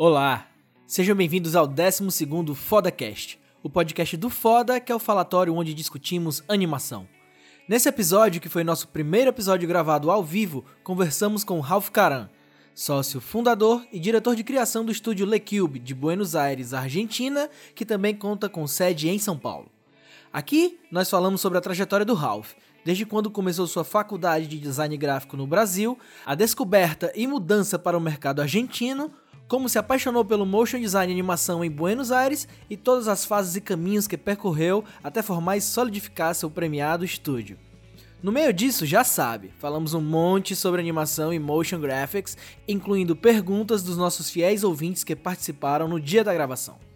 [0.00, 0.46] Olá,
[0.86, 6.40] sejam bem-vindos ao 12º FodaCast, o podcast do Foda, que é o falatório onde discutimos
[6.46, 7.08] animação.
[7.68, 12.28] Nesse episódio, que foi nosso primeiro episódio gravado ao vivo, conversamos com Ralph Caran,
[12.76, 17.84] sócio fundador e diretor de criação do estúdio Le Cube de Buenos Aires, Argentina, que
[17.84, 19.68] também conta com sede em São Paulo.
[20.32, 22.52] Aqui nós falamos sobre a trajetória do Ralph,
[22.84, 27.98] desde quando começou sua faculdade de design gráfico no Brasil, a descoberta e mudança para
[27.98, 29.10] o mercado argentino,
[29.48, 33.56] como se apaixonou pelo motion design e animação em Buenos Aires e todas as fases
[33.56, 37.58] e caminhos que percorreu até formar e solidificar seu premiado estúdio.
[38.22, 43.82] No meio disso, já sabe, falamos um monte sobre animação e motion graphics, incluindo perguntas
[43.82, 46.87] dos nossos fiéis ouvintes que participaram no dia da gravação.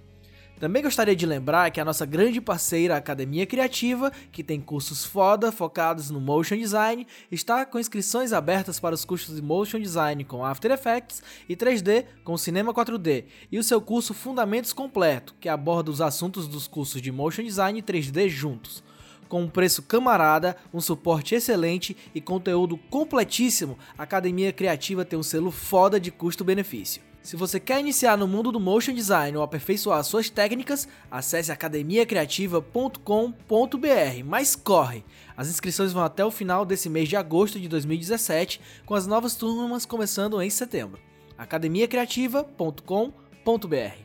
[0.63, 5.51] Também gostaria de lembrar que a nossa grande parceira, Academia Criativa, que tem cursos foda
[5.51, 10.47] focados no motion design, está com inscrições abertas para os cursos de motion design com
[10.47, 15.91] After Effects e 3D com Cinema 4D, e o seu curso Fundamentos Completo, que aborda
[15.91, 18.85] os assuntos dos cursos de motion design e 3D juntos.
[19.29, 25.25] Com um preço camarada, um suporte excelente e conteúdo completíssimo, a Academia Criativa tem um
[25.25, 27.03] selo foda de custo-benefício.
[27.23, 34.25] Se você quer iniciar no mundo do motion design ou aperfeiçoar suas técnicas, acesse academiacriativa.com.br.
[34.25, 35.05] Mas corre!
[35.37, 39.37] As inscrições vão até o final desse mês de agosto de 2017, com as novas
[39.37, 40.99] turmas começando em setembro.
[41.39, 43.97] academiacriativa.com.br.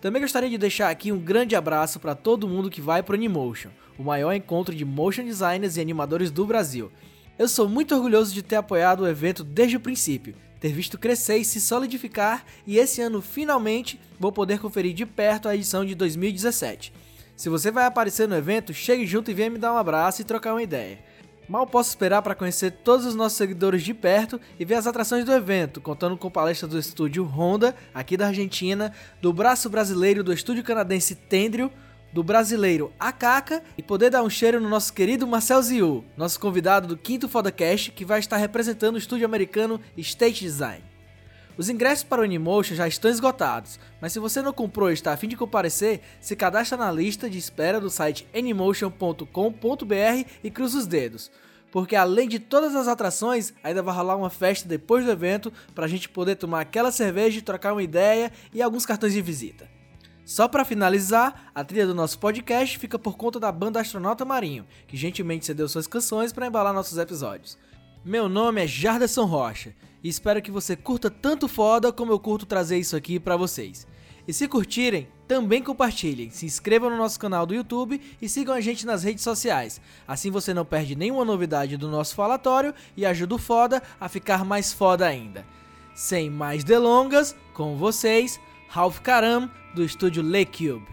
[0.00, 3.16] Também gostaria de deixar aqui um grande abraço para todo mundo que vai para o
[3.16, 6.90] Animotion, o maior encontro de motion designers e animadores do Brasil.
[7.38, 11.38] Eu sou muito orgulhoso de ter apoiado o evento desde o princípio ter visto crescer
[11.38, 15.92] e se solidificar, e esse ano finalmente vou poder conferir de perto a edição de
[15.92, 16.92] 2017.
[17.34, 20.24] Se você vai aparecer no evento, chegue junto e venha me dar um abraço e
[20.24, 21.00] trocar uma ideia.
[21.48, 25.24] Mal posso esperar para conhecer todos os nossos seguidores de perto e ver as atrações
[25.24, 30.32] do evento, contando com palestras do estúdio Honda, aqui da Argentina, do braço brasileiro do
[30.32, 31.72] estúdio canadense Tendrio,
[32.12, 36.86] do brasileiro Akaka e poder dar um cheiro no nosso querido Marcel Ziu, nosso convidado
[36.86, 40.92] do quinto Fodacast, que vai estar representando o estúdio americano State Design.
[41.56, 45.12] Os ingressos para o Animotion já estão esgotados, mas se você não comprou e está
[45.12, 49.26] a fim de comparecer, se cadastra na lista de espera do site animotion.com.br
[50.42, 51.30] e cruza os dedos.
[51.70, 55.84] Porque além de todas as atrações, ainda vai rolar uma festa depois do evento para
[55.84, 59.81] a gente poder tomar aquela cerveja, trocar uma ideia e alguns cartões de visita.
[60.24, 64.64] Só para finalizar, a trilha do nosso podcast fica por conta da banda Astronauta Marinho,
[64.86, 67.58] que gentilmente cedeu suas canções para embalar nossos episódios.
[68.04, 72.46] Meu nome é Jarderson Rocha e espero que você curta tanto foda como eu curto
[72.46, 73.86] trazer isso aqui para vocês.
[74.26, 78.60] E se curtirem, também compartilhem, se inscrevam no nosso canal do YouTube e sigam a
[78.60, 79.80] gente nas redes sociais.
[80.06, 84.44] Assim você não perde nenhuma novidade do nosso falatório e ajuda o foda a ficar
[84.44, 85.44] mais foda ainda.
[85.94, 88.40] Sem mais delongas, com vocês,
[88.74, 90.86] Ralph Karam, do estúdio Le Cube.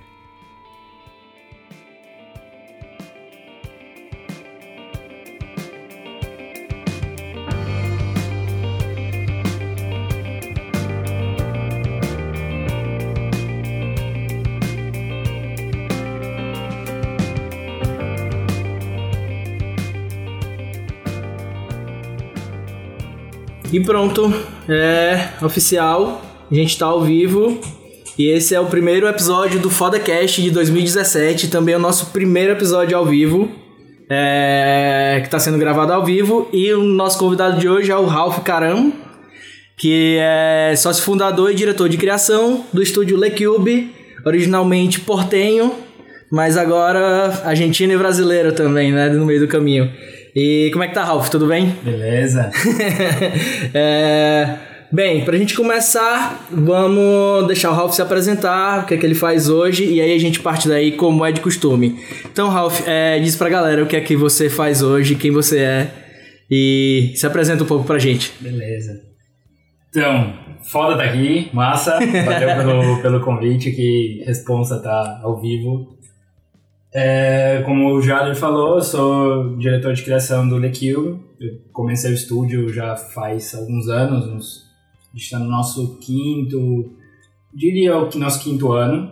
[23.72, 24.34] E pronto,
[24.68, 26.29] é oficial.
[26.52, 27.60] A gente tá ao vivo
[28.18, 32.54] e esse é o primeiro episódio do FodaCast de 2017, também é o nosso primeiro
[32.54, 33.52] episódio ao vivo,
[34.10, 36.50] é, que está sendo gravado ao vivo.
[36.52, 38.92] E o nosso convidado de hoje é o Ralph Caram,
[39.78, 43.96] que é sócio fundador e diretor de criação do estúdio Le Cube,
[44.26, 45.72] originalmente portenho,
[46.31, 49.88] mas agora argentino e brasileiro também, né, no meio do caminho.
[50.36, 51.30] E como é que tá, Ralph?
[51.30, 51.76] Tudo bem?
[51.84, 52.50] Beleza.
[53.72, 54.69] é...
[54.92, 59.14] Bem, pra gente começar, vamos deixar o Ralph se apresentar, o que é que ele
[59.14, 62.00] faz hoje, e aí a gente parte daí como é de costume.
[62.26, 65.60] Então, Ralph, é, diz pra galera o que é que você faz hoje, quem você
[65.60, 65.92] é,
[66.50, 68.34] e se apresenta um pouco pra gente.
[68.40, 69.00] Beleza.
[69.90, 76.00] Então, foda tá aqui, massa, valeu pelo, pelo convite, que responsa tá ao vivo.
[76.92, 81.24] É, como o Jader falou, eu sou diretor de criação do Lequil.
[81.40, 84.69] Eu comecei o estúdio já faz alguns anos, uns
[85.14, 86.96] a gente está no nosso quinto,
[87.54, 89.12] diria o nosso quinto ano.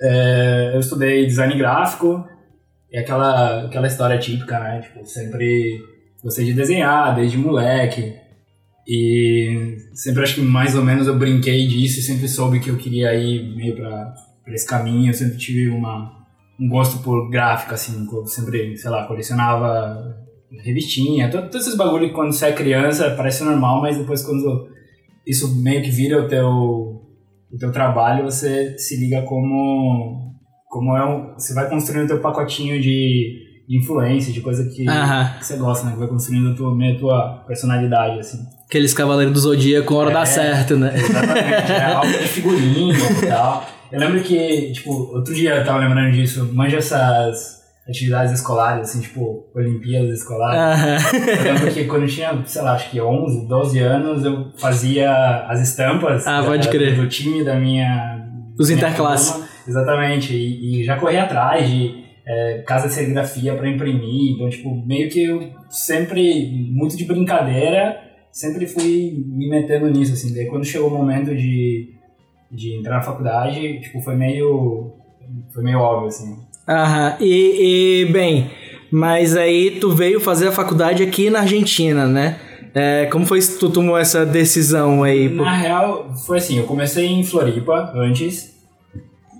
[0.00, 2.26] É, eu estudei design gráfico,
[2.92, 4.80] é aquela, aquela história típica, né?
[4.80, 5.82] Tipo, sempre
[6.22, 8.14] gostei de desenhar desde moleque.
[8.86, 12.76] E sempre acho que mais ou menos eu brinquei disso e sempre soube que eu
[12.76, 14.14] queria ir meio para
[14.48, 15.10] esse caminho.
[15.10, 16.26] Eu sempre tive uma,
[16.58, 20.20] um gosto por gráfica, assim, sempre, sei lá, colecionava
[20.60, 24.68] revistinha, todos esses bagulho que quando você é criança parece normal, mas depois quando
[25.26, 30.32] isso meio que vira o teu o teu trabalho você se liga como
[30.72, 34.88] como é um, você vai construindo o teu pacotinho de, de influência, de coisa que,
[34.88, 35.34] Aham.
[35.38, 35.92] que você gosta, né?
[35.92, 38.38] Que vai construindo a tua, meio a tua personalidade, assim.
[38.66, 40.14] Aqueles cavaleiros do Zodíaco, hora É.
[40.14, 40.94] dá certo, né?
[40.96, 43.66] Exatamente, é algo de figurinha e tal.
[43.92, 49.00] Eu lembro que, tipo, outro dia eu tava lembrando disso, manja essas atividades escolares, assim,
[49.00, 51.12] tipo, Olimpíadas escolares.
[51.44, 55.46] Eu lembro que quando eu tinha, sei lá, acho que 11, 12 anos, eu fazia
[55.48, 56.46] as estampas Ah, da-
[57.02, 58.24] do time da minha...
[58.58, 59.32] Os minha interclasse.
[59.32, 59.48] turma.
[59.66, 64.74] Exatamente, e, e já corri atrás de é, casa de serigrafia para imprimir, então, tipo,
[64.86, 67.98] meio que eu sempre, muito de brincadeira,
[68.30, 71.90] sempre fui me metendo nisso, assim, daí quando chegou o momento de,
[72.50, 74.92] de entrar na faculdade, tipo, foi meio,
[75.52, 76.36] foi meio óbvio, assim.
[76.68, 77.16] Aham.
[77.20, 78.50] E, e, bem,
[78.90, 82.38] mas aí tu veio fazer a faculdade aqui na Argentina, né?
[82.74, 85.28] É, como foi que tu tomou essa decisão aí?
[85.28, 88.52] Na real, foi assim, eu comecei em Floripa antes.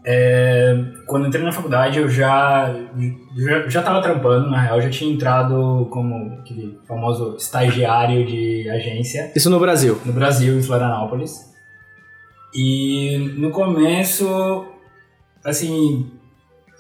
[0.05, 0.77] É,
[1.07, 2.75] quando entrei na faculdade, eu já,
[3.37, 8.69] já, já tava trampando, na real, eu já tinha entrado como aquele famoso estagiário de
[8.69, 9.99] agência Isso no Brasil.
[10.05, 11.53] no Brasil, em Florianópolis.
[12.55, 14.67] E no começo,
[15.45, 16.11] assim,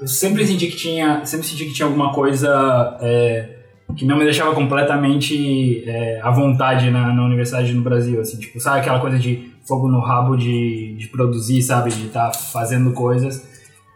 [0.02, 3.58] eu sempre senti que tinha, sempre senti que tinha alguma coisa é,
[3.96, 8.58] que não me deixava completamente é, à vontade na, na universidade no Brasil, assim, tipo,
[8.58, 13.48] sabe aquela coisa de fogo no rabo de, de produzir, sabe, de estar fazendo coisas.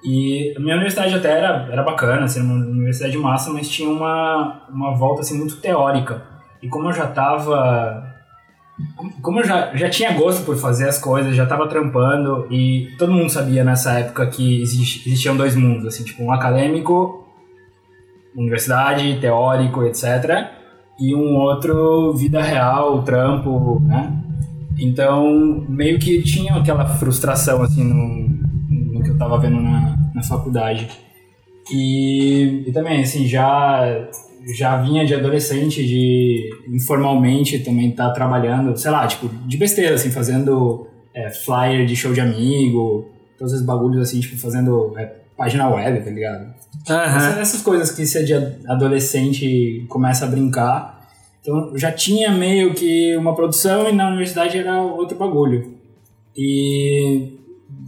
[0.04, 4.62] E a minha universidade até era, era bacana, assim, uma universidade massa, mas tinha uma,
[4.70, 6.22] uma volta, assim, muito teórica.
[6.62, 8.05] E como eu já tava
[9.22, 13.12] como eu já, já tinha gosto por fazer as coisas, já tava trampando e todo
[13.12, 17.26] mundo sabia nessa época que existiam dois mundos, assim, tipo um acadêmico,
[18.36, 20.48] universidade, teórico, etc.
[21.00, 24.12] E um outro vida real, trampo, né?
[24.78, 28.28] Então, meio que tinha aquela frustração, assim, no,
[28.92, 30.88] no que eu tava vendo na, na faculdade.
[31.72, 34.06] E, e também, assim, já
[34.54, 40.10] já vinha de adolescente, de informalmente também tá trabalhando, sei lá, tipo, de besteira, assim,
[40.10, 45.68] fazendo é, flyer de show de amigo, todos esses bagulhos assim, tipo, fazendo é, página
[45.68, 46.54] web, tá ligado?
[46.88, 47.16] Aham.
[47.16, 48.34] Essas, essas coisas que você de
[48.68, 50.96] adolescente começa a brincar.
[51.40, 55.74] Então já tinha meio que uma produção e na universidade era outro bagulho.
[56.36, 57.32] E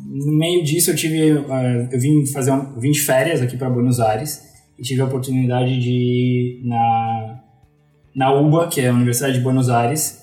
[0.06, 1.30] no meio disso eu tive.
[1.30, 4.47] eh, eu vim fazer um, eu vim de férias aqui para Buenos Aires
[4.78, 7.40] e tive a oportunidade de ir na,
[8.14, 10.18] na UBA, que é a Universidade de Buenos Aires.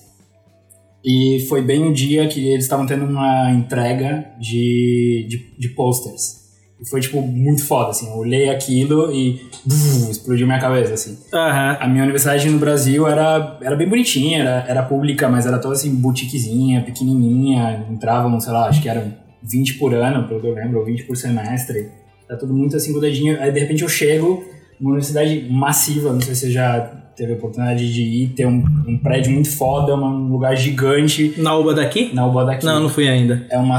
[1.03, 6.45] E foi bem o dia que eles estavam tendo uma entrega de, de, de posters.
[6.79, 8.07] E foi, tipo, muito foda, assim.
[8.07, 11.17] Eu olhei aquilo e buf, explodiu minha cabeça, assim.
[11.33, 11.77] Aham.
[11.79, 15.75] A minha universidade no Brasil era, era bem bonitinha, era, era pública, mas era toda,
[15.75, 17.85] assim, boutiquezinha, pequenininha.
[17.89, 19.13] Entravam, sei lá, acho que eram
[19.43, 21.89] 20 por ano, pelo que eu lembro, ou 20 por semestre.
[22.29, 23.39] Era tudo muito, assim, cuidadinho.
[23.41, 24.43] Aí, de repente, eu chego
[24.79, 26.81] numa universidade massiva, não sei se você já
[27.15, 31.55] teve a oportunidade de ir, ter um, um prédio muito foda, um lugar gigante Na
[31.55, 32.13] UBA daqui?
[32.13, 33.47] na UBA daqui Não, não fui ainda.
[33.49, 33.77] é uma,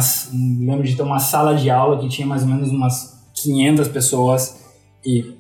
[0.59, 4.65] lembro de ter uma sala de aula que tinha mais ou menos umas 500 pessoas
[5.05, 5.35] e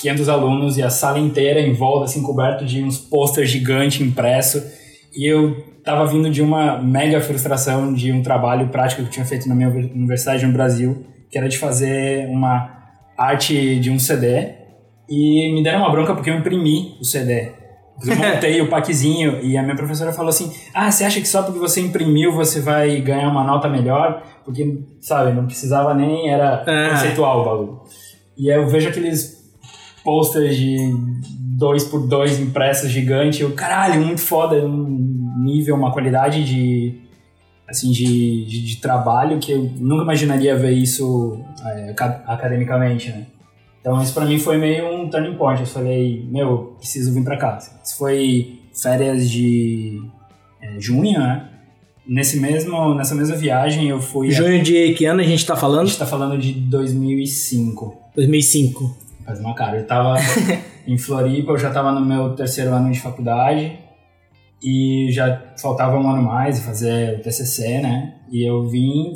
[0.00, 4.62] 500 alunos e a sala inteira em volta, assim, coberto de uns posters gigantes impresso.
[5.14, 9.26] E eu tava vindo de uma mega frustração de um trabalho prático que eu tinha
[9.26, 12.70] feito na minha universidade no Brasil, que era de fazer uma
[13.18, 14.50] arte de um CD.
[15.08, 17.50] E me deram uma bronca porque eu imprimi o CD.
[18.04, 21.42] Eu montei o packzinho e a minha professora falou assim: Ah, você acha que só
[21.42, 24.22] porque você imprimiu você vai ganhar uma nota melhor?
[24.44, 26.90] Porque, sabe, não precisava nem, era Ah.
[26.90, 27.80] conceitual o bagulho.
[28.36, 29.40] E aí eu vejo aqueles
[30.04, 30.76] posters de
[31.56, 37.01] 2 por 2 impressos gigante, eu, caralho, muito foda, um nível, uma qualidade de
[37.72, 43.26] assim de, de, de trabalho que eu nunca imaginaria ver isso é, aca- academicamente, né?
[43.80, 45.60] Então isso pra mim foi meio um turning point.
[45.60, 47.58] Eu falei, meu, eu preciso vir pra cá.
[47.84, 50.00] Isso foi férias de
[50.60, 51.48] é, junho, né?
[52.06, 54.30] Nesse mesmo, nessa mesma viagem eu fui.
[54.30, 55.86] Junho de que ano a gente tá A falando?
[55.86, 57.96] gente tá falando de 2005.
[58.14, 58.96] 2005.
[59.24, 59.78] Faz uma cara.
[59.78, 60.16] Eu tava
[60.86, 63.78] em Floripa, eu já tava no meu terceiro ano de faculdade
[64.62, 68.14] e já faltava um ano mais e fazer o TCC, né?
[68.30, 69.12] E eu vim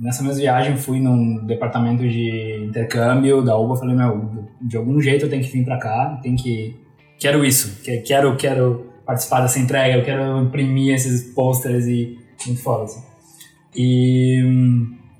[0.00, 5.24] nessa mesma viagem, fui num departamento de intercâmbio da UBA, falei, meu, de algum jeito
[5.26, 6.76] eu tenho que vir pra cá, tem que
[7.18, 12.60] quero isso, que- quero quero participar dessa entrega, eu quero imprimir esses posters e muito
[12.62, 13.02] foda assim.
[13.74, 14.42] E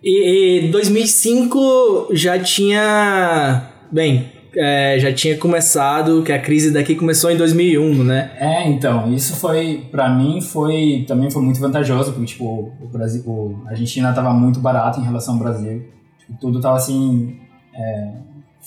[0.02, 3.70] E, e 2005 já tinha.
[3.90, 8.30] Bem, é, já tinha começado, que a crise daqui começou em 2001, né?
[8.38, 13.22] É, então, isso foi, para mim, foi também foi muito vantajoso, porque, tipo, o Brasil,
[13.26, 15.84] o, a Argentina tava muito barata em relação ao Brasil.
[16.18, 17.36] Tipo, tudo tava, assim,
[17.74, 18.12] é,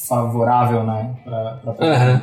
[0.07, 2.21] favorável, né, pra, pra Aham.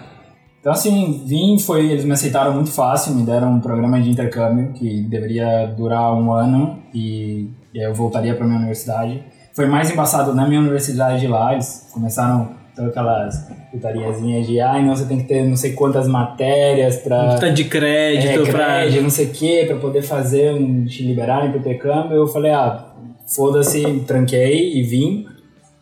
[0.60, 4.72] Então, assim, vim, foi, eles me aceitaram muito fácil, me deram um programa de intercâmbio
[4.72, 9.22] que deveria durar um ano e, e eu voltaria para minha universidade.
[9.54, 14.94] Foi mais embaçado na minha universidade lá, eles começaram todas aquelas putariazinhas de, ai, não,
[14.94, 18.66] você tem que ter não sei quantas matérias para Tanto de crédito, é, pra.
[18.66, 22.16] crédito, não sei o que, para poder fazer, um, te liberarem pro intercâmbio.
[22.16, 22.92] Eu falei, ah,
[23.26, 25.26] foda-se, tranquei e vim.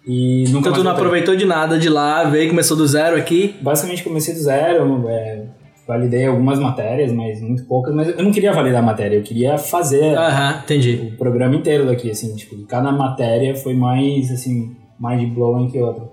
[0.07, 3.57] E nunca Então tu não aproveitou de nada de lá, veio, começou do zero aqui.
[3.61, 5.47] Basicamente comecei do zero, é,
[5.89, 9.57] validei algumas matérias, mas muito poucas, mas eu não queria validar a matéria, eu queria
[9.59, 11.11] fazer Aham, entendi.
[11.15, 15.81] o programa inteiro daqui, assim, tipo, cada matéria foi mais, assim, mais de blowing que
[15.81, 16.05] outra.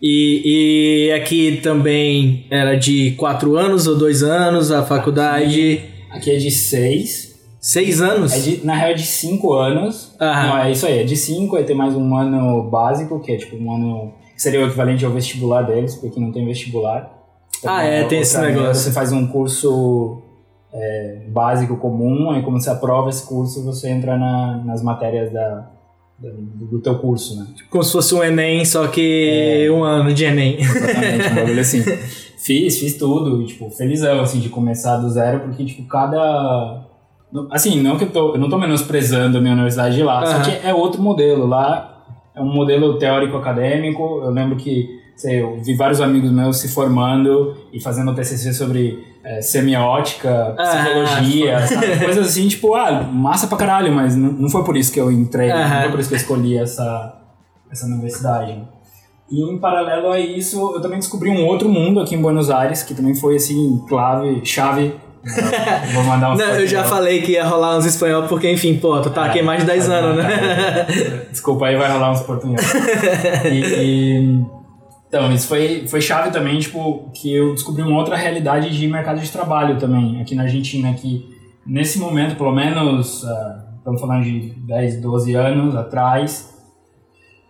[0.00, 5.80] E, e aqui também era de quatro anos ou dois anos a faculdade?
[6.10, 8.32] Aqui é de seis, Seis anos?
[8.32, 10.46] é de, na real é de cinco anos, Aham.
[10.46, 13.36] não, é isso aí, é de cinco, aí tem mais um ano básico, que é
[13.36, 17.12] tipo um ano, que seria o equivalente ao vestibular deles, porque não tem vestibular.
[17.58, 18.74] Então, Ah, é, tem esse negócio.
[18.84, 20.22] Você faz um curso
[20.72, 25.68] é, básico comum, aí quando você aprova esse curso, você entra na, nas matérias da-
[26.18, 27.46] do, do teu curso, né?
[27.70, 30.58] Como se fosse um Enem, só que um ano de Enem.
[30.60, 31.82] Exatamente, um bagulho assim.
[32.38, 36.86] Fiz, fiz tudo, e, tipo, felizão, assim, de começar do zero, porque, tipo, cada...
[37.50, 38.34] Assim, não que eu tô...
[38.34, 40.44] Eu não tô menosprezando a minha universidade de lá, Aham.
[40.44, 41.46] só que é outro modelo.
[41.46, 44.22] Lá é um modelo teórico-acadêmico.
[44.22, 49.04] Eu lembro que, sei, eu vi vários amigos meus se formando e fazendo TCC sobre
[49.24, 51.96] é, semiótica, Ah, psicologia, sabe?
[52.04, 55.10] coisas assim, tipo, ah, massa pra caralho, mas não, não foi por isso que eu
[55.12, 57.14] entrei, não foi por isso que eu escolhi essa,
[57.70, 58.62] essa universidade.
[59.30, 62.82] E em paralelo a isso, eu também descobri um outro mundo aqui em Buenos Aires,
[62.82, 64.94] que também foi assim, clave, chave.
[65.92, 68.98] Vou mandar um Não, eu já falei que ia rolar uns espanhol, porque, enfim, pô,
[69.02, 70.86] tu tá aqui há mais de 10 anos, né?
[71.30, 72.72] Desculpa aí, vai rolar uns portunhóis.
[73.44, 74.57] e, e-
[75.08, 79.20] então, isso foi, foi chave também, tipo, que eu descobri uma outra realidade de mercado
[79.20, 81.26] de trabalho também, aqui na Argentina, que
[81.66, 86.54] nesse momento, pelo menos, ah, estamos falando de 10, 12 anos atrás,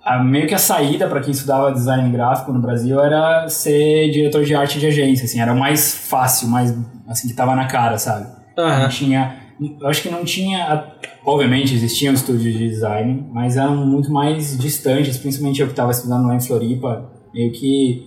[0.05, 4.45] a, meio que a saída para quem estudava design gráfico no Brasil era ser diretor
[4.45, 6.73] de arte de agência, assim, era o mais fácil, mais,
[7.09, 8.29] assim, que tava na cara, sabe?
[8.57, 8.89] Não Aham.
[8.89, 9.37] tinha.
[9.81, 10.93] Eu acho que não tinha.
[11.25, 16.27] Obviamente existiam estúdios de design, mas eram muito mais distantes, principalmente eu que estava estudando
[16.29, 18.03] lá em Floripa, meio que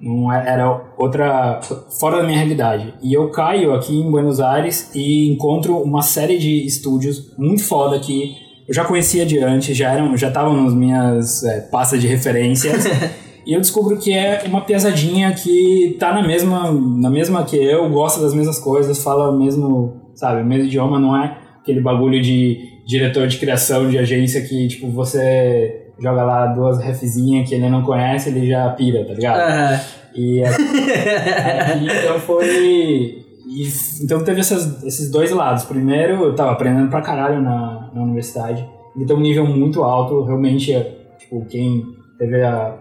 [0.00, 1.60] não é- era outra.
[1.98, 2.94] fora da minha realidade.
[3.02, 7.98] E eu caio aqui em Buenos Aires e encontro uma série de estúdios muito foda
[7.98, 8.36] que
[8.66, 12.84] eu já conhecia de antes, já eram, já estavam nas minhas é, pastas de referências.
[13.46, 17.88] E eu descubro que é uma piazadinha que tá na mesma, na mesma que eu,
[17.88, 22.20] gosta das mesmas coisas, fala o mesmo, sabe, o mesmo idioma, não é aquele bagulho
[22.20, 27.68] de diretor de criação de agência que, tipo, você joga lá duas refzinhas que ele
[27.68, 29.40] não conhece, ele já pira, tá ligado?
[29.40, 29.80] Aham.
[30.14, 33.24] E aqui, então foi.
[33.46, 33.68] e
[34.02, 35.64] então teve essas, esses dois lados.
[35.64, 38.66] Primeiro, eu tava aprendendo pra caralho na, na universidade.
[38.96, 40.24] Então, um nível muito alto.
[40.24, 41.84] Realmente, é, tipo, quem
[42.18, 42.76] teve a,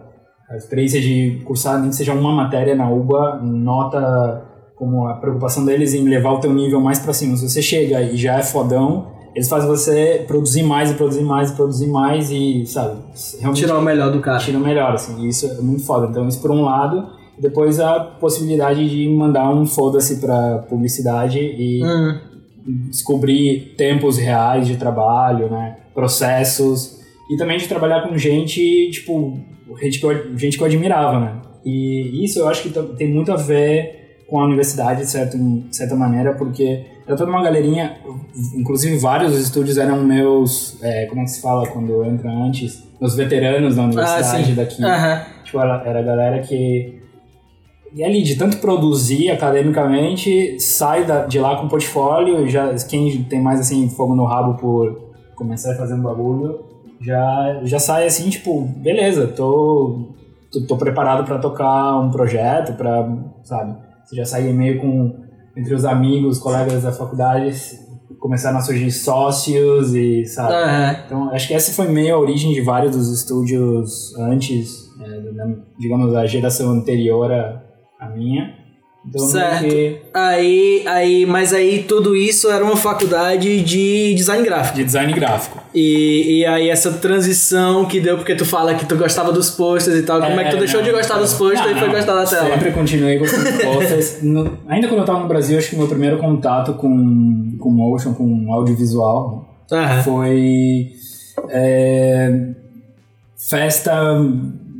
[0.49, 4.45] a experiência de cursar nem que seja uma matéria na UBA, nota
[4.75, 7.35] como a preocupação deles em levar o teu nível mais pra cima.
[7.35, 11.49] Se você chega e já é fodão, eles fazem você produzir mais e produzir mais
[11.51, 12.97] e produzir mais e, sabe,
[13.39, 14.37] realmente Tirar o melhor do cara.
[14.39, 16.07] tira o melhor, assim, e isso é muito foda.
[16.07, 17.07] Então, isso por um lado,
[17.39, 22.19] depois a possibilidade de mandar um foda-se pra publicidade e Hum.
[22.89, 26.99] descobrir tempos reais de trabalho, né, processos,
[27.31, 29.39] e também de trabalhar com gente, tipo,
[29.81, 31.33] gente que eu, gente que eu admirava, né.
[31.65, 35.75] E isso eu acho que tem muito a ver com a universidade, de, certo, de
[35.75, 37.97] certa maneira, porque era toda uma galerinha,
[38.55, 43.15] inclusive vários estúdios eram meus, é, como é que se fala quando entra antes, meus
[43.15, 44.83] veteranos da universidade Ah, daqui.
[44.83, 45.21] Aham.
[45.43, 46.99] Tipo, era, era a galera que.
[47.95, 52.45] E ali, de tanto produzir academicamente, sai da- de lá com portfólio.
[52.45, 54.95] e Já, quem tem mais assim, fogo no rabo por
[55.35, 56.59] começar a fazer um bagulho,
[57.01, 60.09] já, já sai assim, tipo, beleza, tô,
[60.51, 63.09] tô, tô preparado para tocar um projeto, pra,
[63.43, 63.75] sabe?
[64.09, 65.29] Você já sai meio com.
[65.55, 67.53] Entre os amigos, colegas da faculdade,
[68.19, 70.53] começaram a surgir sócios e, sabe?
[70.53, 70.95] Aham.
[71.05, 75.45] Então, acho que essa foi meio a origem de vários dos estúdios antes, é, da,
[75.77, 77.61] digamos, a geração anterior à,
[77.99, 78.57] à minha.
[79.17, 79.65] Certo.
[80.13, 84.75] Aí, aí, mas aí tudo isso era uma faculdade de design gráfico.
[84.77, 85.59] de design gráfico.
[85.73, 89.97] E, e aí essa transição que deu porque tu fala que tu gostava dos posters
[89.97, 91.21] e tal, como é que tu É, deixou não, de gostar então.
[91.23, 92.49] dos posters Não, e foi não, gostar da tela?
[92.53, 94.17] Sempre continuei gostando de posters.
[94.23, 98.13] No- ainda quando eu tava no Brasil, acho que meu primeiro contato com, com motion,
[98.13, 100.03] com audiovisual, Aham.
[100.03, 100.91] foi
[101.49, 102.49] é,
[103.49, 103.93] festa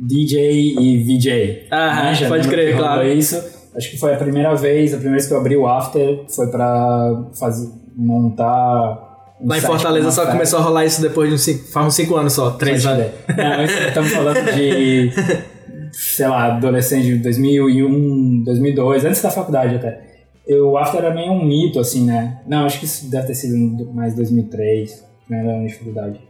[0.02, 1.66] DJ e VJ.
[1.72, 2.28] Aham, né?
[2.28, 3.06] Pode crer, claro.
[3.06, 3.59] isso.
[3.80, 6.48] Acho que foi a primeira vez, a primeira vez que eu abri o After foi
[6.48, 9.38] pra fazer, montar.
[9.40, 11.94] um Lá em Fortaleza só começou a rolar isso depois de uns cinco, faz uns
[11.94, 13.12] 5 anos só, 3 Pode anos.
[13.38, 15.10] Não, estamos falando de,
[15.92, 19.98] sei lá, adolescente de 2001, 2002, antes da faculdade até.
[20.46, 22.42] Eu, o After era meio um mito, assim, né?
[22.46, 26.20] Não, acho que isso deve ter sido mais 2003, primeiro ano de faculdade.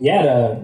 [0.00, 0.60] E era,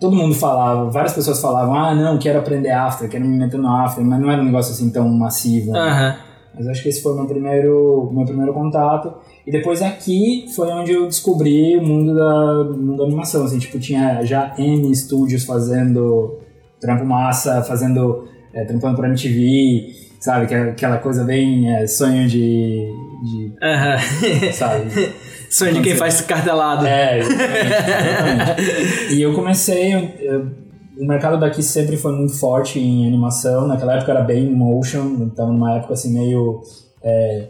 [0.00, 3.68] todo mundo falava, várias pessoas falavam, ah, não, quero aprender After, quero me meter no
[3.68, 5.72] After, mas não era um negócio assim tão massivo.
[5.72, 5.80] né?
[5.80, 6.16] Aham.
[6.56, 9.12] Mas acho que esse foi o meu primeiro, meu primeiro contato.
[9.46, 13.44] E depois aqui foi onde eu descobri o mundo da, mundo da animação.
[13.44, 16.38] Assim, tipo, tinha já N estúdios fazendo
[16.80, 20.52] trampo massa, fazendo, é, trampando pra MTV, sabe?
[20.52, 22.88] É aquela coisa bem é, sonho de,
[23.22, 24.84] de sabe?
[25.50, 26.86] Sonho de quem faz cartelado.
[26.86, 29.14] É, exatamente, exatamente.
[29.14, 30.14] E eu comecei.
[30.20, 30.50] eu-
[30.98, 33.66] o mercado daqui sempre foi muito forte em animação.
[33.68, 36.62] Naquela época era bem motion, então numa época assim meio.
[37.02, 37.48] é,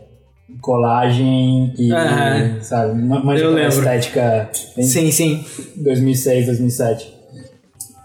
[0.61, 1.93] colagem e.
[1.93, 2.59] Aham.
[2.61, 3.01] Sabe?
[3.01, 3.69] Uma, uma Eu lembro.
[3.79, 5.45] estética bem Sim, sim.
[5.77, 7.15] 2006, 2007.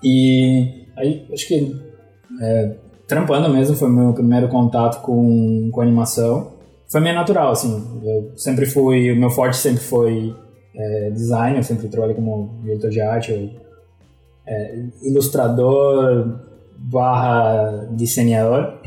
[0.03, 1.75] E aí, acho que
[2.41, 2.71] é,
[3.07, 6.51] trampando mesmo foi meu primeiro contato com, com animação.
[6.91, 8.01] Foi meio natural, assim.
[8.03, 10.35] Eu sempre fui, o meu forte sempre foi
[10.75, 13.49] é, design, eu sempre trabalhei como diretor de arte, eu,
[14.45, 16.39] é, ilustrador
[16.77, 18.79] barra desenhador.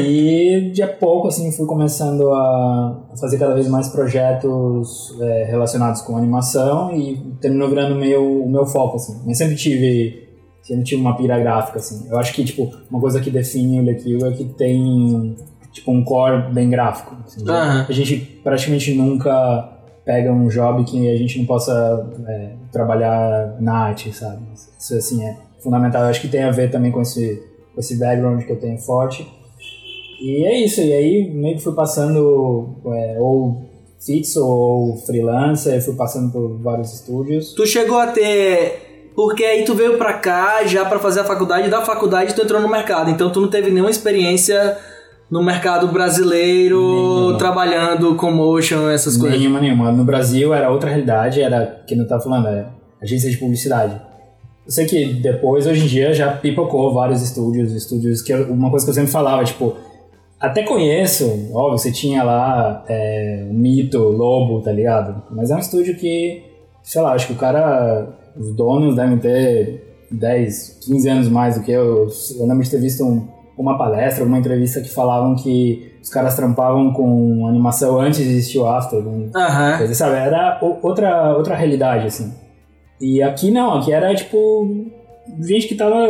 [0.00, 6.02] E de a pouco, assim, fui começando a fazer cada vez mais projetos é, relacionados
[6.02, 9.20] com animação e terminou virando meio, o meu foco, assim.
[9.26, 10.28] Mas sempre tive,
[10.62, 12.06] sempre tive uma pira gráfica, assim.
[12.08, 15.36] Eu acho que, tipo, uma coisa que define o Lequil é que tem,
[15.78, 17.16] tipo, um core bem gráfico.
[17.26, 17.48] assim.
[17.48, 17.86] Aham.
[17.88, 19.68] A gente praticamente nunca
[20.04, 24.38] pega um job que a gente não possa é, trabalhar na arte, sabe?
[24.78, 26.02] Isso, assim, é fundamental.
[26.02, 27.42] Eu acho que tem a ver também com esse,
[27.74, 29.26] com esse background que eu tenho forte.
[30.20, 33.68] E é isso, e aí meio que fui passando é, ou
[34.04, 37.52] fixo ou freelancer, fui passando por vários estúdios.
[37.52, 39.10] Tu chegou a ter.
[39.14, 42.42] Porque aí tu veio pra cá já pra fazer a faculdade, e da faculdade tu
[42.42, 43.10] entrou no mercado.
[43.10, 44.78] Então tu não teve nenhuma experiência
[45.30, 47.38] no mercado brasileiro, Nenhuma.
[47.38, 49.38] trabalhando com motion, essas coisas.
[49.38, 49.92] Nenhuma, nenhuma.
[49.92, 52.66] No Brasil era outra realidade, era, que não tá falando, é
[53.02, 54.00] agência de publicidade.
[54.66, 58.84] Eu sei que depois, hoje em dia, já pipocou vários estúdios, estúdios que uma coisa
[58.84, 59.74] que eu sempre falava, tipo,
[60.40, 65.22] até conheço, óbvio, você tinha lá é, Mito, Lobo, tá ligado?
[65.30, 66.42] Mas é um estúdio que,
[66.82, 71.62] sei lá, acho que o cara, os donos devem ter 10, 15 anos mais do
[71.64, 72.06] que eu.
[72.38, 73.26] Eu lembro de ter visto um-
[73.62, 78.58] uma palestra, uma entrevista que falavam que os caras trampavam com animação antes de existir
[78.58, 78.98] o After.
[79.06, 79.30] um-
[79.78, 80.16] coisa, sabe?
[80.16, 82.32] Era outra, outra realidade, assim.
[83.00, 84.86] E aqui não, aqui era tipo
[85.40, 86.08] gente que tava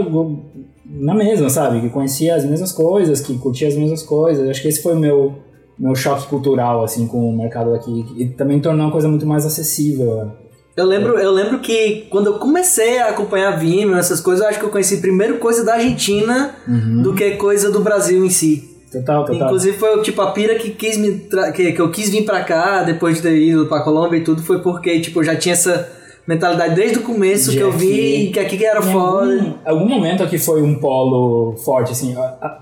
[0.87, 1.81] na mesma, sabe?
[1.81, 4.49] Que conhecia as mesmas coisas, que curtia as mesmas coisas.
[4.49, 5.35] Acho que esse foi o meu,
[5.79, 8.07] meu choque cultural, assim, com o mercado daqui.
[8.17, 10.31] E também tornou uma coisa muito mais acessível.
[10.79, 14.59] Eu lembro, eu lembro que quando eu comecei a acompanhar Vimeo, essas coisas, eu acho
[14.61, 16.55] que eu conheci primeiro coisa da Argentina
[17.03, 18.77] do que coisa do Brasil em si.
[18.93, 19.47] Total, total.
[19.49, 22.43] Inclusive foi tipo a pira que quis me tra- que, que eu quis vir pra
[22.45, 25.53] cá depois de ter ido pra Colômbia e tudo foi porque tipo eu já tinha
[25.53, 25.91] essa
[26.27, 28.31] mentalidade desde o começo De que eu vi aqui.
[28.33, 29.33] que aqui era Em foda.
[29.35, 32.15] Algum, algum momento aqui foi um polo forte, assim.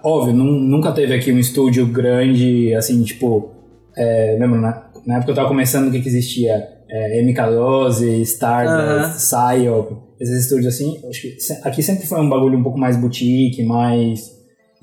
[0.03, 3.51] Óbvio, nun- nunca teve aqui um estúdio grande, assim, tipo.
[3.97, 6.76] É, lembro, na, na época eu tava começando o que, que existia?
[6.89, 11.01] É, MK12, Stardust, Psyop, esses estúdios assim.
[11.09, 14.31] Acho que se- aqui sempre foi um bagulho um pouco mais boutique, mais.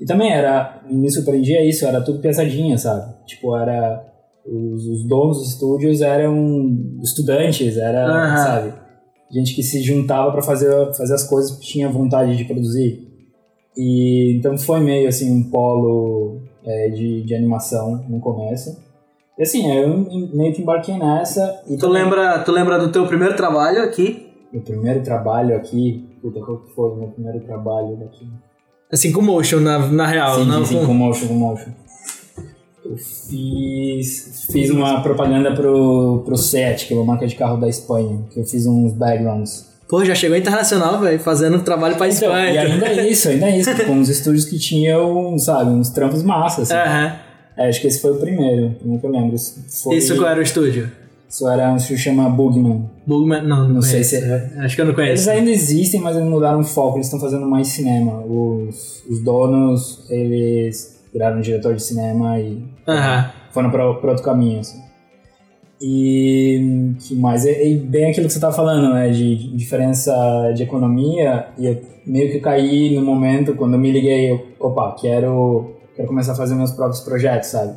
[0.00, 0.82] E também era.
[0.90, 3.14] Me surpreendia isso, era tudo pesadinha, sabe?
[3.26, 4.04] Tipo, era.
[4.46, 8.74] Os, os donos dos estúdios eram estudantes, era, sabe?
[9.32, 13.08] gente que se juntava para fazer, fazer as coisas que tinha vontade de produzir.
[13.76, 18.76] E então foi meio assim um polo é, de, de animação no começo.
[19.38, 21.60] E assim, eu meio que embarquei nessa.
[21.68, 24.28] E Tu também- lembra, tu lembra do teu primeiro trabalho aqui?
[24.52, 26.08] Meu primeiro trabalho aqui.
[26.22, 28.28] Puta, qual que foi o meu primeiro trabalho aqui?
[28.92, 31.70] Assim com motion na, na real, sim, não sim, sim, com- com motion, com motion.
[32.84, 37.68] Eu fiz, fiz uma propaganda pro, pro SEAT, que é uma marca de carro da
[37.68, 39.72] Espanha, que eu fiz uns backgrounds.
[39.88, 42.50] Pô, já chegou internacional, velho, fazendo trabalho pra Espanha.
[42.52, 45.90] Então, e ainda é isso, ainda é isso, com uns estúdios que tinham, sabe, uns
[45.90, 46.70] trampos massas.
[46.70, 46.88] Assim.
[46.88, 47.16] Aham.
[47.56, 49.36] É, acho que esse foi o primeiro, nunca lembro.
[49.82, 49.96] Foi...
[49.96, 50.90] Isso qual era o estúdio?
[51.28, 52.88] Isso era um estúdio chamado Bugman.
[53.06, 53.42] Bugman?
[53.42, 55.12] Não, não, Não sei se é- Acho que eu não conheço.
[55.12, 58.20] Eles ainda existem, mas eles mudaram o foco, eles estão fazendo mais cinema.
[58.24, 62.62] Os, os donos, eles viraram diretor de cinema e
[63.52, 64.82] foram para outro caminho, assim.
[65.80, 67.44] E que mais?
[67.44, 69.10] É, é bem aquilo que você estava falando, né?
[69.10, 70.14] De diferença
[70.54, 71.46] de economia.
[71.58, 76.08] E eu meio que caí no momento quando eu me liguei, eu, opa, quero, quero
[76.08, 77.74] começar a fazer meus próprios projetos, sabe?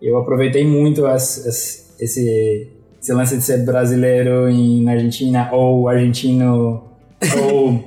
[0.00, 2.68] Eu aproveitei muito esse, esse, esse,
[3.00, 6.84] esse lance de ser brasileiro em, na Argentina ou argentino
[7.42, 7.84] ou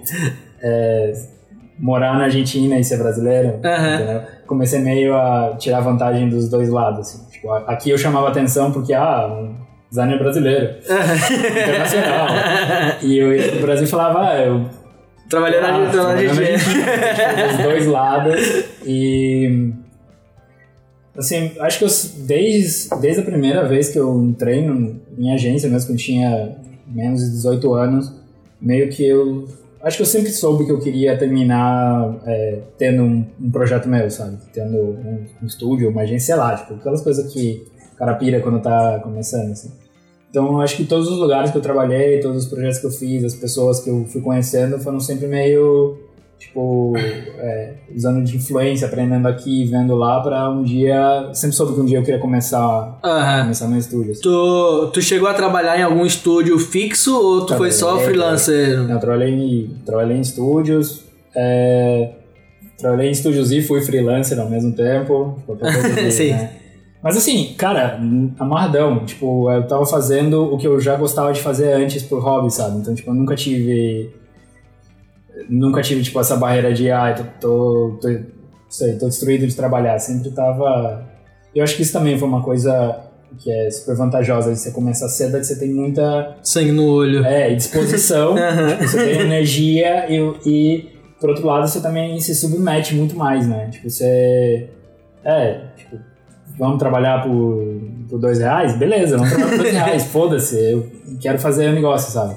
[0.61, 1.13] é,
[1.79, 3.59] morar na Argentina e ser brasileiro.
[4.45, 6.99] Comecei meio a tirar vantagem dos dois lados.
[6.99, 7.31] Assim.
[7.31, 9.55] Tipo, aqui eu chamava atenção porque, ah, um
[9.89, 12.27] designer brasileiro, internacional.
[13.01, 14.82] e eu pro Brasil falava, ah, eu
[15.33, 16.85] Trabalhei na, ah, na trabalhando na Argentina.
[16.85, 18.65] Argentina, tipo, dos dois lados.
[18.85, 19.73] E.
[21.17, 21.89] Assim, acho que eu,
[22.27, 26.55] desde, desde a primeira vez que eu entrei no, em agência, mesmo quando eu tinha
[26.85, 28.13] menos de 18 anos,
[28.61, 29.47] meio que eu.
[29.81, 34.07] Acho que eu sempre soube que eu queria terminar é, tendo um, um projeto meu,
[34.11, 34.37] sabe?
[34.53, 38.39] Tendo um, um estúdio, uma agência, sei lá, tipo, aquelas coisas que o cara pira
[38.39, 39.71] quando tá começando, assim.
[40.33, 43.23] Então, acho que todos os lugares que eu trabalhei, todos os projetos que eu fiz,
[43.23, 45.95] as pessoas que eu fui conhecendo foram sempre meio,
[46.39, 51.29] tipo, é, usando de influência, aprendendo aqui, vendo lá, pra um dia...
[51.33, 53.41] Sempre soube que um dia eu queria começar, Aham.
[53.43, 54.11] começar meu estúdio.
[54.13, 54.21] assim.
[54.23, 58.89] Tu, tu chegou a trabalhar em algum estúdio fixo ou tu foi só Trabalhei, freelancer?
[58.89, 61.03] Eu trabalhei em, trabalhei em estúdios,
[61.35, 62.09] é,
[62.79, 65.37] trabalhei em estúdios e fui freelancer ao mesmo tempo.
[66.09, 66.31] Sim.
[66.31, 66.62] né?
[67.03, 67.99] Mas assim, cara,
[68.39, 69.05] amarradão.
[69.05, 72.77] Tipo, eu tava fazendo o que eu já gostava de fazer antes por hobby, sabe?
[72.77, 74.09] Então, tipo, eu nunca tive.
[75.49, 78.19] Nunca tive, tipo, essa barreira de, ah, tô, tô, tô,
[78.69, 79.99] sei, tô destruído de trabalhar.
[79.99, 81.03] Sempre tava.
[81.53, 83.01] Eu acho que isso também foi uma coisa
[83.37, 86.85] que é super vantajosa de você começar cedo, é que você tem muita Sangue no
[86.85, 87.25] olho.
[87.25, 88.35] é, e disposição,
[88.69, 90.89] tipo, você tem energia e, e,
[91.19, 93.69] por outro lado, você também se submete muito mais, né?
[93.71, 94.69] Tipo, você...
[95.23, 95.97] É, tipo,
[96.57, 98.77] vamos trabalhar por, por dois reais?
[98.77, 102.35] Beleza, vamos trabalhar por dois reais, foda-se, eu quero fazer o negócio, sabe?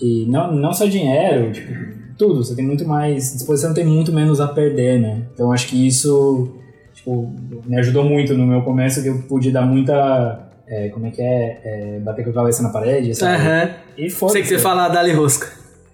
[0.00, 1.72] E não, não só dinheiro, tipo,
[2.16, 5.22] tudo, você tem muito mais disposição, tem muito menos a perder, né?
[5.34, 6.56] Então, acho que isso,
[6.94, 7.32] tipo,
[7.66, 10.50] me ajudou muito no meu começo, que eu pude dar muita...
[10.66, 11.60] é, como é que é?
[11.64, 12.00] é?
[12.00, 13.36] Bater com a cabeça na parede, sabe?
[13.36, 13.70] Aham.
[13.96, 15.48] E foda Sei que você fala Dali Rosca.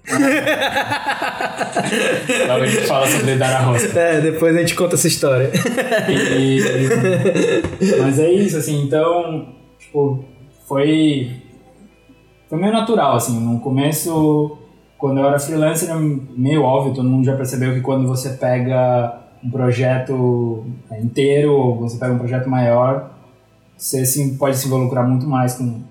[2.48, 3.98] Logo a gente fala sobre dar a roça.
[3.98, 5.50] É, depois a gente conta essa história.
[6.08, 6.60] E-
[8.02, 10.24] Mas é isso, assim, então, tipo,
[10.68, 11.30] foi.
[12.48, 13.40] Foi meio natural, assim.
[13.40, 14.58] No começo,
[14.98, 19.20] quando eu era freelancer, era meio óbvio, todo mundo já percebeu que quando você pega
[19.42, 20.64] um projeto
[21.00, 23.10] inteiro, ou você pega um projeto maior,
[23.76, 25.82] você sim, pode se involucrar muito mais com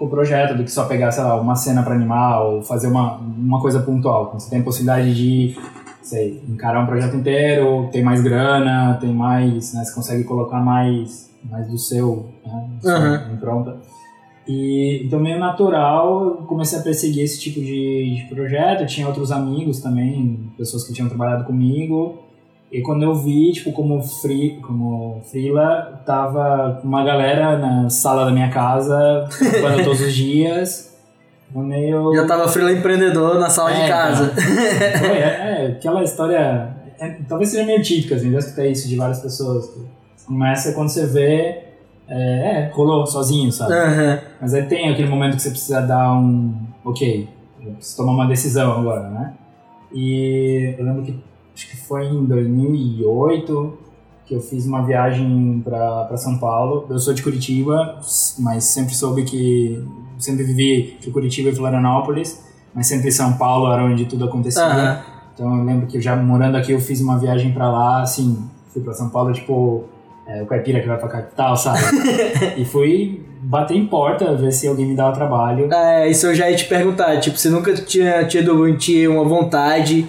[0.00, 3.18] o projeto do que só pegar, sei lá, uma cena para animar ou fazer uma,
[3.18, 4.32] uma coisa pontual.
[4.32, 5.54] Você tem a possibilidade de
[6.02, 11.30] sei, encarar um projeto inteiro, tem mais grana, tem mais, né, você consegue colocar mais,
[11.44, 13.32] mais do seu, né, Aham.
[13.34, 13.76] impronta.
[14.48, 19.06] E então meio natural, eu comecei a perseguir esse tipo de, de projeto, eu tinha
[19.06, 22.18] outros amigos também, pessoas que tinham trabalhado comigo,
[22.72, 28.30] e quando eu vi, tipo, como free, como freela, tava uma galera na sala da
[28.30, 30.96] minha casa, trabalhando todos os dias,
[31.52, 32.14] eu meio...
[32.14, 34.32] Já tava freela empreendedor na sala É, de casa.
[34.98, 36.68] Foi, é, é, aquela história.
[37.00, 39.68] é, talvez seja meio típica, assim, já escutei isso de várias pessoas.
[40.24, 41.64] Começa quando você vê.
[42.08, 43.72] É, é, rolou sozinho, sabe?
[43.72, 44.18] Aham.
[44.40, 46.52] Mas aí tem aquele momento que você precisa dar um.
[46.84, 47.28] Ok,
[47.64, 49.32] eu preciso tomar uma decisão agora, né?
[49.92, 51.20] E eu lembro que
[51.60, 53.78] acho que foi em 2008
[54.24, 56.86] que eu fiz uma viagem para São Paulo.
[56.88, 57.98] Eu sou de Curitiba,
[58.38, 59.84] mas sempre soube que.
[60.18, 62.42] Sempre vivi entre Curitiba e Florianópolis,
[62.74, 64.62] mas sempre São Paulo era onde tudo acontecia.
[64.62, 65.00] Aham.
[65.34, 68.82] Então eu lembro que já morando aqui eu fiz uma viagem pra lá, assim, fui
[68.82, 69.84] pra São Paulo, tipo,
[70.26, 71.80] é, o caipira que vai pra capital, sabe?
[72.58, 75.72] e fui bater em porta, ver se alguém me dava trabalho.
[75.72, 77.18] É, isso eu já ia te perguntar.
[77.18, 78.52] Tipo, você nunca tinha tido
[79.08, 80.06] uma vontade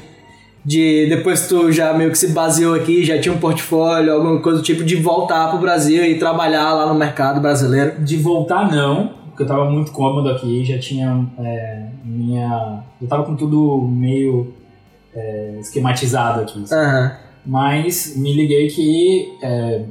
[0.63, 4.39] de, depois que tu já meio que se baseou aqui, já tinha um portfólio, alguma
[4.39, 8.02] coisa do tipo, de voltar pro Brasil e trabalhar lá no mercado brasileiro?
[8.04, 12.84] De voltar, não, porque eu tava muito cômodo aqui, já tinha é, minha.
[13.02, 14.54] Eu tava com tudo meio
[15.15, 16.63] é, esquematizado aqui.
[16.71, 17.12] Aham.
[17.43, 19.82] Mas me liguei que é,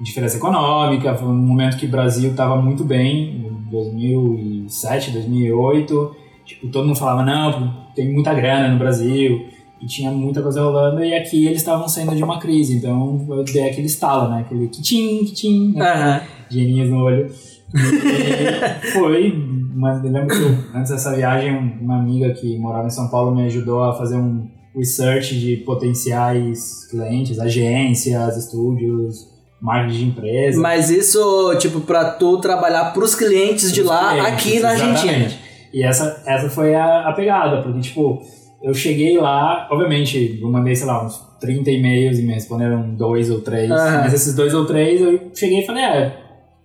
[0.00, 6.16] diferença econômica, foi um momento que o Brasil estava muito bem, em 2007, 2008.
[6.44, 9.46] Tipo, todo mundo falava, não, tem muita grana no Brasil.
[9.80, 13.44] E tinha muita coisa rolando, e aqui eles estavam saindo de uma crise, então eu
[13.44, 14.40] dei aquele estalo, né?
[14.40, 16.26] Aquele kitim, kitim, né?
[16.50, 17.30] Geninhos no olho.
[17.74, 19.32] E foi,
[19.74, 23.44] mas eu lembro que antes dessa viagem, uma amiga que morava em São Paulo me
[23.44, 29.28] ajudou a fazer um research de potenciais clientes, agências, estúdios,
[29.60, 30.60] marketing de empresa.
[30.60, 35.12] Mas isso, tipo, pra tu trabalhar pros clientes de Os lá, clientes, aqui na Argentina.
[35.12, 35.40] exatamente.
[35.72, 38.22] E essa, essa foi a, a pegada, porque, tipo,
[38.62, 43.30] eu cheguei lá, obviamente, eu mandei, sei lá, uns 30 e-mails e me responderam dois
[43.30, 43.68] ou três.
[43.68, 46.16] Mas esses dois ou três, eu cheguei e falei, é,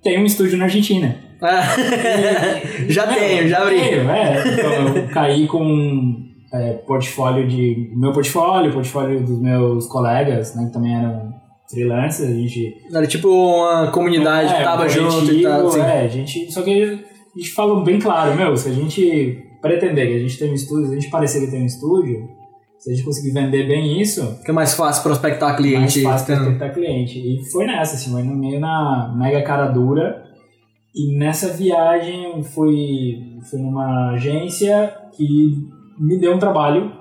[0.01, 1.15] tem um estúdio na Argentina.
[1.41, 1.61] Ah,
[2.87, 3.79] já Meu, tenho, já abri.
[3.79, 4.43] é.
[4.53, 7.91] Então, eu caí com é, portfólio de...
[7.95, 11.33] Meu portfólio, portfólio dos meus colegas, né, que também eram
[11.69, 15.67] freelancers, a gente Era tipo uma comunidade é, que tava um junto e tal.
[15.67, 15.79] Assim.
[15.79, 16.99] É, a gente, só que
[17.35, 20.53] a gente falou bem claro, meu, se a gente pretender que a gente tem um
[20.53, 22.29] estúdio, se a gente parecer que tem um estúdio,
[22.77, 26.01] se a gente conseguir vender bem isso, é mais fácil prospectar cliente.
[26.03, 27.17] mais fácil tendo- prospectar cliente.
[27.17, 30.21] E foi nessa, assim, foi no meio na mega cara dura.
[30.93, 35.57] E nessa viagem fui, fui numa agência que
[35.97, 36.91] me deu um trabalho.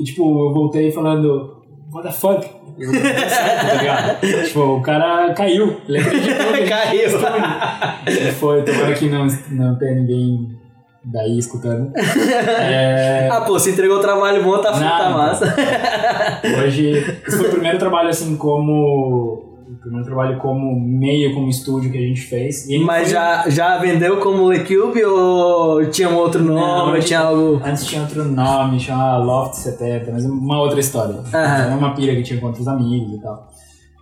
[0.00, 2.48] E tipo, eu voltei falando, what the fuck?
[2.78, 4.20] Eu não deu certo, tá ligado?
[4.46, 5.76] tipo, o cara caiu.
[5.88, 6.46] Ele acreditou.
[6.68, 7.10] Caiu.
[8.34, 10.48] foi, tomara que não, não tenha ninguém
[11.06, 11.92] daí escutando.
[11.98, 14.78] É, Ah, pô, você entregou o trabalho bom, tá, tá
[15.10, 15.54] Não, massa.
[16.64, 16.90] Hoje,
[17.26, 19.42] esse foi o primeiro trabalho assim como.
[19.68, 22.66] O primeiro trabalho como meio, como estúdio que a gente fez.
[22.84, 26.92] Mas foi- já, já vendeu como Lecube ou tinha um outro nome?
[26.98, 27.60] Não, tinha algo.
[27.64, 31.16] Antes tinha outro nome, chamava Loft 70, mas uma outra história.
[31.32, 33.48] Era uma pira que tinha com outros amigos e tal.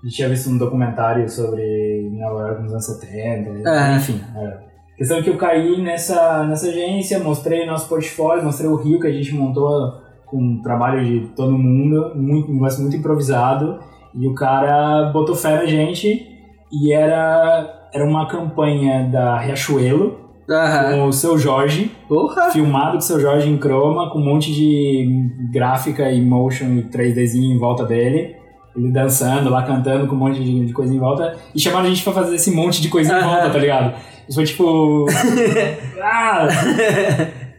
[0.02, 3.96] A gente tinha visto um documentário sobre Nova York nos anos 70, Aham.
[3.96, 4.20] enfim.
[4.36, 4.73] Era.
[4.96, 9.06] Questão é que eu caí nessa, nessa agência, mostrei nosso portfólio, mostrei o Rio que
[9.06, 9.94] a gente montou
[10.26, 13.78] com um trabalho de todo mundo, muito, um negócio muito improvisado,
[14.14, 16.28] e o cara botou fé na gente,
[16.72, 20.92] e era, era uma campanha da Riachuelo, Aham.
[20.98, 22.50] com o seu Jorge, Porra!
[22.50, 26.82] filmado com o seu Jorge em croma, com um monte de gráfica e motion e
[26.84, 28.36] 3Dzinho em volta dele.
[28.76, 31.36] Ele dançando lá, cantando com um monte de, de coisa em volta.
[31.54, 33.28] E chamaram a gente pra fazer esse monte de coisa em Aham.
[33.28, 33.94] volta, tá ligado?
[34.28, 35.06] Isso foi tipo.
[36.02, 36.48] ah!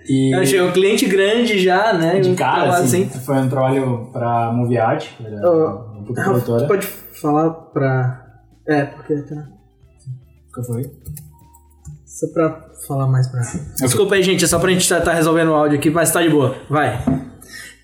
[0.08, 2.19] E Aí Chegou um cliente grande já, né?
[2.19, 5.99] de cara, trabalho assim, foi um trabalho pra Movie Art, era Oh.
[5.99, 6.67] uma produtora.
[6.67, 8.23] Pode falar pra.
[8.67, 9.47] É, porque tá.
[10.54, 10.84] Qual foi?
[12.06, 13.41] Só pra falar mais pra.
[13.80, 16.21] Desculpa aí, gente, é só pra gente tá, tá resolvendo o áudio aqui, mas tá
[16.21, 16.56] de boa.
[16.69, 17.04] Vai.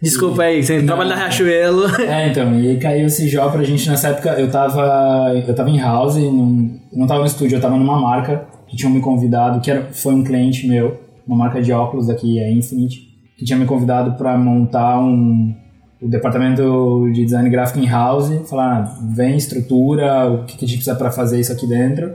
[0.01, 1.85] Desculpa aí, você trabalha na Riachuelo.
[2.01, 4.29] É, então, e aí caiu esse job pra gente nessa época.
[4.39, 7.99] Eu tava, eu tava em house, num, eu não tava no estúdio, eu tava numa
[7.99, 12.09] marca que tinham me convidado, que era, foi um cliente meu, uma marca de óculos
[12.09, 13.01] aqui, a Infinite,
[13.37, 15.53] que tinha me convidado pra montar um
[16.01, 20.67] o departamento de design gráfico em house, falar, ah, vem estrutura, o que, que a
[20.67, 22.13] gente precisa pra fazer isso aqui dentro.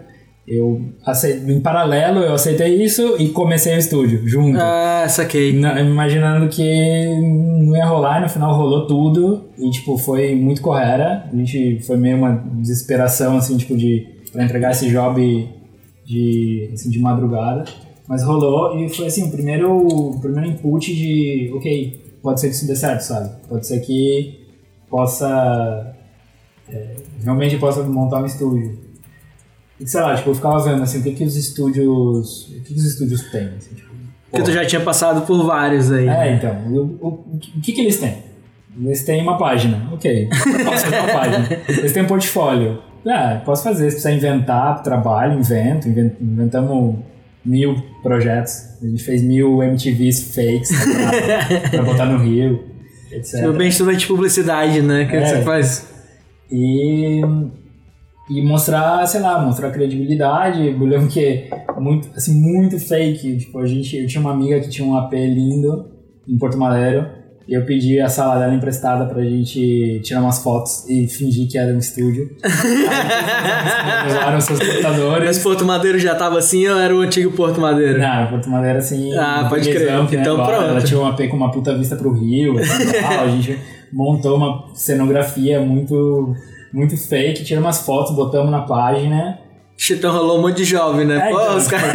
[0.48, 4.58] Eu aceitei, em paralelo eu aceitei isso e comecei o estúdio junto.
[4.60, 5.56] Ah, saquei.
[5.56, 6.62] Na- imaginando que
[7.64, 9.44] não ia rolar, e no final rolou tudo.
[9.58, 11.24] E, tipo, foi muito correra.
[11.32, 15.48] A gente foi meio uma desesperação, assim, tipo, de pra entregar esse job
[16.06, 17.64] de, assim, de madrugada.
[18.08, 22.54] Mas rolou e foi, assim, o primeiro, o primeiro input de, ok, pode ser que
[22.54, 23.30] isso dê certo, sabe?
[23.48, 24.46] Pode ser que
[24.88, 25.94] possa...
[26.68, 28.78] é, realmente possa montar um estúdio.
[29.80, 32.48] E, sei lá, tipo, eu ficava vendo, assim, o que que os estúdios...
[32.48, 33.96] O que que os estúdios têm, assim, tipo...
[34.30, 36.08] Porque tu já tinha passado por vários aí.
[36.08, 37.08] É, então, o, o,
[37.56, 38.18] o que, que eles têm?
[38.78, 40.28] Eles têm uma página, ok.
[40.64, 41.48] Posso fazer uma página.
[41.68, 42.82] Eles têm um portfólio.
[43.08, 43.84] Ah, posso fazer.
[43.90, 45.88] Se precisar inventar trabalho, invento.
[45.88, 46.96] Inven- Inventamos
[47.44, 48.52] mil projetos.
[48.82, 52.64] A gente fez mil MTVs fakes pra, pra botar no Rio,
[53.12, 53.40] etc.
[53.40, 55.04] Tipo, bem estudante de publicidade, né?
[55.04, 55.24] Que É.
[55.26, 55.88] você faz.
[56.50, 57.20] E,
[58.30, 60.66] e mostrar, sei lá, mostrar credibilidade.
[60.66, 63.36] Eu lembro que muito, assim, muito fake.
[63.38, 65.90] Tipo, a gente, eu tinha uma amiga que tinha um AP lindo
[66.28, 67.06] em Porto Madeiro.
[67.48, 71.56] E eu pedi a sala dela emprestada pra gente tirar umas fotos e fingir que
[71.56, 72.28] era um estúdio.
[72.42, 75.24] Aí, usaram seus computadores.
[75.26, 77.98] Mas Porto Madeiro já tava assim ou era o antigo Porto Madeiro?
[77.98, 79.14] Não, Porto Madeiro assim.
[79.16, 79.92] Ah, pode crer.
[79.92, 80.70] né, Então, agora pronto.
[80.70, 82.58] Ela tinha um AP com uma puta vista pro Rio.
[82.58, 83.24] Assim, tal.
[83.24, 83.58] A gente
[83.92, 86.34] montou uma cenografia muito,
[86.72, 89.38] muito fake, tiramos umas fotos, botamos na página.
[89.90, 91.16] Então rolou um monte de jovem, né?
[91.16, 91.92] É, Pô, então, os caras.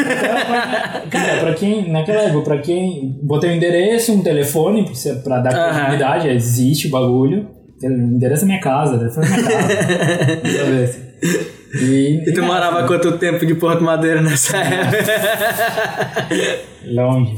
[1.09, 3.19] Cara, pra quem, naquela época, pra quem.
[3.23, 4.89] Botei um endereço, um telefone,
[5.23, 7.47] pra dar credibilidade, existe o bagulho.
[7.83, 11.11] O endereço é minha casa, o telefone é minha casa.
[11.73, 14.97] E, E tu morava quanto tempo de Porto Madeiro nessa época?
[16.85, 17.37] Longe.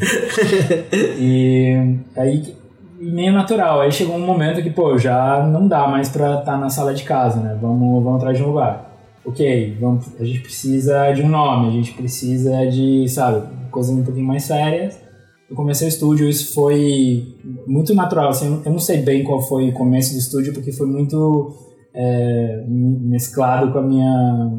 [1.19, 2.56] e aí,
[2.99, 3.82] meio natural.
[3.82, 6.93] Aí chegou um momento que, pô, já não dá mais pra estar tá na sala
[6.93, 7.56] de casa, né?
[7.62, 8.92] Vamos, vamos atrás de um lugar.
[9.25, 14.03] Ok, vamos, a gente precisa de um nome, a gente precisa de, sabe, coisas um
[14.03, 15.01] pouquinho mais sérias.
[15.49, 18.29] Eu comecei o estúdio, isso foi muito natural.
[18.29, 21.55] Assim, eu não sei bem qual foi o começo do estúdio, porque foi muito
[21.93, 24.51] é, mesclado com a minha.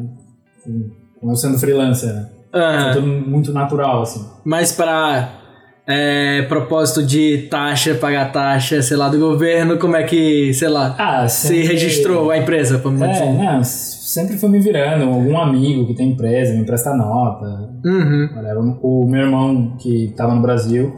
[1.19, 2.29] com eu sendo freelancer, né?
[2.53, 2.83] Uhum.
[2.83, 4.25] Foi tudo muito natural, assim.
[4.45, 5.41] Mas para
[5.85, 10.95] é, propósito de taxa, pagar taxa, sei lá, do governo, como é que, sei lá,
[10.97, 11.57] ah, sempre...
[11.57, 12.79] se registrou a empresa?
[12.79, 13.61] Pra é, não,
[14.05, 17.73] sempre foi me virando, algum amigo que tem empresa me empresta nota.
[17.83, 18.77] Uhum.
[18.81, 20.93] O meu irmão que estava no Brasil,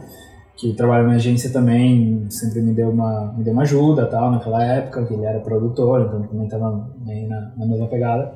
[0.54, 4.62] que trabalha na agência também, sempre me deu uma, me deu uma ajuda tal, naquela
[4.62, 8.34] época, que ele era produtor, então também estava meio na, na mesma pegada.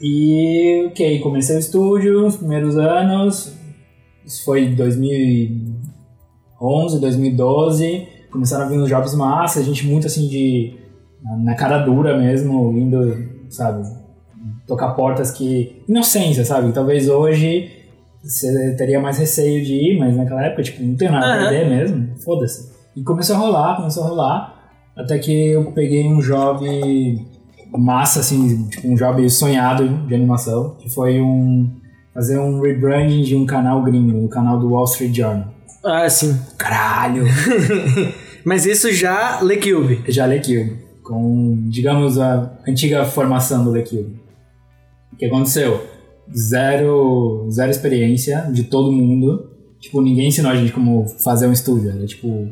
[0.00, 3.52] E, ok, comecei o estúdio, os primeiros anos,
[4.24, 8.06] isso foi em 2011, 2012.
[8.30, 10.76] Começaram a vir os jobs massa, a gente muito assim de.
[11.42, 13.82] na cara dura mesmo, indo, sabe?
[14.66, 15.82] Tocar portas que.
[15.88, 16.72] inocência, sabe?
[16.72, 17.70] Talvez hoje
[18.22, 21.68] você teria mais receio de ir, mas naquela época, tipo, não tem nada a perder
[21.68, 22.70] mesmo, foda-se.
[22.96, 26.66] E começou a rolar, começou a rolar, até que eu peguei um job
[27.70, 31.70] massa, assim, tipo, um job sonhado de animação, que foi um
[32.12, 35.54] fazer um rebranding de um canal gringo, do canal do Wall Street Journal.
[35.84, 36.36] Ah, sim.
[36.58, 37.24] Caralho!
[38.44, 40.02] Mas isso já LeCube?
[40.08, 40.87] Já LeCube.
[41.08, 44.20] Com, digamos, a antiga formação do LeCube.
[45.12, 45.84] O que aconteceu?
[46.36, 49.50] Zero, zero experiência de todo mundo.
[49.80, 51.90] Tipo, ninguém ensinou a gente como fazer um estúdio.
[51.90, 52.48] Era tipo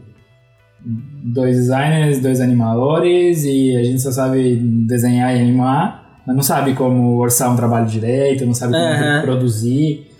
[0.80, 6.74] dois designers, dois animadores e a gente só sabe desenhar e animar mas não sabe
[6.74, 9.22] como orçar um trabalho direito, não sabe como uhum.
[9.22, 10.10] produzir.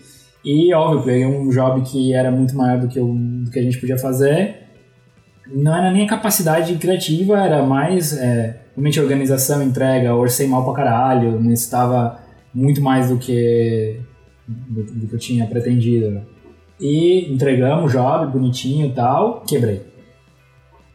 [0.45, 3.63] E, óbvio, peguei um job que era muito maior do que, eu, do que a
[3.63, 4.66] gente podia fazer.
[5.53, 10.75] Não era nem a capacidade criativa, era mais é, realmente organização, entrega, orcei mal pra
[10.75, 12.19] caralho, necessitava
[12.53, 14.01] muito mais do que,
[14.47, 16.23] do, do que eu tinha pretendido.
[16.81, 19.83] E entregamos o job bonitinho e tal, quebrei.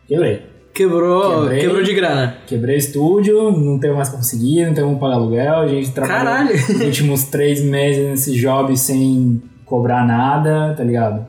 [0.07, 0.51] Quebrei.
[0.73, 2.37] Quebrou, Quebrei, quebrou de grana.
[2.47, 5.55] Quebrei estúdio, não tenho mais conseguido, não tenho como pagar aluguel.
[5.55, 6.55] A gente trabalhou Caralho.
[6.55, 11.25] os últimos três meses nesse job sem cobrar nada, tá ligado?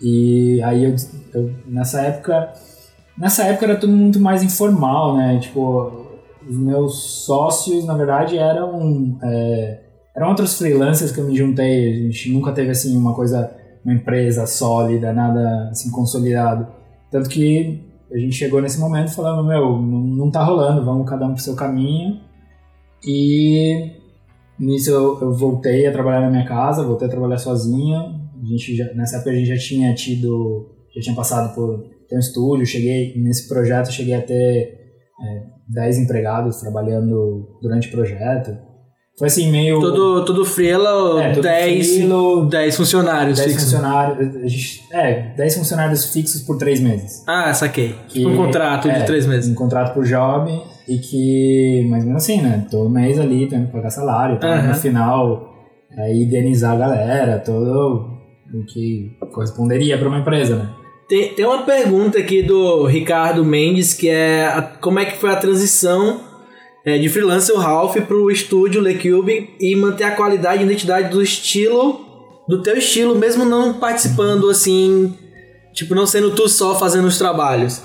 [0.00, 0.96] E aí eu,
[1.34, 2.52] eu, nessa época.
[3.16, 5.38] Nessa época era tudo muito mais informal, né?
[5.38, 6.06] Tipo,
[6.48, 9.18] os meus sócios, na verdade, eram.
[9.22, 9.80] É,
[10.14, 11.92] eram outros freelancers que eu me juntei.
[11.92, 13.50] A gente nunca teve assim uma coisa,
[13.84, 16.66] uma empresa sólida, nada assim consolidado.
[17.10, 21.26] Tanto que a gente chegou nesse momento falando, meu, não, não tá rolando, vamos cada
[21.26, 22.20] um pro seu caminho.
[23.04, 23.92] E
[24.58, 28.15] nisso eu, eu, voltei a trabalhar na minha casa, voltei a trabalhar sozinha.
[28.42, 32.16] A gente já, nessa época a gente já tinha tido, já tinha passado por ter
[32.16, 34.76] um estúdio, cheguei nesse projeto, cheguei a ter
[35.20, 38.56] é, 10 empregados trabalhando durante o projeto.
[39.18, 39.80] Foi assim, meio.
[39.80, 43.72] Tudo, tudo freela, é, 10, frilo, 10 funcionários 10 fixos.
[43.72, 44.82] funcionários.
[44.92, 47.24] É, 10 funcionários fixos por 3 meses.
[47.26, 47.94] Ah, saquei.
[48.08, 49.50] Que, um contrato é, de 3 meses.
[49.50, 50.52] Um contrato por job
[50.86, 51.86] e que.
[51.88, 52.66] Mas mesmo assim, né?
[52.70, 54.62] Todo mês ali tendo que pagar salário, tá?
[54.62, 55.54] no final
[55.96, 58.15] é, indenizar a galera, todo
[58.60, 60.74] o que corresponderia para uma empresa, né?
[61.08, 65.30] Tem, tem uma pergunta aqui do Ricardo Mendes que é a, como é que foi
[65.30, 66.20] a transição
[66.84, 71.22] é, de freelancer o Ralph pro estúdio LeCube e manter a qualidade e identidade do
[71.22, 72.00] estilo,
[72.48, 75.16] do teu estilo, mesmo não participando assim,
[75.72, 77.82] tipo, não sendo tu só fazendo os trabalhos.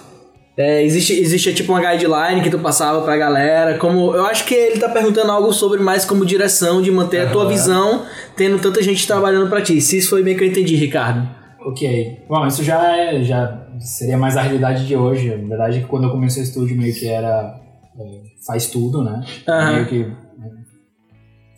[0.57, 4.53] É, existe, existe tipo uma guideline que tu passava pra galera, como eu acho que
[4.53, 7.27] ele tá perguntando algo sobre mais como direção de manter uhum.
[7.27, 9.79] a tua visão, tendo tanta gente trabalhando para ti.
[9.79, 11.27] Se isso foi bem que eu entendi, Ricardo.
[11.65, 12.25] Ok.
[12.27, 15.33] Bom, isso já é, já seria mais a realidade de hoje.
[15.33, 17.59] A verdade é que quando eu comecei o estúdio meio que era
[17.99, 19.23] é, faz tudo, né?
[19.47, 19.73] Uhum.
[19.73, 20.51] Meio que né,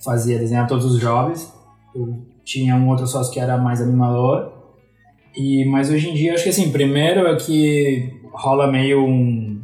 [0.03, 1.51] fazia, desenhar todos os jobs.
[1.95, 4.51] Eu tinha um outro sócio que era mais animador.
[5.35, 9.61] E, mas hoje em dia, acho que assim, primeiro é que rola meio um,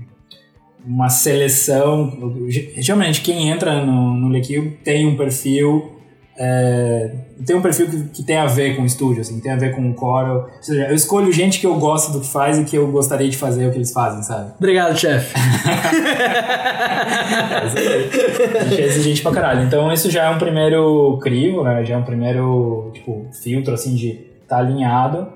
[0.85, 2.47] uma seleção.
[2.77, 5.99] Geralmente, quem entra no, no Lequil tem um perfil
[6.41, 7.11] é,
[7.45, 9.75] tem um perfil que, que, tem a ver com o estúdio, assim, tem a ver
[9.75, 10.29] com o core.
[10.29, 13.27] Ou seja, eu escolho gente que eu gosto do que faz e que eu gostaria
[13.27, 14.53] de fazer o que eles fazem, sabe?
[14.57, 15.35] Obrigado, chefe.
[18.69, 19.65] gente é exigente pra caralho.
[19.65, 21.83] Então isso já é um primeiro crivo, né?
[21.83, 24.11] Já é um primeiro, tipo, filtro, assim, de
[24.41, 25.27] estar tá alinhado.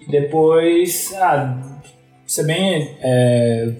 [0.00, 1.58] E depois, ah,
[2.32, 2.96] ser bem...
[3.00, 3.72] É,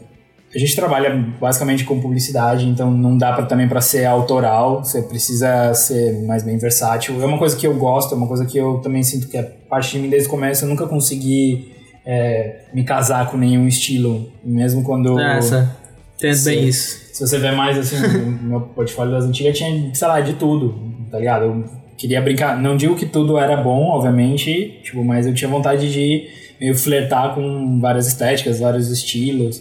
[0.55, 5.01] a gente trabalha basicamente com publicidade, então não dá pra, também para ser autoral, você
[5.01, 7.21] precisa ser mais bem versátil.
[7.23, 9.43] É uma coisa que eu gosto, é uma coisa que eu também sinto que é
[9.43, 11.73] parte de mim desde o começo, eu nunca consegui
[12.05, 15.19] é, me casar com nenhum estilo, mesmo quando...
[15.19, 15.75] Essa,
[16.17, 17.01] entendo bem isso.
[17.15, 17.97] Se você vê mais, assim,
[18.45, 21.45] meu portfólio das antigas tinha, sei lá, de tudo, tá ligado?
[21.45, 21.65] Eu
[21.97, 26.29] queria brincar, não digo que tudo era bom, obviamente, tipo, mas eu tinha vontade de
[26.63, 29.61] meio flertar com várias estéticas, vários estilos,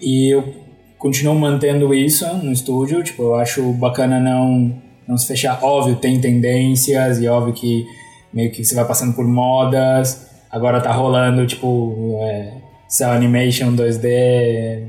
[0.00, 0.52] e eu
[0.98, 4.74] continuo mantendo isso no estúdio, tipo, eu acho bacana não,
[5.06, 7.86] não se fechar, óbvio, tem tendências, e óbvio que
[8.34, 12.54] meio que você vai passando por modas, agora tá rolando, tipo, é,
[12.88, 14.82] cell animation 2D,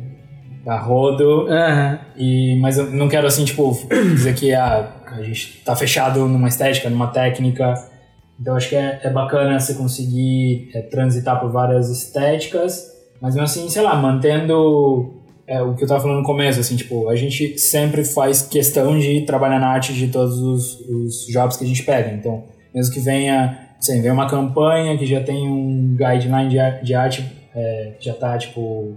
[0.65, 1.99] a rodo, Aham.
[2.17, 3.77] e, mas eu não quero assim, tipo,
[4.15, 7.92] dizer que ah, a gente tá fechado numa estética, numa técnica.
[8.39, 13.45] Então acho que é, é bacana você conseguir é, transitar por várias estéticas, mas mesmo
[13.45, 15.13] assim, sei lá, mantendo
[15.47, 18.97] é, o que eu tava falando no começo, assim, tipo, a gente sempre faz questão
[18.97, 22.11] de trabalhar na arte de todos os, os jobs que a gente pega.
[22.11, 26.93] Então, mesmo que venha, sei, venha uma campanha que já tem um guideline de, de
[26.93, 27.25] arte,
[27.55, 28.95] é, já tá, tipo?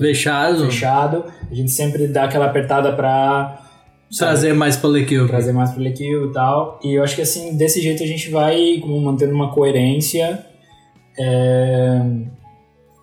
[0.00, 0.64] Fechado.
[0.64, 3.67] fechado, a gente sempre dá aquela apertada pra sabe,
[4.16, 5.26] Trazer mais para o Equipe.
[5.26, 6.80] trazer mais pro Lequil e tal.
[6.82, 10.44] E eu acho que assim, desse jeito a gente vai como, mantendo uma coerência.
[11.18, 12.00] É,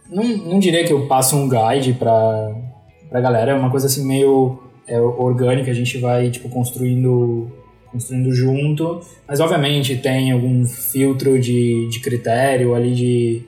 [0.10, 2.56] Não, não diria que eu passo um guide pra,
[3.10, 7.52] pra galera, é uma coisa assim meio é, orgânica, a gente vai tipo construindo
[7.92, 13.42] construindo junto, mas obviamente tem algum filtro de, de critério ali de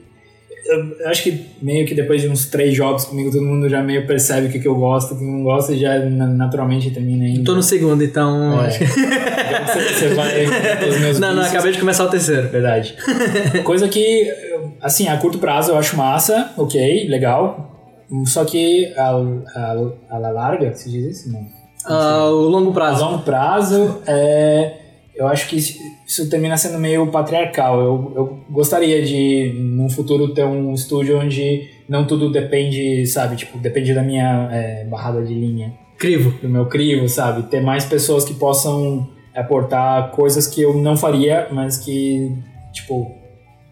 [0.68, 4.06] eu acho que meio que depois de uns três jogos comigo, todo mundo já meio
[4.06, 7.26] percebe o que, que eu gosto, o que não gosta e já na- naturalmente termina
[7.26, 7.44] indo.
[7.44, 8.60] Tô no segundo, então.
[8.62, 8.70] É.
[8.70, 10.44] Você, vai
[10.88, 12.48] os meus Não, não, acabei de começar o terceiro.
[12.48, 12.94] Verdade.
[13.64, 14.30] Coisa que,
[14.82, 18.04] assim, a curto prazo eu acho massa, ok, legal.
[18.26, 19.10] Só que a,
[19.54, 19.76] a,
[20.10, 21.32] a la larga, se diz isso?
[21.32, 21.46] Não.
[21.84, 23.04] Ah, o longo A prazo.
[23.04, 24.72] longo prazo, é,
[25.18, 27.80] eu acho que isso, termina sendo meio patriarcal.
[27.80, 33.34] Eu, eu gostaria de, num futuro, ter um estúdio onde não tudo depende, sabe?
[33.34, 36.30] Tipo, depende da minha é, barrada de linha Crivo.
[36.40, 37.42] do meu crivo, sabe?
[37.50, 42.32] Ter mais pessoas que possam aportar coisas que eu não faria, mas que,
[42.72, 43.10] tipo,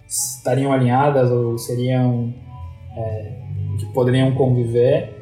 [0.09, 2.34] estariam alinhadas ou seriam.
[2.97, 3.32] é,
[3.78, 5.14] que poderiam conviver.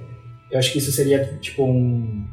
[0.50, 2.24] Eu acho que isso seria, tipo, um.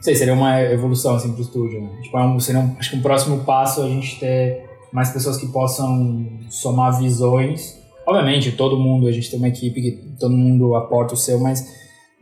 [0.00, 1.90] Não sei, seria uma evolução, assim, pro estúdio, né?
[2.02, 5.36] Tipo, é um, seria um, acho que um próximo passo a gente ter mais pessoas
[5.36, 7.78] que possam somar visões.
[8.06, 11.66] Obviamente, todo mundo, a gente tem uma equipe que todo mundo aporta o seu, mas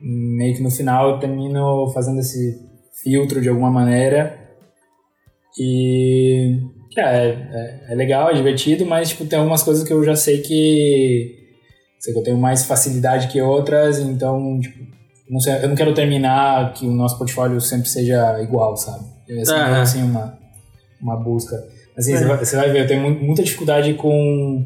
[0.00, 2.60] meio que no final eu termino fazendo esse
[3.00, 4.38] filtro de alguma maneira
[5.56, 6.60] e
[6.96, 10.40] é, é, é legal, é divertido, mas tipo, tem algumas coisas que eu já sei
[10.40, 11.36] que
[11.98, 14.87] sei que eu tenho mais facilidade que outras, então tipo,
[15.30, 19.04] não sei, eu não quero terminar que o nosso portfólio sempre seja igual, sabe?
[19.28, 19.80] É sempre, Aham.
[19.82, 20.38] assim uma,
[21.02, 21.56] uma busca.
[21.96, 22.16] Assim, É.
[22.18, 24.64] você, vai, você vai ver, eu tenho mu- muita dificuldade com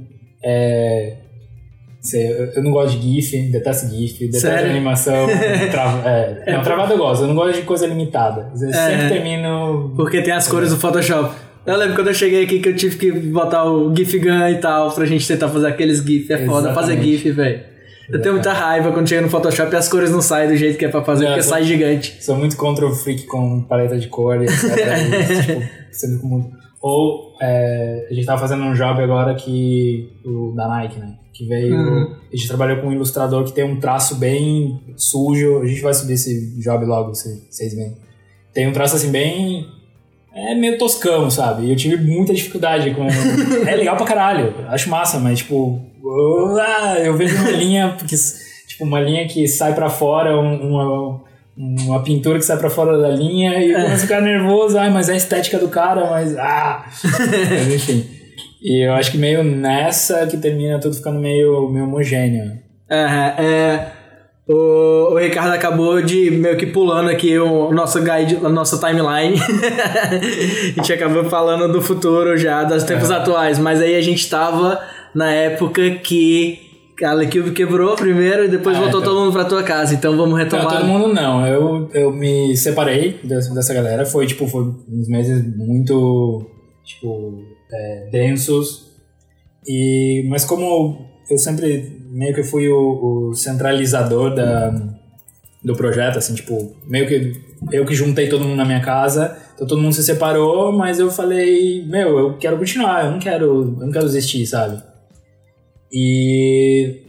[2.00, 4.70] sei, eu, eu não gosto de GIF, detesto GIF, detesto Sério?
[4.70, 5.26] animação.
[5.70, 8.50] trava, é, não, travado eu gosto, eu não gosto de coisa limitada.
[8.60, 8.72] Eu É.
[8.72, 9.92] sempre termino.
[9.96, 11.34] Porque tem as cores do Photoshop.
[11.64, 14.56] Eu lembro quando eu cheguei aqui que eu tive que botar o GIF Gun e
[14.58, 16.32] tal pra gente tentar fazer aqueles GIF.
[16.32, 17.18] É foda fazer Exatamente.
[17.18, 17.71] GIF, velho.
[18.08, 20.78] Eu tenho muita raiva quando chega no Photoshop e as cores não saem do jeito
[20.78, 22.16] que é pra fazer, Não, porque só- sai gigante.
[22.20, 24.52] Sou muito contra o freak com paleta de cor, etc.
[24.52, 26.50] e, tipo, sempre com
[26.80, 30.10] Ou é, a gente tava fazendo um job agora que.
[30.24, 31.14] O da Nike, né?
[31.32, 31.74] Que veio.
[31.74, 32.14] Uhum.
[32.32, 35.60] A gente trabalhou com um ilustrador que tem um traço bem sujo.
[35.62, 37.96] A gente vai subir esse job logo, se vocês veem.
[38.52, 39.66] Tem um traço assim bem.
[40.34, 41.66] É meio toscão, sabe?
[41.66, 43.06] E eu tive muita dificuldade com.
[43.66, 44.54] é legal pra caralho.
[44.68, 45.80] Acho massa, mas tipo.
[46.60, 47.94] Ah, Eu vejo uma linha.
[47.98, 48.14] Porque,
[48.68, 51.20] tipo, uma linha que sai pra fora, um- uma,
[51.56, 54.78] uma pintura que sai pra fora da linha e começa a ficar nervoso.
[54.78, 56.36] Ai, mas é a estética do cara, mas.
[56.36, 56.84] Ah!
[57.04, 58.04] mas enfim.
[58.62, 62.58] E eu acho que meio nessa que termina tudo ficando meio, meio homogêneo.
[62.88, 63.86] Aham, é,
[64.48, 69.36] o, o Ricardo acabou de meio que pulando aqui o nosso guide, a nossa timeline.
[69.40, 73.14] a gente acabou falando do futuro já, dos tempos É.
[73.16, 74.80] atuais, mas aí a gente tava
[75.14, 76.70] na época que
[77.02, 79.12] a Lecube quebrou primeiro e depois Ah, voltou então.
[79.12, 79.94] todo mundo pra tua casa.
[79.94, 80.68] Então vamos Não, retomar.
[80.68, 81.46] todo mundo não.
[81.46, 84.04] Eu, eu me separei dessa, dessa galera.
[84.06, 86.46] Foi, tipo, foi uns meses muito,
[86.84, 87.42] tipo,
[87.72, 88.90] é, densos.
[89.66, 94.70] E, mas como eu sempre meio que fui o, o centralizador da,
[95.64, 97.32] do projeto, assim, tipo, meio que
[97.72, 101.10] eu que juntei todo mundo na minha casa, então todo mundo se separou, mas eu
[101.10, 103.44] falei, meu, eu quero continuar, eu não quero,
[103.80, 104.82] eu não quero desistir, sabe?
[105.92, 107.02] E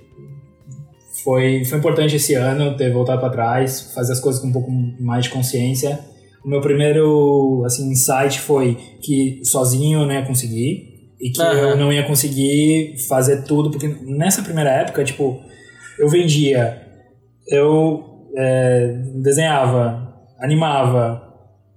[1.23, 4.69] foi, foi importante esse ano ter voltado para trás, fazer as coisas com um pouco
[4.99, 5.99] mais de consciência.
[6.43, 11.53] O meu primeiro assim, insight foi que sozinho eu não ia conseguir e que uhum.
[11.53, 15.39] eu não ia conseguir fazer tudo, porque nessa primeira época, tipo,
[15.97, 16.81] eu vendia,
[17.47, 21.32] eu é, desenhava, animava,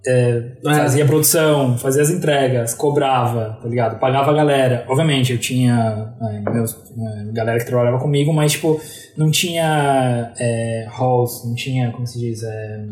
[0.07, 3.99] é, é, fazia produção, fazia as entregas, cobrava, tá ligado?
[3.99, 4.85] Pagava a galera.
[4.87, 8.79] Obviamente, eu tinha é, meus, é, galera que trabalhava comigo, mas, tipo,
[9.17, 12.85] não tinha é, halls, não tinha, como se diz, é,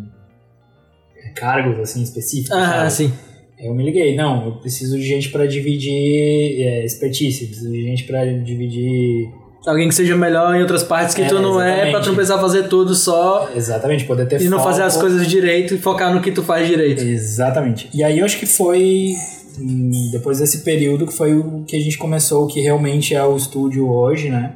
[1.35, 2.57] cargos, assim, específicos.
[2.57, 3.13] Ah, sim.
[3.57, 8.03] Eu me liguei, não, eu preciso de gente para dividir é, expertise, preciso de gente
[8.03, 9.31] para dividir
[9.65, 11.87] Alguém que seja melhor em outras partes que é, tu não exatamente.
[11.87, 13.49] é, pra tu não precisar fazer tudo só.
[13.55, 14.69] Exatamente, poder ter E não foco.
[14.69, 17.01] fazer as coisas direito e focar no que tu faz direito.
[17.03, 17.89] Exatamente.
[17.93, 19.13] E aí eu acho que foi
[19.59, 23.23] hum, depois desse período que foi o que a gente começou, o que realmente é
[23.23, 24.53] o estúdio hoje, né?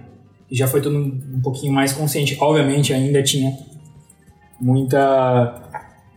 [0.52, 2.38] E já foi tudo um pouquinho mais consciente.
[2.40, 3.52] Obviamente ainda tinha
[4.62, 5.62] muita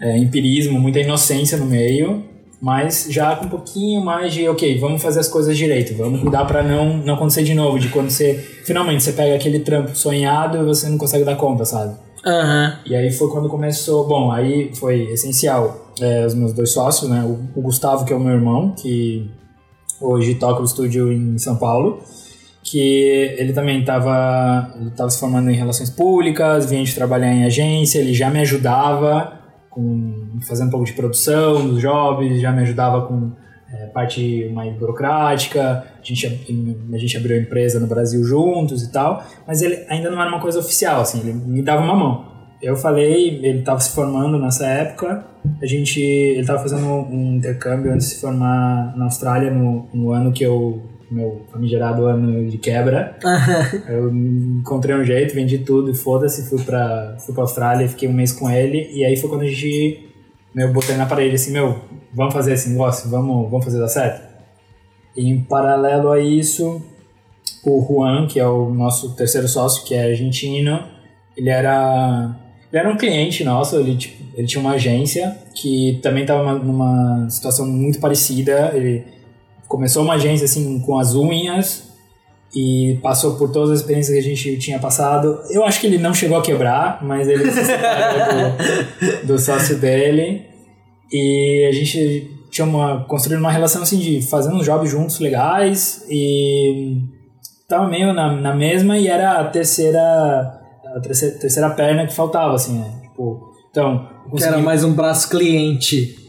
[0.00, 2.24] é, empirismo, muita inocência no meio,
[2.62, 6.44] mas já com um pouquinho mais de, ok, vamos fazer as coisas direito, vamos cuidar
[6.44, 8.34] para não, não acontecer de novo, de quando você,
[8.64, 11.96] finalmente, você pega aquele trampo sonhado e você não consegue dar conta, sabe?
[12.24, 12.72] Uhum.
[12.86, 17.24] E aí foi quando começou, bom, aí foi essencial, é, os meus dois sócios, né,
[17.24, 19.28] o, o, Gustavo, que é o meu irmão, que
[20.00, 21.98] hoje toca o estúdio em São Paulo,
[22.62, 27.98] que ele também estava tava se formando em relações públicas, vinha de trabalhar em agência,
[27.98, 29.41] ele já me ajudava
[29.72, 33.32] com fazendo um pouco de produção dos jobs, já me ajudava com
[33.72, 36.26] é, parte mais burocrática, a gente,
[36.92, 40.28] a gente abriu a empresa no Brasil juntos e tal, mas ele ainda não era
[40.28, 42.32] uma coisa oficial, assim, ele me dava uma mão.
[42.60, 45.26] Eu falei, ele estava se formando nessa época,
[45.60, 50.12] a gente, ele estava fazendo um intercâmbio antes de se formar na Austrália no, no
[50.12, 53.16] ano que eu meu famigerado ano de quebra.
[53.88, 58.12] eu encontrei um jeito, vendi tudo e foda-se, fui pra, fui pra Austrália, fiquei um
[58.12, 60.08] mês com ele, e aí foi quando a gente,
[60.54, 61.80] meu, botei na parede assim, meu,
[62.12, 64.32] vamos fazer esse negócio, vamos, vamos fazer dar certo.
[65.16, 66.82] E em paralelo a isso,
[67.64, 70.82] o Juan, que é o nosso terceiro sócio, que é argentino,
[71.36, 72.36] ele era,
[72.70, 77.28] ele era um cliente nosso, ele, tipo, ele tinha uma agência que também estava numa
[77.28, 79.04] situação muito parecida, ele
[79.72, 81.90] começou uma agência assim com as unhas
[82.54, 85.40] e passou por todas as experiências que a gente tinha passado.
[85.48, 88.52] Eu acho que ele não chegou a quebrar, mas ele se separou
[89.22, 90.42] do, do sócio dele
[91.10, 96.04] e a gente tinha uma construindo uma relação assim de fazendo uns jobs juntos legais
[96.10, 96.98] e
[97.66, 99.98] tava meio na, na mesma e era a terceira
[100.94, 102.92] a terceira, terceira perna que faltava assim, né?
[103.04, 104.36] Tipo, então, consegui...
[104.36, 106.21] que era mais um braço cliente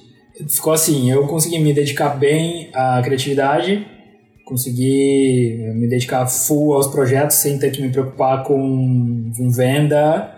[0.49, 3.85] ficou assim, eu consegui me dedicar bem à criatividade,
[4.45, 10.31] consegui me dedicar full aos projetos sem ter que me preocupar com, com venda.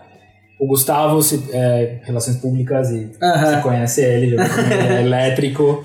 [0.60, 5.84] O Gustavo, se, é, relações públicas, e você conhece ele, ele é elétrico.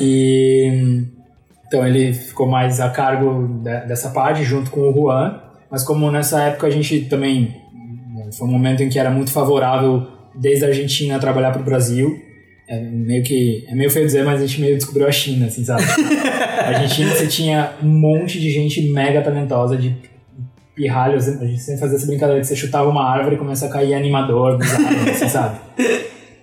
[0.00, 1.04] e
[1.66, 5.40] então ele ficou mais a cargo de, dessa parte, junto com o Juan.
[5.70, 7.56] Mas como nessa época a gente também
[8.36, 12.20] foi um momento em que era muito favorável desde a Argentina trabalhar para o Brasil,
[12.68, 13.64] é meio que.
[13.68, 15.82] É meio feio dizer, mas a gente meio descobriu a China, assim, sabe?
[15.82, 19.94] a Argentina você tinha um monte de gente mega talentosa, de
[20.74, 21.28] pirralhos.
[21.28, 23.94] A gente sempre fazia essa brincadeira que você chutava uma árvore e começa a cair
[23.94, 25.58] animador assim, sabe?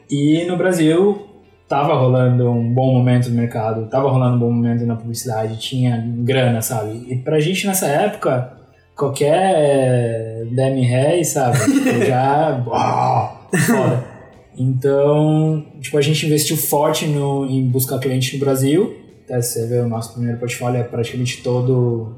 [0.09, 1.27] E no Brasil
[1.67, 6.03] tava rolando um bom momento no mercado, tava rolando um bom momento na publicidade, tinha
[6.19, 7.05] grana, sabe?
[7.09, 8.53] E pra gente nessa época,
[8.95, 11.57] qualquer Demi Ré, sabe?
[12.05, 12.63] Já.
[12.67, 14.12] Uau, foda.
[14.57, 18.95] Então, tipo, a gente investiu forte no, em buscar clientes no Brasil.
[19.27, 22.13] Tá, você vê o nosso primeiro portfólio é praticamente todo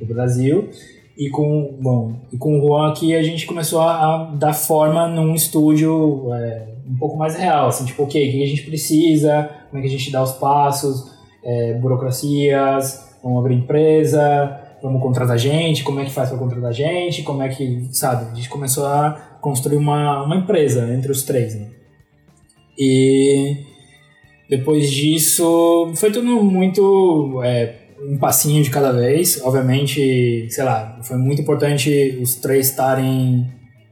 [0.00, 0.68] do Brasil.
[1.16, 5.08] E com, bom, e com o Juan aqui a gente começou a, a dar forma
[5.08, 9.50] num estúdio é, um pouco mais real, assim, tipo, ok, o que a gente precisa,
[9.68, 11.12] como é que a gente dá os passos,
[11.44, 17.22] é, burocracias, vamos abrir empresa, vamos contratar gente, como é que faz para contratar gente,
[17.22, 21.54] como é que, sabe, a gente começou a construir uma, uma empresa entre os três,
[21.54, 21.68] né?
[22.78, 23.56] E
[24.48, 29.40] depois disso, foi tudo muito é, um passinho de cada vez.
[29.42, 33.46] Obviamente, sei lá, foi muito importante os três estarem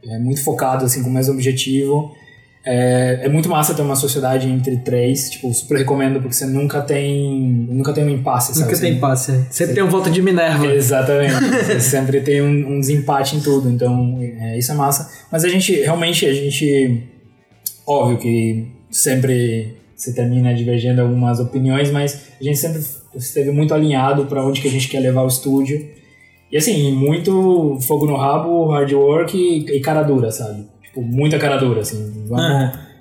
[0.04, 2.12] é, muito focados assim, com o mesmo objetivo.
[2.68, 6.82] É, é, muito massa ter uma sociedade entre três, tipo, super recomendo porque você nunca
[6.82, 8.66] tem nunca tem um impasse, sabe?
[8.66, 9.46] Nunca tem impasse, é.
[9.50, 10.66] sempre tem um voto de Minerva.
[10.66, 11.32] Exatamente,
[11.64, 15.08] você sempre tem um, um, desempate em tudo, então é, isso é massa.
[15.30, 17.04] Mas a gente, realmente, a gente,
[17.86, 22.82] óbvio que sempre se termina divergindo algumas opiniões, mas a gente sempre
[23.14, 25.88] esteve muito alinhado para onde que a gente quer levar o estúdio.
[26.50, 30.74] E assim, muito fogo no rabo, hard work e, e cara dura, sabe?
[30.96, 32.24] Tipo, muita cara dura, assim.
[32.26, 32.42] Vamos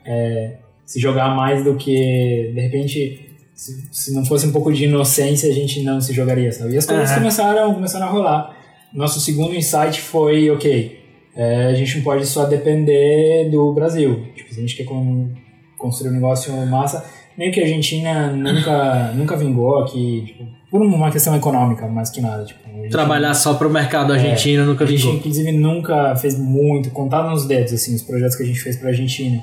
[0.05, 4.85] é, se jogar mais do que, de repente, se, se não fosse um pouco de
[4.85, 6.73] inocência, a gente não se jogaria, sabe?
[6.73, 8.55] E as coisas começaram, começaram a rolar.
[8.93, 10.99] Nosso segundo insight foi, ok,
[11.35, 14.27] é, a gente não pode só depender do Brasil.
[14.35, 15.29] Tipo, se a gente quer con-
[15.77, 17.03] construir um negócio massa,
[17.37, 22.21] meio que a Argentina nunca, nunca vingou aqui, tipo, por uma questão econômica, mais que
[22.21, 22.45] nada.
[22.45, 25.15] Tipo, gente- Trabalhar só pro mercado argentino nunca a gente, vingou.
[25.15, 28.89] inclusive, nunca fez muito, contar nos dedos, assim, os projetos que a gente fez pra
[28.89, 29.41] Argentina.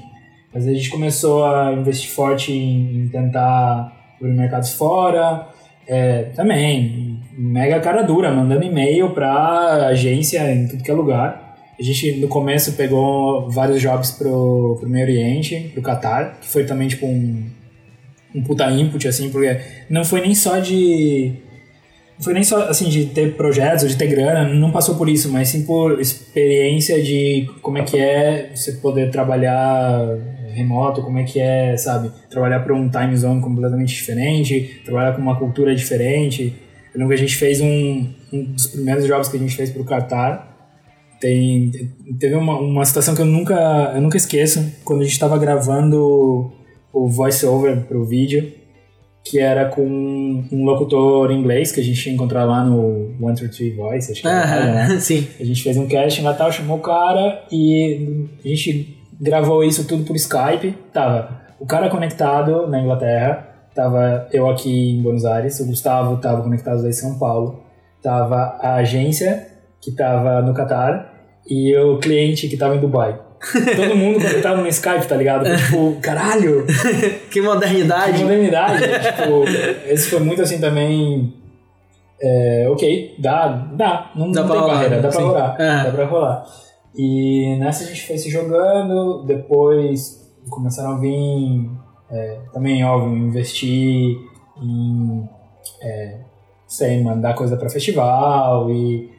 [0.55, 5.47] Mas a gente começou a investir forte em, tentar abrir mercados fora,
[5.87, 11.57] é, também, mega cara dura, mandando e-mail pra agência em tudo que é lugar.
[11.79, 16.65] A gente, no começo, pegou vários jobs pro, pro Meio Oriente, pro Catar, que foi
[16.65, 17.45] também, tipo, um,
[18.35, 19.59] um puta input, assim, porque
[19.91, 21.33] não foi nem só de
[22.23, 25.49] foi nem só assim de ter projetos, de ter grana, não passou por isso, mas
[25.49, 30.17] sim por experiência de como é que é você poder trabalhar
[30.53, 35.23] remoto, como é que é, sabe, trabalhar para um time zone completamente diferente, trabalhar com
[35.23, 36.55] uma cultura diferente.
[36.95, 39.71] Eu lembro que a gente fez um, um dos primeiros jobs que a gente fez
[39.71, 40.49] para o Qatar.
[41.21, 41.71] Tem,
[42.19, 46.53] teve uma, uma situação que eu nunca, eu nunca esqueço, quando a gente estava gravando
[46.93, 48.53] o voice-over para o vídeo,
[49.25, 49.85] que era com
[50.51, 54.89] um locutor inglês que a gente tinha encontrado lá no 133 Voice, acho que era,
[54.89, 54.99] né?
[55.01, 55.27] Sim.
[55.39, 59.87] A gente fez um casting lá tal, chamou o cara e a gente gravou isso
[59.87, 60.77] tudo por Skype.
[60.93, 66.43] Tava o cara conectado na Inglaterra, tava eu aqui em Buenos Aires, o Gustavo tava
[66.43, 67.63] conectado lá em São Paulo,
[68.03, 69.47] tava a agência
[69.81, 71.13] que tava no Catar
[71.49, 73.19] e o cliente que tava em Dubai.
[73.77, 75.45] Todo mundo conectado no Skype, tá ligado?
[75.57, 76.65] Tipo, caralho,
[77.31, 78.19] Que modernidade.
[78.19, 78.83] que modernidade.
[78.83, 79.45] tipo,
[79.89, 81.35] esse foi muito assim também.
[82.21, 85.23] é, ok, dá, dá, não, Dá não pra tem rolar, barreira, dá pra sim.
[85.27, 85.85] rolar, É.
[85.85, 86.45] dá pra rolar.
[86.95, 90.21] E nessa a gente foi se jogando, depois
[90.51, 91.69] começaram a vir
[92.11, 94.17] é, também, óbvio, investir
[94.63, 95.29] em,
[95.83, 96.19] é,
[96.67, 99.11] sei, mandar coisa pra festival e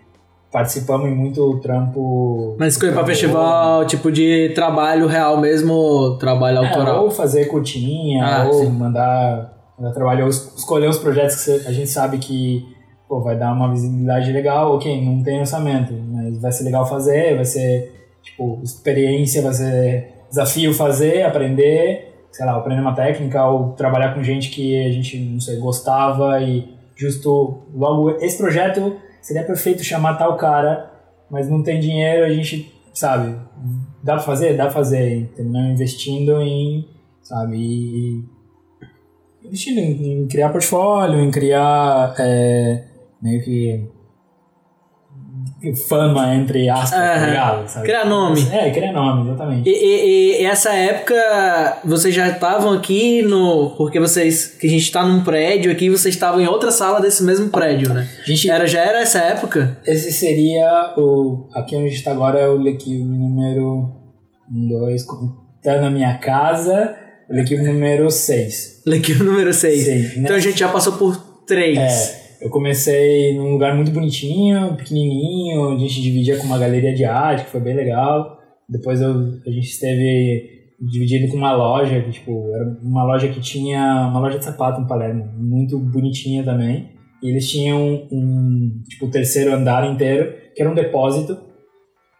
[0.54, 2.56] participamos em muito trampo.
[2.60, 7.04] Mas escolher pra festival, tipo de trabalho real mesmo, trabalho é, autoral.
[7.06, 8.70] ou fazer curtinha, Ah, ou sim.
[8.70, 12.64] mandar, mandar trabalho, ou es- escolher os projetos que a gente sabe que
[13.10, 17.36] pô, vai dar uma visibilidade legal, ok, não tem orçamento, mas vai ser legal fazer,
[17.36, 17.92] vai ser
[18.24, 24.24] tipo, experiência, vai ser desafio fazer, aprender, sei lá, aprender uma técnica ou trabalhar com
[24.24, 30.18] gente que a gente, não sei, gostava e justo logo esse projeto seria perfeito chamar
[30.18, 30.92] tal cara,
[31.32, 33.36] mas não tem dinheiro, a gente, sabe,
[34.04, 34.56] dá pra fazer?
[34.56, 36.88] Dá pra fazer, terminar investindo em,
[37.24, 38.24] sabe, e
[39.44, 42.86] investindo em, em criar portfólio, em criar é,
[43.22, 43.90] meio que
[45.88, 47.26] fama entre aspas, tá Aham.
[47.28, 47.68] ligado?
[47.70, 47.86] Sabe?
[47.86, 48.48] Criar nome.
[48.52, 49.70] É, criar nome, exatamente.
[49.70, 51.14] E, e- e essa época,
[51.86, 53.72] vocês já estavam aqui no.
[53.78, 54.48] Porque vocês.
[54.60, 57.94] Que a gente tá num prédio aqui, vocês estavam em outra sala desse mesmo prédio,
[57.94, 58.08] né?
[58.22, 59.78] A gente, Era, já era essa época?
[59.86, 61.48] esse seria o.
[61.54, 63.92] Aqui onde a gente tá agora é o Lequive número
[64.52, 65.06] 1, 2,
[65.64, 66.96] tá na minha casa,
[67.30, 68.82] o Lequive número 6.
[68.86, 69.84] Lequio número 6.
[69.86, 71.16] Sim, Então a gente já passou por
[71.48, 71.78] 3.
[71.80, 77.06] É, eu comecei num lugar muito bonitinho, pequenininho, a gente dividia com uma galeria de
[77.06, 78.38] arte, que foi bem legal.
[78.68, 83.40] Depois eu, a gente esteve dividido com uma loja, que tipo, era uma loja que
[83.40, 86.90] tinha uma loja de sapato em Palermo, muito bonitinha também.
[87.22, 91.38] E eles tinham um, tipo, o terceiro andar inteiro, que era um depósito,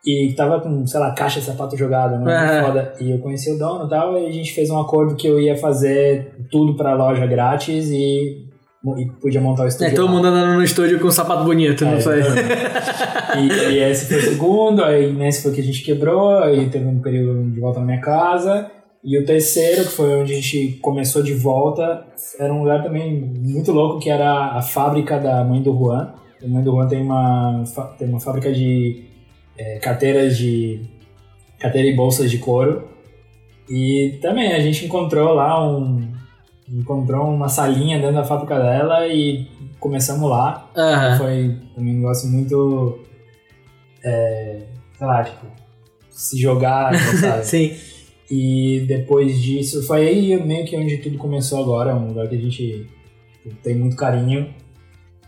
[0.06, 2.34] e tava com, sei lá, caixa de sapato jogada, né?
[2.34, 2.64] Ah.
[2.66, 2.94] foda.
[3.02, 5.38] E eu conheci o dono e tal, e a gente fez um acordo que eu
[5.38, 8.53] ia fazer tudo pra loja grátis e,
[8.98, 9.96] e podia montar o É, estúdio.
[9.96, 10.12] todo lá.
[10.12, 12.20] mundo andando no estúdio com um sapato bonito, não É, foi?
[12.20, 16.86] e, e esse foi o segundo, aí nesse foi que a gente quebrou, aí teve
[16.86, 18.70] um período de volta na minha casa.
[19.04, 22.06] E o terceiro, que foi onde a gente começou de volta,
[22.40, 26.14] era um lugar também muito louco, que era a fábrica da mãe do Juan.
[26.44, 27.64] A mãe do Juan tem uma,
[27.98, 29.04] tem uma fábrica de
[29.58, 30.82] é, carteiras de...
[31.60, 32.88] carteira e bolsas de couro.
[33.70, 36.02] E também a gente encontrou lá um...
[36.80, 39.48] encontrou uma salinha dentro da fábrica dela e
[39.80, 40.70] começamos lá.
[40.76, 41.18] Aham.
[41.18, 43.00] Foi um negócio muito.
[44.04, 44.64] É,
[44.98, 45.46] sei lá, tipo,
[46.10, 47.46] se jogar, sabe?
[47.46, 47.76] Sim.
[48.30, 52.42] e depois disso, foi aí meio que onde tudo começou agora, um lugar que a
[52.42, 52.88] gente
[53.42, 54.54] tipo, tem muito carinho.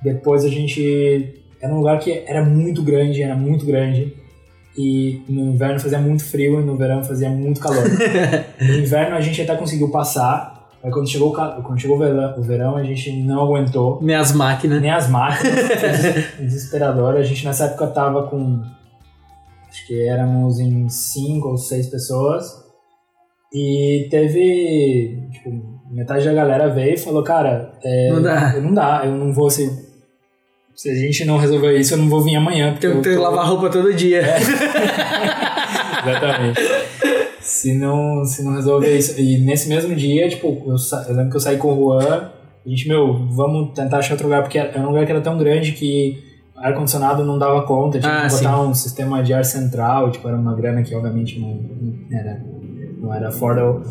[0.02, 1.42] Depois a gente.
[1.62, 4.14] Era um lugar que era muito grande, era muito grande.
[4.78, 7.86] E no inverno fazia muito frio e no verão fazia muito calor.
[8.60, 10.55] no inverno a gente até conseguiu passar,
[10.86, 14.80] mas quando chegou quando chegou o verão, a gente não aguentou Minhas máquinas.
[14.82, 15.56] nem as máquinas,
[16.40, 17.16] desesperador.
[17.16, 18.62] A gente nessa época tava com.
[19.68, 22.64] Acho que éramos em cinco ou seis pessoas.
[23.54, 28.54] E teve, tipo, metade da galera veio e falou, cara, é, Não dá.
[28.60, 29.70] não dá, eu não vou se,
[30.76, 32.72] se a gente não resolver isso, eu não vou vir amanhã.
[32.74, 34.24] Porque eu que tô- lavar roupa todo dia.
[36.06, 36.62] Exatamente.
[37.62, 39.20] Se, não, se não resolver isso.
[39.20, 42.30] E nesse mesmo dia, tipo, eu, sa- eu lembro que eu saí com o Juan,
[42.66, 45.38] a gente, meu, vamos tentar achar outro lugar, porque era um lugar que era tão
[45.38, 46.24] grande que
[46.56, 50.38] ar-condicionado não dava conta, tinha Ah, que botar um sistema de ar central, tipo, era
[50.38, 52.42] uma grana que obviamente não, não era,
[53.02, 53.84] não era affordable.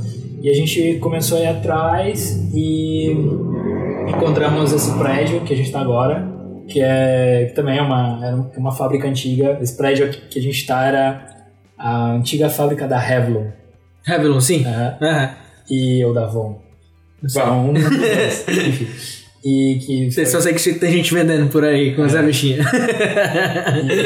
[0.43, 3.13] E a gente começou a ir atrás e
[4.09, 6.27] encontramos esse prédio que a gente está agora,
[6.69, 9.59] que, é, que também é uma, era uma fábrica antiga.
[9.61, 11.34] Esse prédio que a gente está era
[11.79, 13.47] a antiga fábrica da Revlon
[14.05, 14.61] Revlon, sim.
[14.63, 14.97] né?
[15.01, 15.31] Aham.
[15.71, 18.89] e ou da um dos dois, enfim.
[19.45, 22.65] E que Você foi- só sei que tem gente vendendo por aí com as bichinha.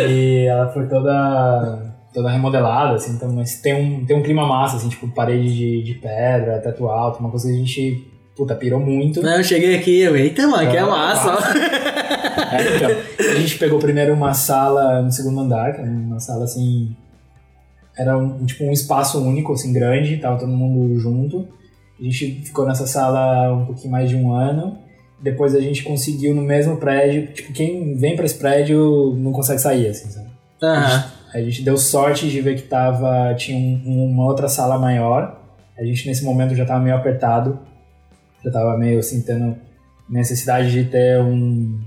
[0.08, 4.76] E ela foi toda, toda remodelada, assim, então, mas tem um, tem um clima massa,
[4.76, 8.04] assim, tipo, parede de, de pedra, teto alto, uma coisa que a gente,
[8.36, 9.22] puta, pirou muito.
[9.22, 11.34] Não, eu cheguei aqui, eu, eita, mano, que é massa.
[11.34, 11.38] ó.
[12.50, 12.90] É, então,
[13.32, 16.96] a gente pegou primeiro uma sala no segundo andar, que era uma sala, assim,
[17.98, 21.48] era um, tipo um espaço único, assim, grande, tava todo mundo junto.
[21.98, 24.78] A gente ficou nessa sala um pouquinho mais de um ano.
[25.20, 29.60] Depois a gente conseguiu no mesmo prédio, tipo, quem vem pra esse prédio não consegue
[29.60, 30.28] sair, assim, sabe?
[30.62, 31.04] Aham.
[31.34, 35.40] A gente deu sorte de ver que tava, tinha um- uma outra sala maior.
[35.76, 37.58] A gente nesse momento já tava meio apertado.
[38.44, 39.56] Já tava meio assim, tendo
[40.08, 41.78] necessidade de ter um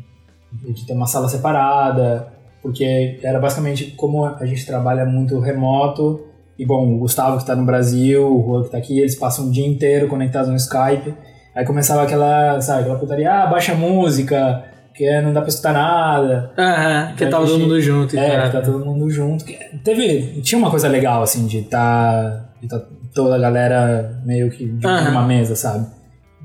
[0.51, 2.28] de ter uma sala separada,
[2.62, 6.22] porque era basicamente como a gente trabalha muito remoto.
[6.59, 9.47] E bom, o Gustavo que tá no Brasil, o Juan que tá aqui, eles passam
[9.47, 11.14] o dia inteiro conectados no Skype.
[11.55, 16.51] Aí começava aquela, sabe, aquela putaria, ah, baixa música, que não dá pra escutar nada.
[16.57, 18.18] Aham, que Então tava a todo gente- mundo junto.
[18.18, 19.43] É, que tá todo mundo junto.
[19.43, 22.80] Que Teve, tinha uma coisa legal, assim, de tá, de tá
[23.14, 25.12] toda a galera meio que de Aham.
[25.12, 25.88] uma mesa, sabe?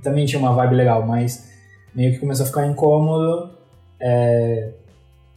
[0.03, 1.47] Também tinha uma vibe legal, mas
[1.95, 3.51] meio que começou a ficar incômodo.
[4.01, 4.71] É,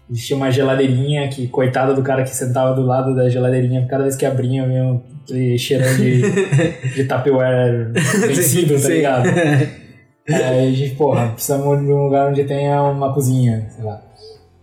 [0.10, 4.16] existia uma geladeirinha que, coitada do cara que sentava do lado da geladeirinha, cada vez
[4.16, 6.22] que abria, vinha aquele cheirão de,
[6.96, 7.92] de Tupperware
[8.28, 8.94] vencido, tá Sim.
[8.94, 9.30] ligado?
[10.28, 14.04] Aí a gente, porra, precisamos de um lugar onde tenha uma cozinha, sei lá.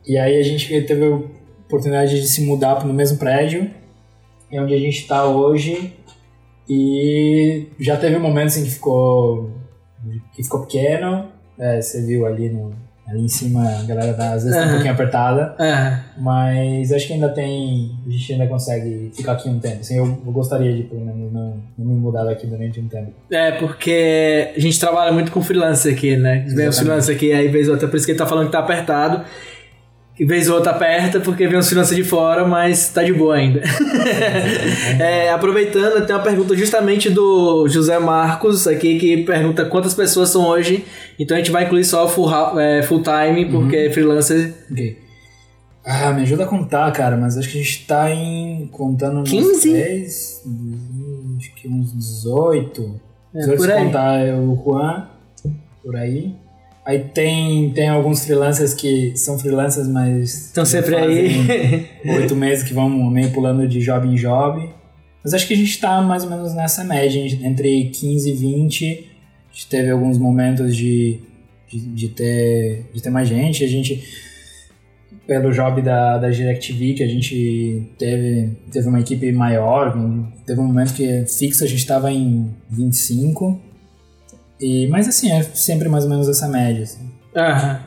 [0.07, 1.17] E aí a gente teve a
[1.67, 3.69] oportunidade de se mudar no mesmo prédio,
[4.49, 5.93] é onde a gente está hoje.
[6.69, 9.51] E já teve momentos em que ficou,
[10.33, 11.27] que ficou pequeno,
[11.59, 12.73] é, você viu ali, no,
[13.09, 15.55] ali em cima, a galera tá, às vezes tá um pouquinho apertada.
[15.59, 16.01] Aham.
[16.19, 17.97] Mas acho que ainda tem.
[18.07, 19.81] A gente ainda consegue ficar aqui um tempo.
[19.81, 23.13] Assim, eu, eu gostaria de, pelo menos, não, não me mudar daqui durante um tempo.
[23.31, 26.45] É, porque a gente trabalha muito com freelancer aqui, né?
[26.49, 28.53] Vem os freelancers aqui, aí vez ou outra, por isso que ele tá falando que
[28.53, 29.25] tá apertado.
[30.19, 33.37] E vez ou outra aperta, porque vem os freelancers de fora, mas tá de boa
[33.37, 33.63] ainda.
[34.99, 40.47] É, aproveitando, tem uma pergunta justamente do José Marcos aqui, que pergunta quantas pessoas são
[40.47, 40.85] hoje.
[41.19, 44.55] Então a gente vai incluir só full, é, full time, porque freelancer.
[44.71, 44.99] Ok.
[45.85, 48.69] Ah, me ajuda a contar, cara, mas acho que a gente tá em.
[48.73, 49.73] contando uns 15?
[49.73, 53.01] 10, hum, acho que uns 18.
[53.35, 53.85] É, 18 por aí.
[53.85, 55.09] contar o Juan,
[55.85, 56.35] por aí.
[56.87, 60.47] Aí tem, tem alguns freelancers que são freelancers, mas.
[60.47, 61.89] Estão sempre aí.
[62.07, 64.71] Oito meses que vão meio pulando de job em job.
[65.25, 69.11] Mas acho que a gente tá mais ou menos nessa média, entre 15 e 20.
[69.51, 71.19] A gente teve alguns momentos de,
[71.69, 73.65] de, de ter, de ter mais gente.
[73.65, 74.05] A gente,
[75.27, 79.93] pelo job da, da DirecTV, que a gente teve, teve uma equipe maior.
[80.47, 83.66] Teve um momento que fixo a gente estava em 25.
[84.61, 86.83] E, mas assim, é sempre mais ou menos essa média.
[86.83, 87.11] Assim.
[87.37, 87.81] Aham.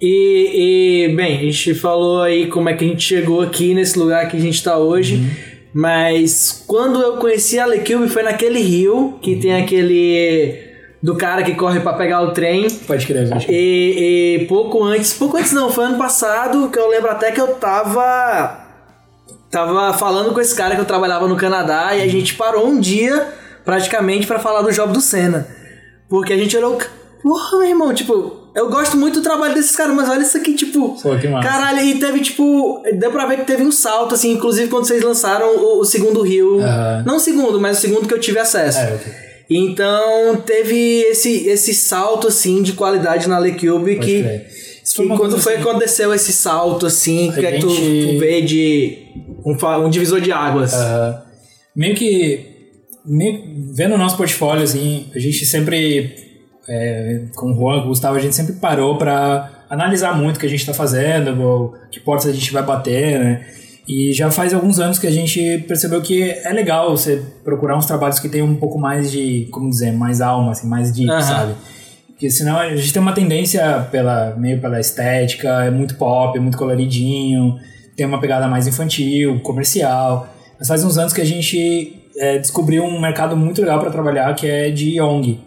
[0.00, 3.98] E, e, bem, a gente falou aí como é que a gente chegou aqui nesse
[3.98, 5.24] lugar que a gente tá hoje.
[5.72, 10.72] Mas quando eu conheci a Lecube foi naquele rio que tem aquele.
[11.02, 12.68] do cara que corre pra pegar o trem.
[12.86, 16.78] Pode crer, acho que E, e pouco antes, pouco antes não, foi ano passado que
[16.78, 18.62] eu lembro até que eu tava.
[19.50, 22.78] Tava falando com esse cara que eu trabalhava no Canadá e a gente parou um
[22.78, 23.28] dia
[23.64, 25.46] praticamente pra falar do job do Senna.
[26.14, 26.78] Porque a gente olhou.
[27.22, 30.54] Porra, meu irmão, tipo, eu gosto muito do trabalho desses caras, mas olha isso aqui,
[30.54, 30.96] tipo.
[31.02, 31.48] Pô, que massa.
[31.48, 32.82] Caralho, e teve, tipo.
[32.98, 36.20] Deu pra ver que teve um salto, assim, inclusive quando vocês lançaram o, o segundo
[36.22, 36.60] Rio.
[36.60, 37.02] Aham.
[37.06, 38.78] Não o segundo, mas o segundo que eu tive acesso.
[38.78, 39.12] É, ok.
[39.50, 44.46] Então teve esse, esse salto assim de qualidade na Lecube que, crer.
[44.82, 48.14] Isso que quando foi assim- que aconteceu esse salto assim, que é que tu, gente-
[48.14, 48.98] tu vê de
[49.44, 49.54] um,
[49.84, 50.72] um divisor de águas.
[50.74, 51.22] Aham.
[51.76, 52.53] meio que
[53.04, 56.14] vendo o nosso portfólio assim a gente sempre
[56.68, 60.40] é, com o Juan com o Gustavo a gente sempre parou para analisar muito o
[60.40, 63.46] que a gente está fazendo que portas a gente vai bater né
[63.86, 67.84] E já faz alguns anos que a gente percebeu que é legal você procurar uns
[67.84, 71.20] trabalhos que tenham um pouco mais de, como dizer, mais alma, assim, mais deep, Aham.
[71.20, 71.54] sabe?
[72.08, 76.40] Porque senão a gente tem uma tendência pela, meio pela estética, é muito pop, é
[76.40, 77.58] muito coloridinho,
[77.94, 80.28] tem uma pegada mais infantil, comercial.
[80.58, 84.34] Mas faz uns anos que a gente é, descobriu um mercado muito legal para trabalhar
[84.34, 85.40] que é de ONG.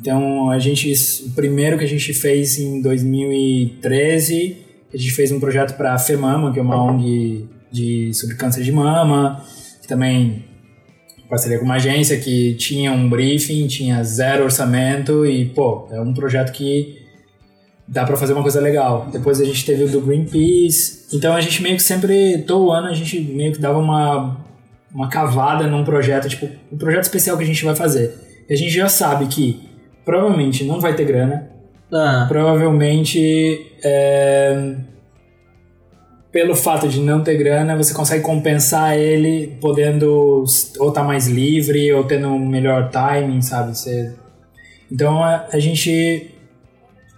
[0.00, 0.92] Então a gente,
[1.26, 4.56] o primeiro que a gente fez em 2013,
[4.92, 8.62] a gente fez um projeto para a FEMAMA, que é uma ONG de sobre câncer
[8.62, 9.44] de mama,
[9.82, 10.44] que também
[11.28, 16.14] parceria com uma agência que tinha um briefing, tinha zero orçamento e, pô, é um
[16.14, 16.96] projeto que
[17.86, 19.08] dá para fazer uma coisa legal.
[19.12, 21.06] Depois a gente teve o do Greenpeace.
[21.12, 24.36] Então a gente meio que sempre, todo ano, a gente meio que dava uma,
[24.92, 28.14] uma cavada num projeto, tipo, um projeto especial que a gente vai fazer.
[28.48, 29.68] E a gente já sabe que
[30.04, 31.50] provavelmente não vai ter grana,
[31.92, 34.74] Ah, provavelmente é,
[36.30, 40.44] pelo fato de não ter grana você consegue compensar ele podendo
[40.78, 43.76] ou estar mais livre ou tendo um melhor timing sabe?
[43.76, 44.14] Você
[44.90, 46.30] então a, a gente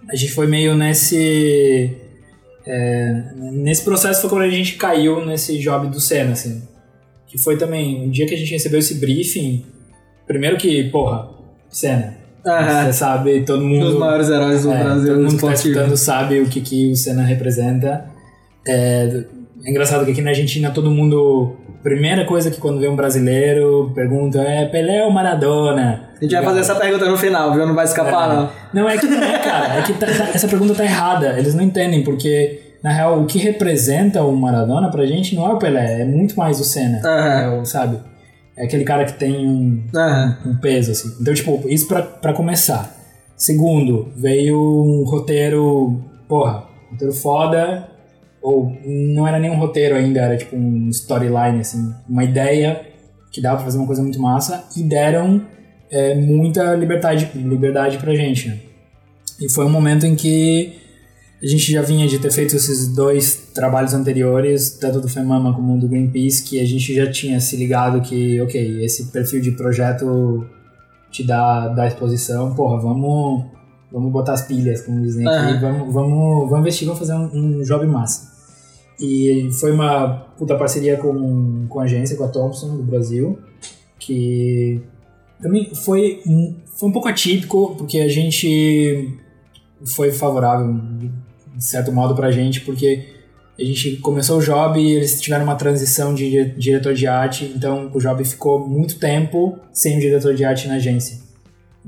[0.09, 1.95] a gente foi meio nesse
[2.65, 6.63] é, nesse processo foi quando a gente caiu nesse job do Senna assim
[7.31, 9.63] que foi também um dia que a gente recebeu esse briefing
[10.27, 11.29] primeiro que porra
[11.69, 15.45] Senna você sabe todo mundo Um dos maiores heróis do é, Brasil todo mundo que
[15.45, 18.05] tá escutando sabe o que, que o Senna representa.
[18.67, 19.23] É,
[19.63, 21.57] é engraçado que aqui na Argentina todo mundo.
[21.83, 26.11] Primeira coisa que quando vê um brasileiro pergunta é Pelé ou Maradona?
[26.19, 27.65] A gente vai fazer essa pergunta no final, viu?
[27.65, 28.49] Não vai escapar, não.
[28.71, 29.79] Não, é que não é, cara.
[29.79, 31.39] É que tá- tá- essa pergunta tá errada.
[31.39, 35.53] Eles não entendem, porque, na real, o que representa o Maradona pra gente não é
[35.53, 36.99] o Pelé, é muito mais o Senna.
[37.05, 37.41] Aham.
[37.41, 37.99] É o, sabe?
[38.57, 40.37] É aquele cara que tem um, Aham.
[40.45, 41.15] um peso, assim.
[41.19, 42.95] Então, tipo, isso pra, pra começar.
[43.35, 47.87] Segundo, veio um roteiro, porra, roteiro foda,
[48.41, 52.81] ou não era nem um roteiro ainda, era tipo um storyline, assim, uma ideia
[53.31, 55.41] que dava pra fazer uma coisa muito massa, e deram
[55.89, 58.57] é, muita liberdade, liberdade pra gente, né?
[59.39, 60.80] E foi um momento em que
[61.41, 65.79] a gente já vinha de ter feito esses dois trabalhos anteriores, tanto do FEMAMA como
[65.79, 70.45] do Greenpeace, que a gente já tinha se ligado que, ok, esse perfil de projeto
[71.09, 73.45] te dá, dá exposição, porra, vamos,
[73.91, 75.59] vamos botar as pilhas, como dizem aqui, Aham.
[75.59, 78.31] vamos, vamos, vamos investir, vamos fazer um, um job massa.
[78.99, 83.39] E foi uma puta parceria com, com a agência, com a Thompson, do Brasil,
[83.97, 84.79] que
[85.41, 89.17] também foi um, foi um pouco atípico, porque a gente
[89.83, 90.79] foi favorável,
[91.55, 93.05] de certo modo, pra gente, porque
[93.59, 97.51] a gente começou o job e eles tiveram uma transição de dire- diretor de arte,
[97.55, 101.17] então o job ficou muito tempo sem o diretor de arte na agência.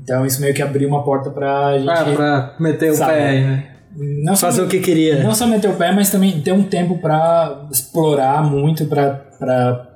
[0.00, 3.12] Então isso meio que abriu uma porta pra gente Ah, pra meter o Sabe.
[3.12, 3.64] pé aí, né?
[3.96, 5.22] não só Fazer o que queria.
[5.22, 9.86] não só meter o pé, mas também ter um tempo pra explorar muito, pra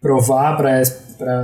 [0.00, 0.82] provar, pra,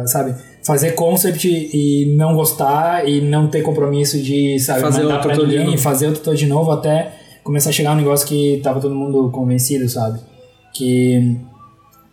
[0.06, 0.34] sabe,
[0.64, 5.40] fazer concept e não gostar e não ter compromisso de, sabe, Fazer mandar pra de
[5.46, 7.12] ninguém, fazer outro todo de novo até
[7.44, 10.18] começar a chegar um negócio que tava todo mundo convencido, sabe?
[10.72, 11.36] Que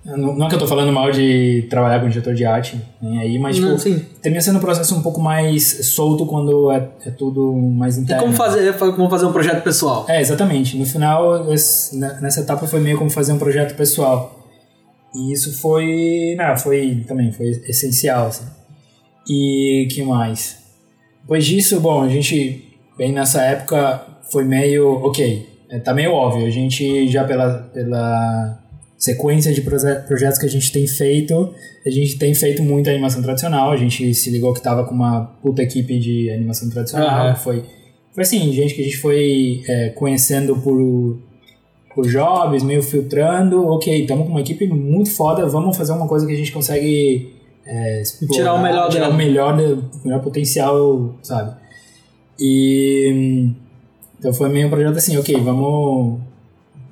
[0.03, 3.37] não é que eu tô falando mal de trabalhar com diretor de arte, nem aí,
[3.37, 4.03] mas tipo, sim.
[4.19, 8.23] termina sendo um processo um pouco mais solto quando é, é tudo mais interno.
[8.23, 10.05] como fazer, como fazer um projeto pessoal?
[10.09, 10.75] É, exatamente.
[10.75, 14.39] No final, esse- ne- nessa etapa foi meio como fazer um projeto pessoal.
[15.13, 18.45] E isso foi, não, foi também foi essencial, assim.
[19.29, 20.57] E que mais?
[21.21, 22.65] Depois disso, bom, a gente
[22.97, 24.01] bem nessa época
[24.31, 28.59] foi meio, OK, é, tá meio óbvio, a gente já pela pela
[28.97, 31.53] sequência de proje- projetos que a gente tem feito,
[31.85, 35.23] a gente tem feito muita animação tradicional, a gente se ligou que tava com uma
[35.41, 37.35] puta equipe de animação tradicional, Aham.
[37.35, 37.63] foi
[38.13, 41.17] foi assim, gente que a gente foi é, conhecendo por,
[41.95, 43.65] por jobs, meio filtrando.
[43.67, 47.33] Ok, estamos com uma equipe muito foda, vamos fazer uma coisa que a gente consegue
[47.65, 49.13] é, explorar, Tirar o melhor tirar dela.
[49.13, 51.55] o melhor, o melhor potencial, sabe?
[52.37, 53.49] E
[54.21, 56.19] então foi meio um projeto assim, ok, vamos,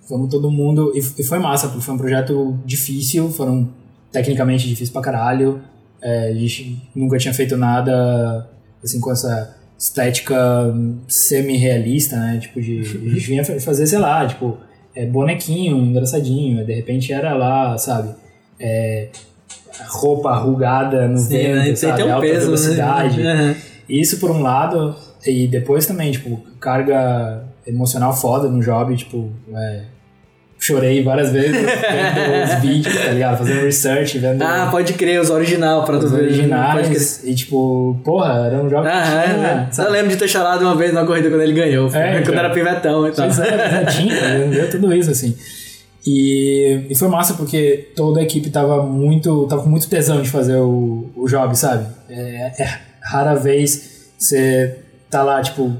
[0.09, 0.91] vamos todo mundo.
[0.95, 3.69] E, e foi massa, porque foi um projeto difícil, foram
[4.11, 5.61] tecnicamente difíceis pra caralho.
[6.01, 8.49] É, a gente nunca tinha feito nada
[8.83, 10.35] assim com essa estética
[11.07, 12.39] semi-realista, né?
[12.41, 14.57] Tipo, de, a gente vinha fa- fazer, sei lá, tipo,
[14.95, 18.09] é, bonequinho, engraçadinho, de repente era lá, sabe?
[18.59, 19.09] É,
[19.87, 21.75] roupa arrugada no Sim, vento, né?
[21.75, 22.03] Sabe?
[22.03, 23.21] um Alta peso, velocidade.
[23.21, 23.31] né?
[23.33, 23.55] Aham.
[23.87, 24.95] Isso por um lado,
[25.25, 29.81] e depois também, tipo, carga emocional foda no job, tipo, é,
[30.57, 33.37] chorei várias vezes vendo os vídeos, tá ligado?
[33.37, 36.23] Fazendo research, vendo Ah, pode crer, os original pra os crer.
[36.25, 37.23] originais.
[37.23, 39.87] E tipo, porra, era um jogo que Ah, tinha, é, é.
[39.87, 41.87] Eu lembro de ter chorado uma vez na corrida quando ele ganhou.
[41.93, 42.33] É, quando então.
[42.35, 43.25] era pivetão e tal.
[43.25, 45.35] É, pois é, tinha, deu tudo isso, assim.
[46.05, 50.29] E, e foi massa porque toda a equipe tava muito, tava com muito tesão de
[50.29, 51.85] fazer o, o job, sabe?
[52.09, 54.77] É, é rara vez você
[55.09, 55.75] tá lá, tipo,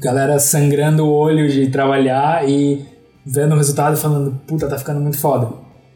[0.00, 2.84] galera sangrando o olho de trabalhar e
[3.24, 5.48] vendo o resultado e falando, puta, tá ficando muito foda.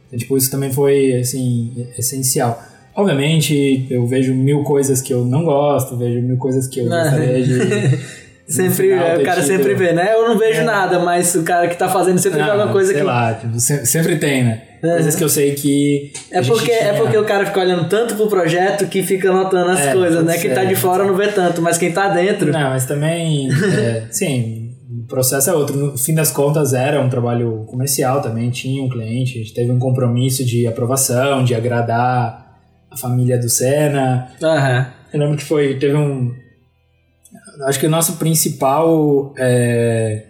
[0.07, 2.63] Então, tipo, isso também foi, assim, essencial.
[2.95, 7.43] Obviamente, eu vejo mil coisas que eu não gosto, vejo mil coisas que eu gostaria
[7.43, 8.21] de...
[8.51, 10.13] Sempre, final, o cara sempre vê, né?
[10.13, 10.65] Eu não vejo é.
[10.65, 13.07] nada, mas o cara que tá fazendo sempre vê alguma coisa sei que.
[13.07, 14.63] lá, tipo, sempre tem, né?
[14.83, 14.91] Uhum.
[14.91, 16.13] Coisas que eu sei que.
[16.31, 19.81] É porque, é porque o cara fica olhando tanto pro projeto que fica notando as
[19.81, 20.39] é, coisas, né?
[20.39, 22.51] Quem tá de fora não vê tanto, mas quem tá dentro.
[22.51, 23.49] Não, mas também.
[23.51, 25.77] é, sim, o processo é outro.
[25.77, 29.71] No fim das contas, era um trabalho comercial também, tinha um cliente, a gente teve
[29.71, 32.59] um compromisso de aprovação, de agradar
[32.91, 34.29] a família do Senna.
[34.41, 34.87] Uhum.
[35.13, 35.79] Eu lembro que foi.
[35.79, 36.33] Teve um
[37.67, 39.35] acho que o nosso principal.
[39.37, 40.27] É,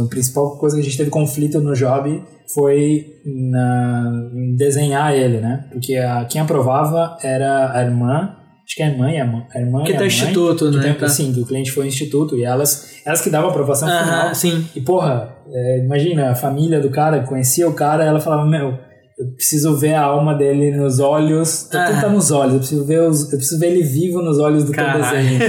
[0.00, 5.38] a principal coisa que a gente teve conflito no job foi na, em desenhar ele,
[5.38, 5.66] né?
[5.70, 9.46] Porque a, quem aprovava era a irmã, acho que é a irmã e a, mãe,
[9.54, 10.82] a irmã que e tá instituto, mãe, né?
[10.82, 11.08] Tem, tá.
[11.08, 14.34] Sim, que o cliente foi instituto e elas, elas que davam a aprovação final.
[14.34, 14.66] Sim.
[14.74, 18.78] E porra, é, imagina, a família do cara conhecia o cara, ela falava, meu,
[19.16, 21.68] eu preciso ver a alma dele nos olhos.
[21.70, 22.54] Tá, tudo tá nos olhos.
[22.54, 25.04] Eu preciso ver os, eu preciso ver ele vivo nos olhos do caralho.
[25.04, 25.40] teu desenho.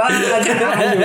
[0.00, 0.08] ah,
[0.44, 1.00] caralho!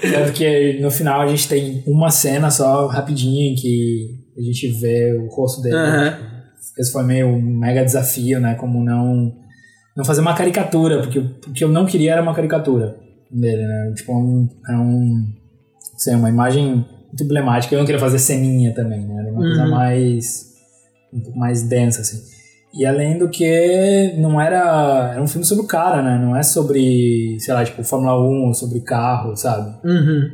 [0.00, 4.68] Tanto que no final a gente tem uma cena só rapidinho em que a gente
[4.80, 5.76] vê o rosto dele.
[5.76, 6.36] Uhum.
[6.78, 8.54] Esse foi meio um mega desafio, né?
[8.54, 9.34] Como não
[9.96, 12.96] não fazer uma caricatura, porque o que eu não queria era uma caricatura
[13.30, 13.92] dele, né?
[13.96, 15.26] Tipo, um, é um
[15.96, 17.74] sei, uma imagem muito emblemática.
[17.74, 19.20] Eu não queria fazer ceninha também, né?
[19.20, 19.46] Era uma uhum.
[19.46, 20.54] coisa mais
[21.12, 22.22] um pouco mais densa, assim.
[22.74, 25.12] E além do que não era.
[25.12, 26.18] Era um filme sobre o cara, né?
[26.22, 29.74] Não é sobre, sei lá, tipo, Fórmula 1 ou sobre carro, sabe?
[29.82, 30.30] Uhum.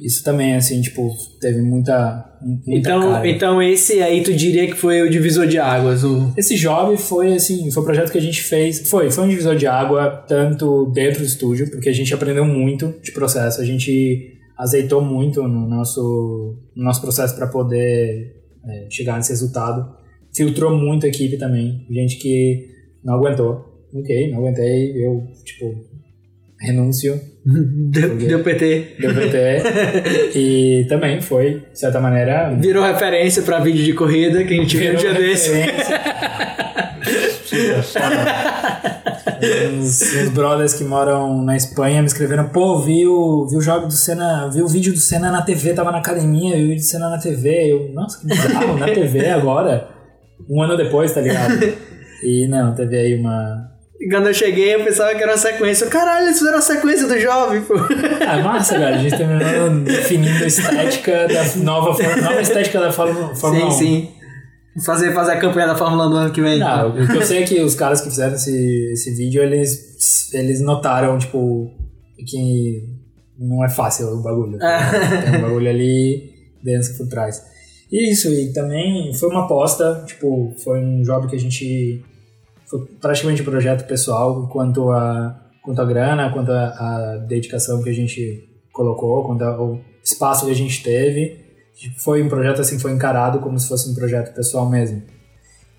[0.00, 2.38] Isso também, assim, tipo, teve muita.
[2.42, 6.02] muita então, então esse aí tu diria que foi o divisor de águas?
[6.04, 6.32] O...
[6.36, 8.88] Esse job foi, assim, foi um projeto que a gente fez.
[8.88, 12.94] Foi, foi um divisor de água, tanto dentro do estúdio, porque a gente aprendeu muito
[13.02, 18.36] de processo, a gente azeitou muito no nosso, no nosso processo para poder
[18.66, 20.00] é, chegar nesse resultado
[20.34, 21.86] filtrou muito a equipe também.
[21.90, 22.68] Gente que
[23.04, 23.68] não aguentou.
[23.92, 25.74] Ok, não aguentei, eu, tipo,
[26.60, 27.20] renúncio.
[27.44, 28.96] Deu, deu PT.
[29.00, 29.62] Deu PT.
[30.38, 32.54] e também foi, de certa maneira.
[32.54, 35.50] Virou referência pra vídeo de corrida que a gente viu um dia desse.
[39.72, 43.86] uns, uns brothers que moram na Espanha me escreveram, pô, vi o, vi o jogo
[43.86, 46.82] do Senna, vi o vídeo do Senna na TV, tava na academia, vi o vídeo
[46.82, 47.72] do Senna na TV.
[47.72, 49.88] Eu, nossa, que bizarro, na TV agora
[50.48, 51.54] um ano depois, tá ligado?
[52.22, 53.69] e não, teve aí uma.
[54.08, 55.86] Quando eu cheguei, eu pensava que era uma sequência.
[55.88, 57.74] Caralho, eles fizeram a sequência do jovem, pô.
[58.26, 58.96] Ah, massa, cara.
[58.96, 61.90] A gente terminou definindo a estética da nova,
[62.22, 63.78] nova estética da Fórmula, Fórmula sim, 1.
[63.78, 64.08] Sim,
[64.76, 64.82] sim.
[64.84, 66.58] Fazer, fazer a campanha da Fórmula 1 do ano que vem.
[66.58, 70.32] Não, o que eu sei é que os caras que fizeram esse, esse vídeo, eles,
[70.32, 71.70] eles notaram, tipo,
[72.26, 72.84] que
[73.38, 74.58] não é fácil o bagulho.
[74.58, 76.30] Tem um bagulho ali
[76.62, 77.42] denso por trás.
[77.90, 82.04] Isso, e também foi uma aposta, tipo, foi um job que a gente.
[82.70, 87.90] Foi praticamente um projeto pessoal, quanto a, quanto a grana, quanto a, a dedicação que
[87.90, 91.44] a gente colocou, quanto ao espaço que a gente teve.
[91.98, 95.02] Foi um projeto assim, foi encarado como se fosse um projeto pessoal mesmo.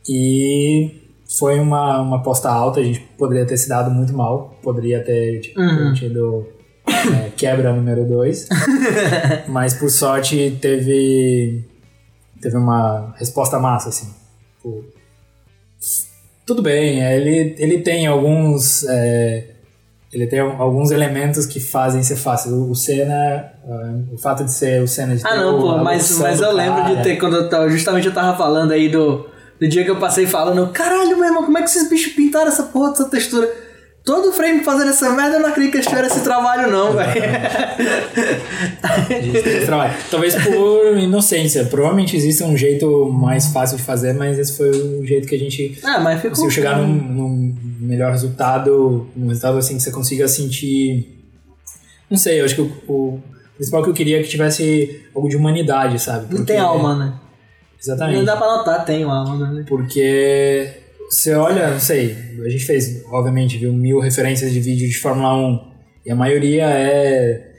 [0.09, 1.01] E
[1.39, 5.39] foi uma, uma aposta alta, a gente poderia ter se dado muito mal, poderia ter
[5.39, 5.93] tipo, uhum.
[5.93, 6.47] tido
[6.87, 8.49] é, quebra número 2,
[9.47, 11.65] mas por sorte teve
[12.41, 14.11] teve uma resposta massa, assim.
[14.57, 14.83] Tipo,
[16.45, 18.83] tudo bem, é, ele, ele tem alguns.
[18.87, 19.45] É,
[20.11, 22.69] ele tem alguns elementos que fazem ser fácil.
[22.69, 23.53] O Senna,
[24.11, 27.01] o fato de ser o Senna de Ah, não, pô, mas, mas eu lembro de
[27.01, 29.25] ter, quando eu tava, justamente eu tava falando aí do,
[29.57, 32.49] do dia que eu passei falando, caralho, meu irmão, como é que esses bichos pintaram
[32.49, 33.49] essa porra dessa textura?
[34.03, 37.21] Todo frame fazendo essa merda, eu não acredito que eles tiveram esse trabalho, não, velho.
[40.09, 41.65] Talvez por inocência.
[41.65, 45.39] Provavelmente existe um jeito mais fácil de fazer, mas esse foi o jeito que a
[45.39, 49.91] gente ah, mas ficou conseguiu chegar num, num, melhor resultado, um resultado assim que você
[49.91, 51.23] consiga sentir.
[52.09, 53.21] Não sei, eu acho que o, o
[53.55, 56.21] principal que eu queria é que tivesse algo de humanidade, sabe?
[56.21, 57.13] Porque, não tem alma, né?
[57.79, 58.17] Exatamente.
[58.17, 59.65] Não dá pra notar, tem uma alma, né?
[59.67, 60.80] Porque
[61.11, 65.35] você olha, não sei, a gente fez, obviamente, viu mil referências de vídeo de Fórmula
[65.35, 65.59] 1
[66.05, 67.49] e a maioria é.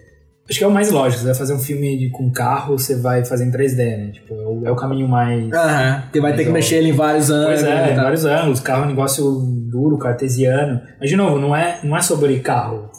[0.48, 2.96] Acho que é o mais lógico, você vai fazer um filme de, com carro, você
[2.96, 4.10] vai fazer em 3D, né?
[4.12, 5.52] Tipo, é o, é o caminho mais.
[5.52, 7.60] Aham, você vai ter que mexer ele em vários ângulos.
[7.60, 9.24] Pois é, em vários ângulos, carro é um negócio
[9.70, 10.80] duro, cartesiano.
[10.98, 12.90] Mas, de novo, não é, não é sobre carro,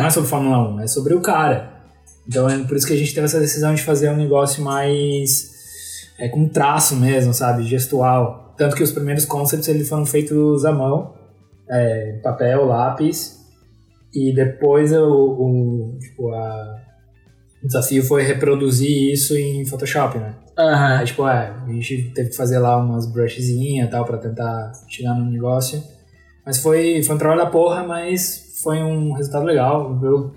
[0.00, 1.72] não é sobre Fórmula 1, é sobre o cara.
[2.26, 5.52] Então é por isso que a gente teve essa decisão de fazer um negócio mais
[6.18, 7.64] é, com traço mesmo, sabe?
[7.64, 8.43] Gestual.
[8.56, 11.14] Tanto que os primeiros concepts eles foram feitos à mão,
[11.68, 13.40] é, papel, lápis,
[14.12, 16.80] e depois o, o, tipo, a,
[17.62, 20.34] o desafio foi reproduzir isso em Photoshop, né?
[20.56, 20.98] Aham.
[20.98, 24.72] Aí, tipo, é, a gente teve que fazer lá umas brushzinhas e tal pra tentar
[24.88, 25.82] chegar no negócio.
[26.46, 29.98] Mas foi, foi um trabalho da porra, mas foi um resultado legal.
[30.02, 30.34] Eu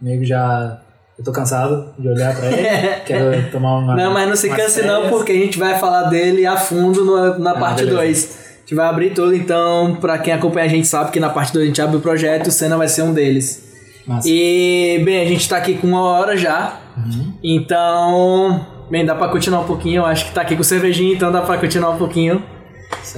[0.00, 0.82] meio que já.
[1.20, 2.66] Eu tô cansado de olhar pra ele.
[3.04, 3.94] quero tomar uma.
[3.94, 5.10] Não, mas não se canse não, férias.
[5.10, 7.96] porque a gente vai falar dele a fundo no- na parte beleza.
[7.98, 8.38] 2.
[8.56, 11.52] A gente vai abrir tudo, então, pra quem acompanha a gente sabe que na parte
[11.52, 13.68] 2 a gente abre o projeto e o Senna vai ser um deles.
[14.06, 14.26] Massa.
[14.30, 17.34] E, bem, a gente tá aqui com uma hora já, Uhum.
[17.44, 20.00] então, bem, dá pra continuar um pouquinho.
[20.00, 22.42] Eu acho que tá aqui com cervejinha, então dá pra continuar um pouquinho.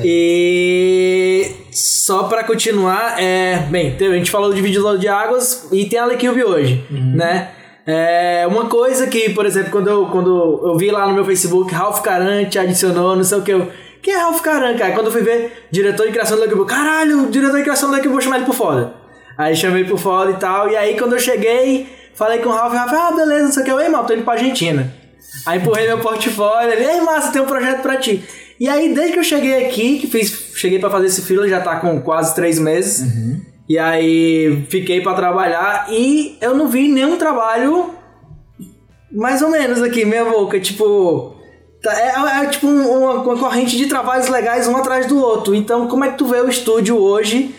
[0.05, 5.99] E só pra continuar, é, bem, a gente falou de vídeo de águas e tem
[5.99, 7.49] a Lecube hoje, né?
[7.87, 11.73] É uma coisa que, por exemplo, quando eu, quando eu vi lá no meu Facebook,
[11.73, 13.69] Ralph Carante adicionou, não sei o que, eu,
[14.01, 14.93] quem é Ralph Carante, cara?
[14.93, 18.13] Quando eu fui ver diretor de criação do Lecube, caralho, diretor de criação do Lecube,
[18.13, 18.95] vou chamar ele por foda.
[19.37, 22.73] Aí chamei por foda e tal, e aí quando eu cheguei, falei com o Ralph,
[22.73, 24.93] Ralph, ah, beleza, não sei o que, eu, ei, mal, tô indo pra Argentina.
[25.47, 28.23] Aí empurrei meu portfólio, ele, ei, massa, tem um projeto pra ti.
[28.61, 31.61] E aí, desde que eu cheguei aqui, que fiz, cheguei pra fazer esse freela, já
[31.61, 33.03] tá com quase três meses.
[33.73, 37.91] E aí, fiquei pra trabalhar e eu não vi nenhum trabalho
[39.11, 41.35] mais ou menos aqui, meia boca, tipo...
[41.83, 45.55] tá- É, é tipo um- uma, uma corrente de trabalhos legais um atrás do outro.
[45.55, 47.55] Então, como é que tu vê o estúdio hoje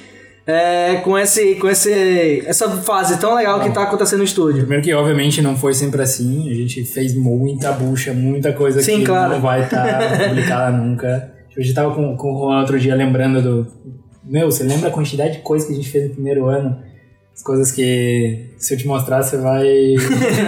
[0.46, 4.60] é, com, esse, com esse, essa fase tão legal que tá acontecendo no estúdio?
[4.62, 6.48] Primeiro que, obviamente, não foi sempre assim.
[6.52, 9.34] A gente fez muita bucha, muita coisa Sim, que claro.
[9.34, 10.00] não vai estar
[10.30, 11.32] publicada nunca.
[11.58, 14.03] A gente tava com, com o Juan outro dia lembrando do...
[14.26, 16.82] Meu, você lembra a quantidade de coisa que a gente fez no primeiro ano?
[17.34, 19.96] As coisas que, se eu te mostrar, você vai...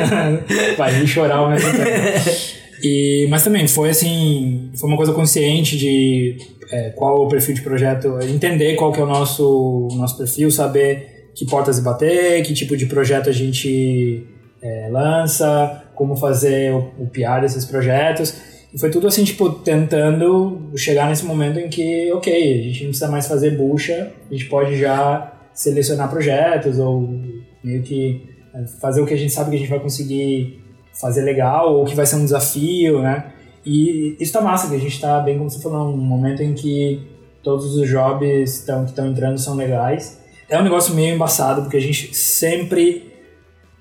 [0.77, 2.55] vai rir e chorar ao mesmo tempo.
[2.83, 6.37] E, mas também foi assim, foi uma coisa consciente de
[6.71, 11.31] é, qual o perfil de projeto, entender qual que é o nosso, nosso perfil, saber
[11.33, 14.25] que portas bater, que tipo de projeto a gente
[14.61, 18.35] é, lança, como fazer o, o PR desses projetos.
[18.73, 22.89] E foi tudo assim, tipo, tentando chegar nesse momento em que, ok, a gente não
[22.89, 27.19] precisa mais fazer bucha, a gente pode já selecionar projetos ou
[27.63, 28.21] meio que
[28.53, 30.61] é, fazer o que a gente sabe que a gente vai conseguir
[30.93, 33.31] fazer legal ou que vai ser um desafio, né?
[33.65, 36.53] E isso tá massa, que a gente tá bem como você falou, num momento em
[36.53, 37.01] que
[37.41, 40.19] todos os jobs tão, que estão entrando são legais.
[40.49, 43.11] É um negócio meio embaçado, porque a gente sempre.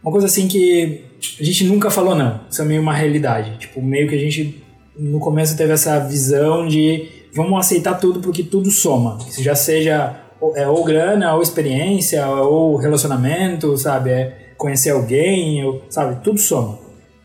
[0.03, 1.05] Uma coisa assim que
[1.41, 2.41] a gente nunca falou não.
[2.51, 3.59] Isso é meio uma realidade.
[3.59, 4.64] Tipo, meio que a gente
[4.99, 9.19] no começo teve essa visão de vamos aceitar tudo porque tudo soma.
[9.29, 14.11] Se já seja ou- é, ou grana, ou experiência, ou relacionamento, sabe?
[14.11, 16.23] É conhecer alguém, ou, sabe?
[16.23, 16.79] Tudo soma.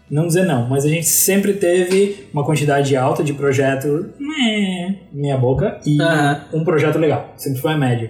[0.10, 5.38] Não dizer não, mas a gente sempre teve uma quantidade alta de projeto meh, meia
[5.38, 6.46] boca e Aham.
[6.54, 7.32] um projeto legal.
[7.38, 8.10] Sempre foi a média.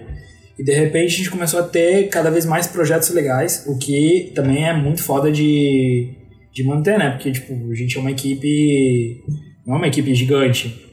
[0.58, 4.32] E de repente a gente começou a ter cada vez mais projetos legais, o que
[4.34, 6.14] também é muito foda de,
[6.52, 7.10] de manter, né?
[7.10, 9.22] Porque, tipo, a gente é uma equipe.
[9.66, 10.86] Não é uma equipe gigante.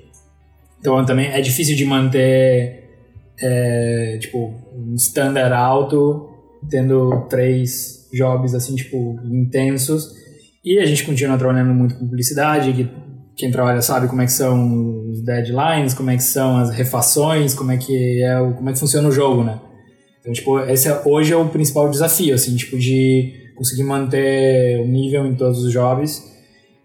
[0.80, 2.84] Então também é difícil de manter,
[3.40, 6.30] é, tipo, um standard alto,
[6.70, 10.12] tendo três jobs, assim, tipo, intensos.
[10.64, 12.90] E a gente continua trabalhando muito com publicidade, que
[13.36, 17.54] quem trabalha sabe como é que são os deadlines, como é que são as refações,
[17.54, 19.60] como é que é o, como é que funciona o jogo, né?
[20.20, 24.88] Então, tipo, esse é, hoje é o principal desafio, assim, tipo, de conseguir manter o
[24.88, 26.22] nível em todos os jobs,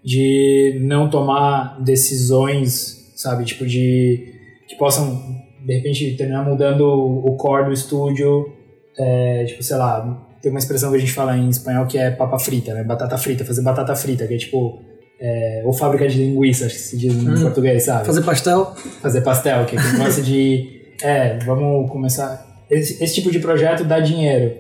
[0.05, 4.33] de não tomar decisões, sabe, tipo, de
[4.69, 5.21] que possam,
[5.65, 8.53] de repente, terminar mudando o core do estúdio,
[8.99, 12.11] é, tipo, sei lá, tem uma expressão que a gente fala em espanhol que é
[12.11, 12.83] papa frita, né?
[12.83, 14.81] Batata frita, fazer batata frita, que é tipo,
[15.21, 18.05] é, ou fábrica de linguiça, acho que se diz em português, sabe?
[18.05, 18.75] Fazer pastel?
[19.01, 20.81] fazer pastel, que é aquele negócio de.
[21.05, 22.65] É, vamos começar.
[22.71, 24.55] Esse, esse tipo de projeto dá dinheiro.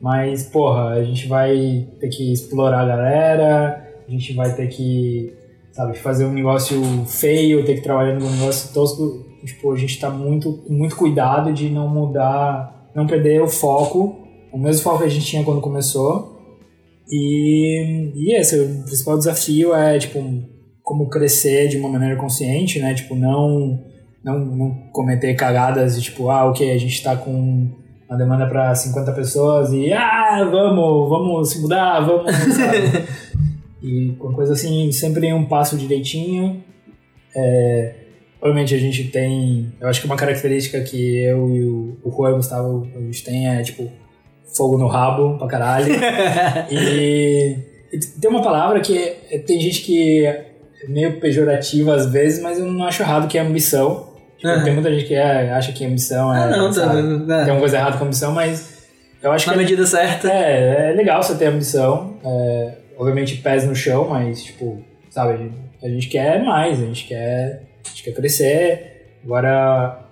[0.00, 5.32] Mas, porra, a gente vai ter que explorar a galera, gente vai ter que,
[5.72, 9.26] sabe, fazer um negócio feio, ter que trabalhar num negócio tosco.
[9.44, 14.16] Tipo, a gente tá muito, muito cuidado de não mudar, não perder o foco,
[14.52, 16.40] o mesmo foco que a gente tinha quando começou.
[17.10, 20.18] E, e esse, o principal desafio é, tipo,
[20.82, 22.94] como crescer de uma maneira consciente, né?
[22.94, 23.80] Tipo, não,
[24.24, 27.68] não, não cometer cagadas de tipo, ah, ok, a gente tá com
[28.08, 32.30] uma demanda para 50 pessoas e, ah, vamos, vamos se mudar, vamos?
[33.82, 36.62] e com coisa assim, sempre um passo direitinho.
[37.34, 37.94] É,
[38.40, 42.30] obviamente a gente tem, eu acho que uma característica que eu e o, o Juan
[42.30, 43.90] e o Gustavo, a gente tem é, tipo,
[44.56, 45.92] fogo no rabo pra caralho.
[46.70, 47.56] e,
[47.92, 48.96] e tem uma palavra que
[49.30, 50.24] é- tem gente que
[50.88, 54.10] meio pejorativo às vezes, mas eu não acho errado que é ambição.
[54.36, 54.64] Tipo, Aham.
[54.64, 56.42] Tem muita gente que é, acha que ambição é.
[56.42, 57.44] Ah, não, tá, tá.
[57.44, 58.88] Tem uma coisa errada com ambição, mas
[59.22, 60.28] eu acho Na que é- medida certa.
[60.28, 62.16] é, é legal você ter ambição.
[62.24, 66.86] É, obviamente pés no chão, mas tipo, sabe, a gente, a gente quer mais, a
[66.86, 69.18] gente quer, a gente quer crescer.
[69.24, 70.08] Agora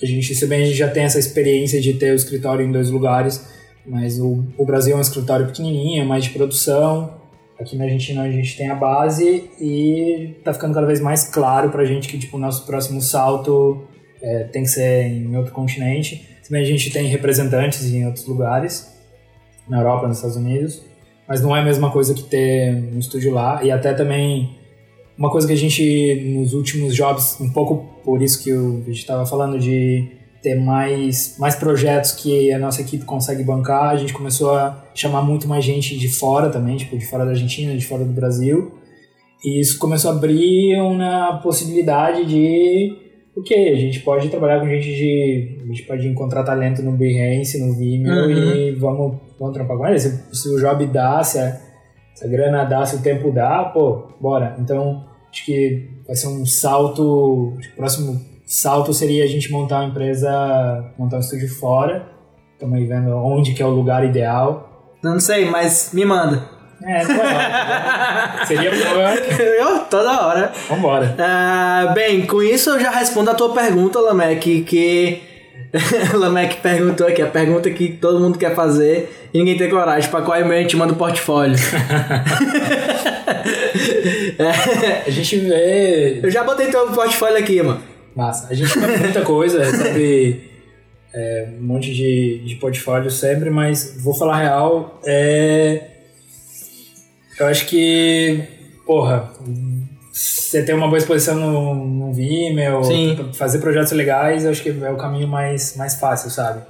[0.00, 2.70] a gente, se bem a gente já tem essa experiência de ter o escritório em
[2.70, 3.46] dois lugares,
[3.86, 7.16] mas o, o Brasil é um escritório pequenininho, é mais de produção.
[7.58, 11.70] Aqui na Argentina a gente tem a base e tá ficando cada vez mais claro
[11.70, 13.84] pra gente que tipo, o nosso próximo salto
[14.22, 16.28] é, tem que ser em outro continente.
[16.50, 18.90] Bem a gente tem representantes em outros lugares,
[19.68, 20.82] na Europa, nos Estados Unidos,
[21.28, 23.62] mas não é a mesma coisa que ter um estúdio lá.
[23.62, 24.50] E até também
[25.16, 28.86] uma coisa que a gente nos últimos jobs, um pouco por isso que o- a
[28.86, 30.08] gente estava falando de
[30.42, 35.22] ter mais, mais projetos que a nossa equipe consegue bancar, a gente começou a chamar
[35.22, 38.72] muito mais gente de fora também, tipo de fora da Argentina, de fora do Brasil.
[39.44, 42.96] E isso começou a abrir uma possibilidade de
[43.36, 46.92] o que a gente pode trabalhar com gente de a gente pode encontrar talento no
[46.92, 48.54] Behance, no Vimeo Uhum.
[48.54, 49.98] e vamos vamos trampar com.
[49.98, 51.56] Se, se o job dá, se a,
[52.14, 54.56] se a grana dá, se o tempo dá, pô, bora.
[54.58, 57.54] Então acho que vai ser um salto.
[57.58, 62.08] acho que o próximo salto seria a gente montar uma empresa, montar um estúdio fora.
[62.54, 64.96] Estamos aí vendo onde que é o lugar ideal.
[65.02, 66.58] Não sei, mas me manda.
[66.82, 68.46] É, não é.
[68.46, 69.36] Seria bom.
[69.42, 70.52] Eu, toda hora.
[70.68, 71.14] Vambora.
[71.18, 75.22] Ah, bem, com isso eu já respondo a tua pergunta, Lamek, que.
[76.14, 80.10] Lamek perguntou aqui, a pergunta que todo mundo quer fazer e ninguém tem coragem.
[80.10, 81.56] Pra qual e-mail a gente manda o portfólio?
[84.38, 86.20] É, A gente vê.
[86.22, 87.80] eu já botei teu portfólio aqui, mano.
[88.14, 88.48] Massa.
[88.50, 90.50] A gente vê muita coisa, recebe
[91.12, 95.00] é, um monte de, de portfólio sempre, mas vou falar a real.
[95.04, 95.82] É,
[97.38, 98.42] eu acho que,
[98.86, 99.32] porra,
[100.18, 103.30] você ter uma boa exposição no, no Vimeo, Sim.
[103.34, 106.62] fazer projetos legais, eu acho que é o caminho mais, mais fácil, sabe?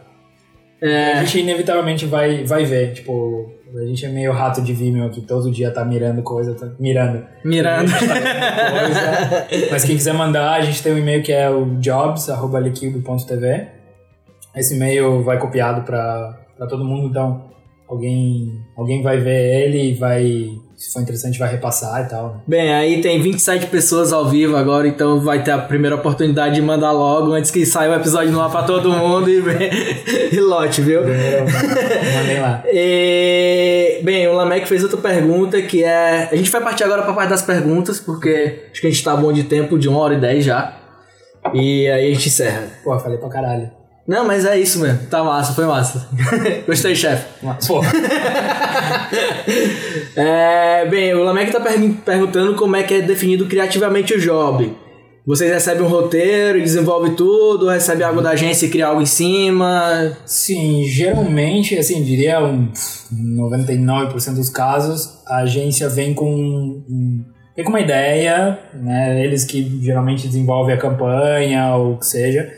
[0.83, 5.07] A É, gente inevitavelmente vai, vai ver, tipo, a gente é meio rato de Vimeo
[5.07, 7.25] aqui, todo dia tá mirando coisa, tá mirando.
[7.45, 7.91] mirando.
[7.91, 9.47] coisa.
[9.71, 13.69] Mas quem quiser mandar, a gente tem um e-mail que é o jobs.liquib.tv.
[14.55, 16.37] Esse e-mail vai copiado para
[16.69, 17.45] todo mundo, então
[17.89, 22.41] alguém, alguém vai ver ele e vai, se for interessante, vai repassar e tal.
[22.47, 26.63] Bem, aí tem 27 pessoas ao vivo agora, então vai ter a primeira oportunidade de
[26.63, 29.43] mandar logo antes que saia o episódio no ar pra todo mundo e,
[30.33, 31.01] e lote, viu?
[31.03, 32.63] Mandem lá.
[32.71, 36.29] E, bem, o Lamek fez outra pergunta que é.
[36.31, 39.17] A gente vai partir agora pra parte das perguntas, porque acho que a gente tá
[39.17, 40.77] bom de tempo, de 1 hora e 10 já.
[41.55, 42.69] E aí a gente encerra.
[42.85, 43.71] Pô, falei pra caralho.
[44.09, 45.07] Não, mas é isso mesmo.
[45.11, 46.09] Tá massa, foi massa.
[46.67, 47.27] Gostei, chefe.
[47.67, 47.83] Pô,
[50.21, 54.75] É, bem, o Lamek tá pergun- perguntando como é que é definido criativamente o job.
[55.25, 60.17] Vocês recebem um roteiro, desenvolve tudo, recebe algo da agência e cria algo em cima.
[60.25, 62.69] sim, geralmente, assim, diria um
[63.13, 66.83] 99% dos casos, a agência vem com
[67.55, 69.23] vem com uma ideia, né?
[69.25, 72.51] Eles que geralmente desenvolvem a campanha ou o que seja.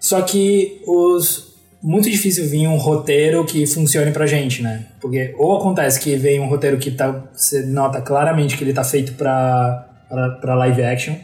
[0.00, 1.47] Só que os
[1.82, 4.86] muito difícil vir um roteiro que funcione pra gente, né?
[5.00, 8.82] Porque ou acontece que vem um roteiro que tá você nota claramente que ele tá
[8.84, 11.14] feito pra pra- pra live action,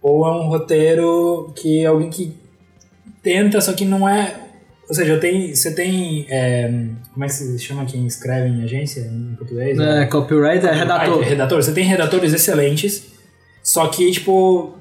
[0.00, 2.32] ou é um roteiro que alguém que
[3.22, 4.34] tenta, só que não é.
[4.88, 6.26] Ou seja, tem, você tem.
[6.28, 6.70] é,
[7.12, 9.78] como é que se chama quem escreve em agência em português?
[9.78, 11.20] É, copyright, é redator.
[11.20, 11.62] Redator.
[11.62, 13.02] Você tem redatores excelentes,
[13.62, 14.74] só que, tipo,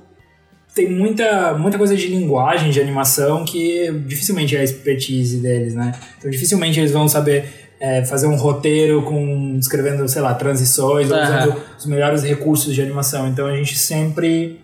[0.74, 5.92] tem muita, muita coisa de linguagem, de animação, que dificilmente é a expertise deles, né?
[6.18, 7.46] Então, dificilmente eles vão saber
[7.80, 11.40] é, fazer um roteiro com escrevendo, sei lá, transições, ou Aham.
[11.50, 13.28] usando os melhores recursos de animação.
[13.28, 14.62] Então, a gente sempre,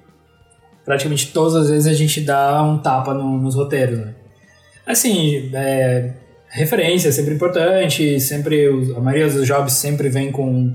[0.85, 4.13] praticamente todas as vezes, a gente dá um tapa no- nos roteiros, né?
[4.85, 6.11] Assim, é,
[6.49, 10.73] referência é sempre importante, sempre a maioria dos jobs sempre vem com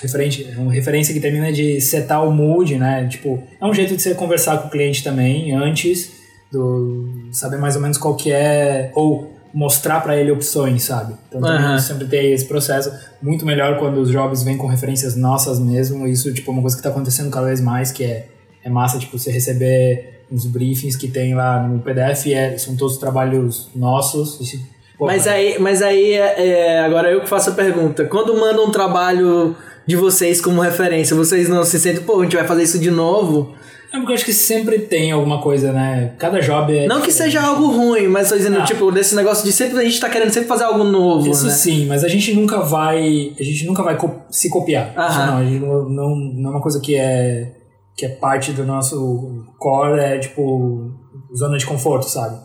[0.00, 3.06] referente, uma referência que termina de setar o mood, né?
[3.08, 6.12] Tipo, é um jeito de você conversar com o cliente também antes
[6.50, 11.14] do saber mais ou menos qual que é ou mostrar para ele opções, sabe?
[11.28, 11.78] Então também Aham.
[11.78, 16.06] sempre tem esse processo muito melhor quando os jobs vêm com referências nossas mesmo.
[16.06, 18.26] Isso tipo é uma coisa que tá acontecendo cada vez mais que é
[18.62, 22.98] é massa tipo você receber uns briefings que tem lá no PDF é, são todos
[22.98, 24.40] trabalhos nossos.
[24.40, 24.60] Isso,
[24.96, 28.04] pô, Mas aí, mas aí é, é, agora eu que faço a pergunta.
[28.04, 31.16] Quando manda um trabalho de vocês como referência?
[31.16, 33.54] Vocês não se sentem, pô, a gente vai fazer isso de novo?
[33.92, 36.14] É porque eu acho que sempre tem alguma coisa, né?
[36.16, 36.86] Cada job é.
[36.86, 38.62] Não que seja algo ruim, mas tô dizendo, Ah.
[38.64, 41.50] tipo, desse negócio de sempre a gente tá querendo sempre fazer algo novo, Isso né?
[41.52, 43.32] sim, mas a gente nunca vai.
[43.38, 43.98] A gente nunca vai
[44.30, 44.94] se copiar.
[44.96, 45.08] Aham.
[45.10, 47.52] Isso não, a gente não, não, não é uma coisa que é.
[47.96, 50.92] que é parte do nosso core, é tipo.
[51.36, 52.38] zona de conforto, sabe?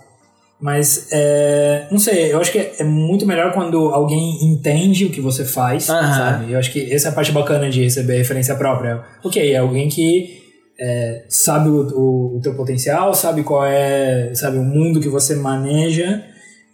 [0.60, 5.19] Mas, é, não sei, eu acho que é muito melhor quando alguém entende o que
[5.19, 6.52] você faz, sabe?
[6.53, 9.03] Eu acho que essa é a parte bacana de receber referência própria.
[9.23, 10.40] Ok, é alguém que
[10.80, 15.36] é, sabe o, o, o teu potencial, sabe qual é, sabe, o mundo que você
[15.36, 16.23] maneja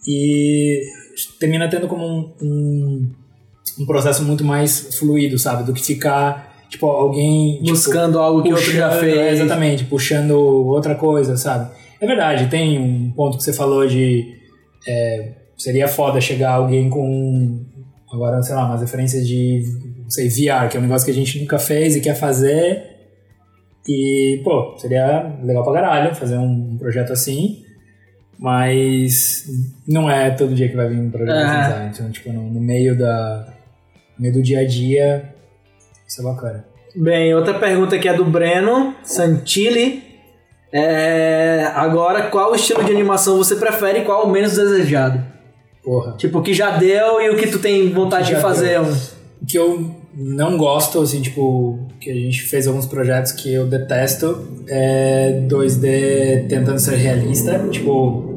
[0.08, 0.82] e
[1.40, 3.10] termina tendo como um, um,
[3.80, 5.64] um processo muito mais fluido, sabe?
[5.64, 7.58] Do que ficar, tipo, alguém...
[7.58, 9.40] tipo, Buscando algo que outro já puxando- fez.
[9.40, 10.32] exatamente, puxando
[10.68, 11.81] outra coisa, sabe?
[12.02, 14.36] É verdade, tem um ponto que você falou de.
[14.88, 17.64] é, seria foda chegar alguém com.
[18.12, 19.64] Agora, sei lá, umas referências de.
[20.04, 22.84] Não sei, VR, que é um negócio que a gente nunca fez e quer fazer.
[23.88, 27.64] E, pô, seria legal pra caralho fazer um projeto assim.
[28.38, 29.46] Mas
[29.88, 31.62] não é todo dia que vai vir um projeto É.
[31.62, 31.92] design.
[31.94, 33.54] Então, tipo, no, no meio da.
[34.18, 35.34] No meio do dia a dia,
[36.08, 36.66] isso é bacana.
[36.96, 40.11] Bem, outra pergunta aqui é do Breno Santilli.
[40.74, 45.22] É, agora, qual estilo de animação você prefere e qual o menos desejado?
[45.84, 46.16] Porra.
[46.18, 48.92] Tipo, o que já deu e o que tu tem vontade de fazer um.
[49.42, 53.66] O que eu não gosto, assim, tipo, que a gente fez alguns projetos que eu
[53.66, 58.30] detesto, é 2D tentando ser realista, tipo,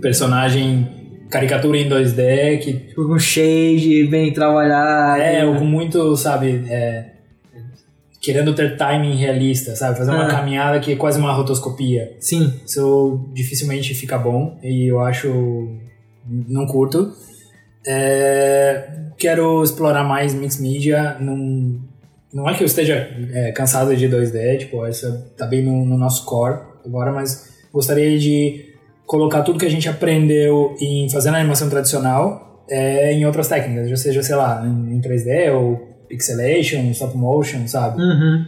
[0.00, 0.88] personagem
[1.28, 5.20] caricatura em 2D, que Tipo, com shade, bem trabalhado.
[5.20, 7.04] é, ou com muito, sabe, é,
[8.20, 10.30] querendo ter timing realista, sabe, fazer uma Ah.
[10.30, 12.16] caminhada que é quase uma rotoscopia.
[12.18, 12.52] Sim.
[12.66, 15.68] Isso dificilmente fica bom e eu acho.
[16.48, 17.12] não curto.
[17.86, 18.86] É,
[19.16, 21.16] quero explorar mais mix media.
[21.20, 21.80] Não,
[22.32, 25.96] não é que eu esteja é, cansado de 2D, tipo, essa tá bem no, no
[25.96, 28.66] nosso core agora, mas gostaria de
[29.06, 33.88] colocar tudo que a gente aprendeu em fazer na animação tradicional é, em outras técnicas,
[33.88, 38.00] já seja, sei lá, em, em 3D ou pixelation, stop motion, sabe?
[38.00, 38.44] Uhum.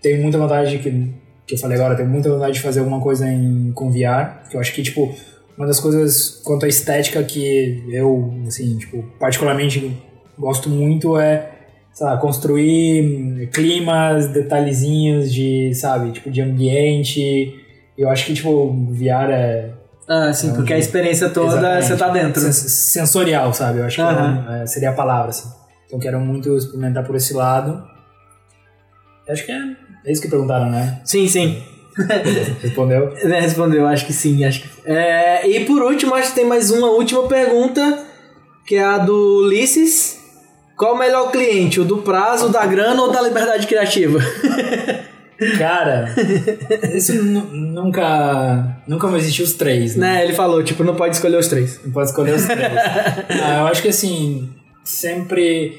[0.00, 1.14] tenho muita vontade de que,
[1.46, 4.56] que eu falei agora, tenho muita vontade de fazer alguma coisa em, com VR, que
[4.56, 5.14] eu acho que, tipo,
[5.56, 9.96] uma das coisas quanto à estética que eu, assim, tipo, particularmente
[10.38, 11.50] gosto muito é,
[11.92, 17.54] sei lá, construir climas, detalhezinhos de, sabe, tipo, de ambiente.
[17.96, 19.70] Eu acho que, tipo, VR é...
[20.08, 22.40] Ah, sim, É porque a experiência toda você tá dentro.
[22.40, 23.78] Sens- sensorial, sabe?
[23.78, 24.46] Eu acho que Aham.
[24.48, 25.48] é um- é, seria a palavra, assim.
[25.92, 27.84] Então quero muito experimentar por esse lado.
[29.28, 29.60] Acho que é,
[30.06, 31.02] é isso que perguntaram, né?
[31.04, 31.62] Sim, sim.
[32.62, 33.12] Respondeu?
[33.24, 34.42] Né, Respondeu, acho que sim.
[34.42, 34.68] Acho que...
[34.90, 38.06] É, e por último, acho que tem mais uma última pergunta,
[38.66, 40.18] que é a do Ulisses.
[40.78, 41.78] Qual o melhor cliente?
[41.78, 44.18] O do prazo, da grana ou da liberdade criativa?
[45.58, 46.08] Cara,
[46.94, 50.14] isso nu- nunca, nunca vai existir os três, né?
[50.14, 51.80] né, ele falou, tipo, não pode escolher os três.
[51.84, 52.72] Não pode escolher os três.
[53.44, 54.48] ah, eu acho que assim,
[54.84, 55.78] sempre.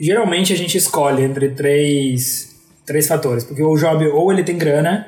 [0.00, 2.54] Geralmente a gente escolhe entre três,
[2.86, 3.44] três fatores.
[3.44, 5.06] Porque o job ou ele tem grana,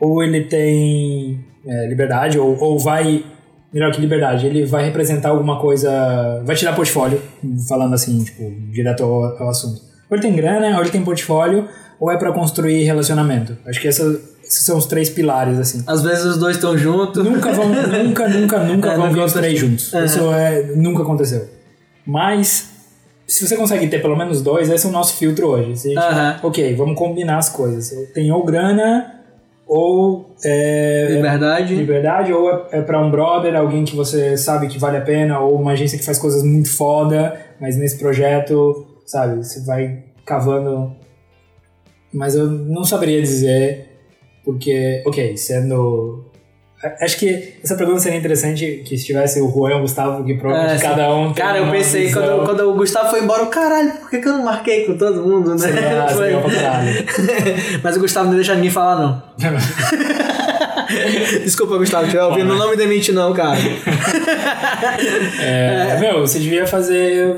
[0.00, 3.24] ou ele tem é, liberdade, ou, ou vai.
[3.72, 6.42] Melhor que liberdade, ele vai representar alguma coisa.
[6.44, 7.20] Vai te dar portfólio,
[7.68, 9.80] falando assim, tipo, direto ao, ao assunto.
[10.10, 11.68] Ou ele tem grana, ou ele tem portfólio,
[12.00, 13.56] ou é pra construir relacionamento.
[13.66, 15.84] Acho que essa- esses são os três pilares, assim.
[15.86, 17.22] Às vezes os dois estão juntos.
[17.22, 19.92] Nunca vão, nunca, nunca, nunca É, vão vir os três juntos.
[19.92, 20.04] Aham.
[20.06, 21.46] Isso é, nunca aconteceu.
[22.08, 22.70] Mas,
[23.26, 25.76] se você consegue ter pelo menos dois, esse é o nosso filtro hoje.
[25.76, 26.46] Se gente-.
[26.46, 27.92] Ok, vamos combinar as coisas.
[28.14, 29.22] Tem ou grana,
[29.66, 31.74] ou é, Liberdade.
[31.74, 35.38] liberdade, ou é, é pra um brother, alguém que você sabe que vale a pena,
[35.40, 40.96] ou uma agência que faz coisas muito foda, mas nesse projeto, sabe, você vai cavando.
[42.10, 43.86] Mas eu não saberia dizer,
[44.42, 46.24] porque, ok, sendo.
[47.00, 50.34] Acho que essa pergunta seria interessante que se tivesse o Juan e o Gustavo, que
[50.34, 51.34] provavelmente É, cada um.
[51.34, 52.22] Cara, eu pensei, visão.
[52.22, 54.96] quando, quando o Gustavo foi embora, eu, caralho, por que, que eu não marquei com
[54.96, 55.58] todo mundo, né?
[55.66, 56.34] Seria, Foi-.
[57.82, 59.22] Mas o Gustavo não deixa ninguém falar, não.
[61.42, 63.58] Desculpa, Gustavo, se estiver ouvindo, não me demite, não, cara.
[65.40, 67.36] É, Meu, você devia fazer.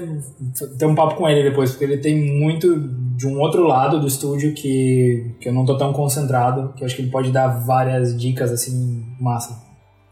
[0.79, 2.77] ter um papo com ele depois, porque ele tem muito
[3.21, 6.87] de um outro lado do estúdio que, que eu não tô tão concentrado, que eu
[6.87, 9.59] acho que ele pode dar várias dicas assim, massa.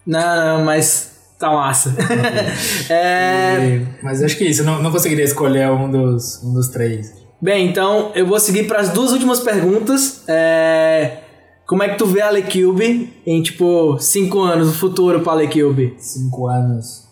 [0.06, 1.94] Não, não, mas tá massa.
[2.93, 6.68] é, E- mas acho que isso, eu não, não conseguiria escolher um dos, um dos
[6.68, 7.12] três.
[7.40, 10.22] bem, então eu vou seguir para as duas últimas perguntas.
[10.28, 11.18] É,
[11.66, 15.94] como é que tu vê a Lecube em, tipo, cinco anos, o futuro pra Lecube?
[15.98, 17.07] Cinco anos.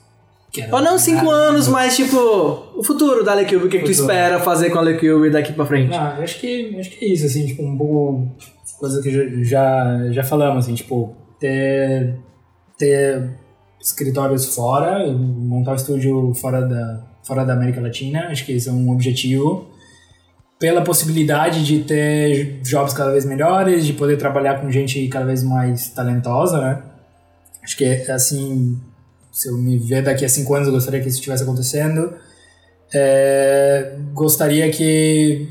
[0.70, 1.36] Ou não cinco nada.
[1.36, 2.16] anos, mas tipo,
[2.76, 4.12] o futuro da Lecube, o que, que tu Futuro.
[4.12, 5.94] espera fazer com a Lecube daqui pra frente?
[5.94, 8.28] Eu acho que, acho que é isso, assim, tipo, um pouco
[8.78, 12.16] coisa que já, já, já falamos, assim, tipo, ter,
[12.78, 13.30] ter
[13.80, 18.72] escritórios fora, montar um estúdio fora da, fora da América Latina, acho que esse é
[18.72, 19.70] um objetivo.
[20.58, 25.42] Pela possibilidade de ter jobs cada vez melhores, de poder trabalhar com gente cada vez
[25.42, 26.82] mais talentosa, né?
[27.62, 28.80] Acho que, assim,
[29.36, 32.14] se eu me ver daqui a cinco anos, eu gostaria que isso estivesse acontecendo.
[32.94, 35.46] É, gostaria que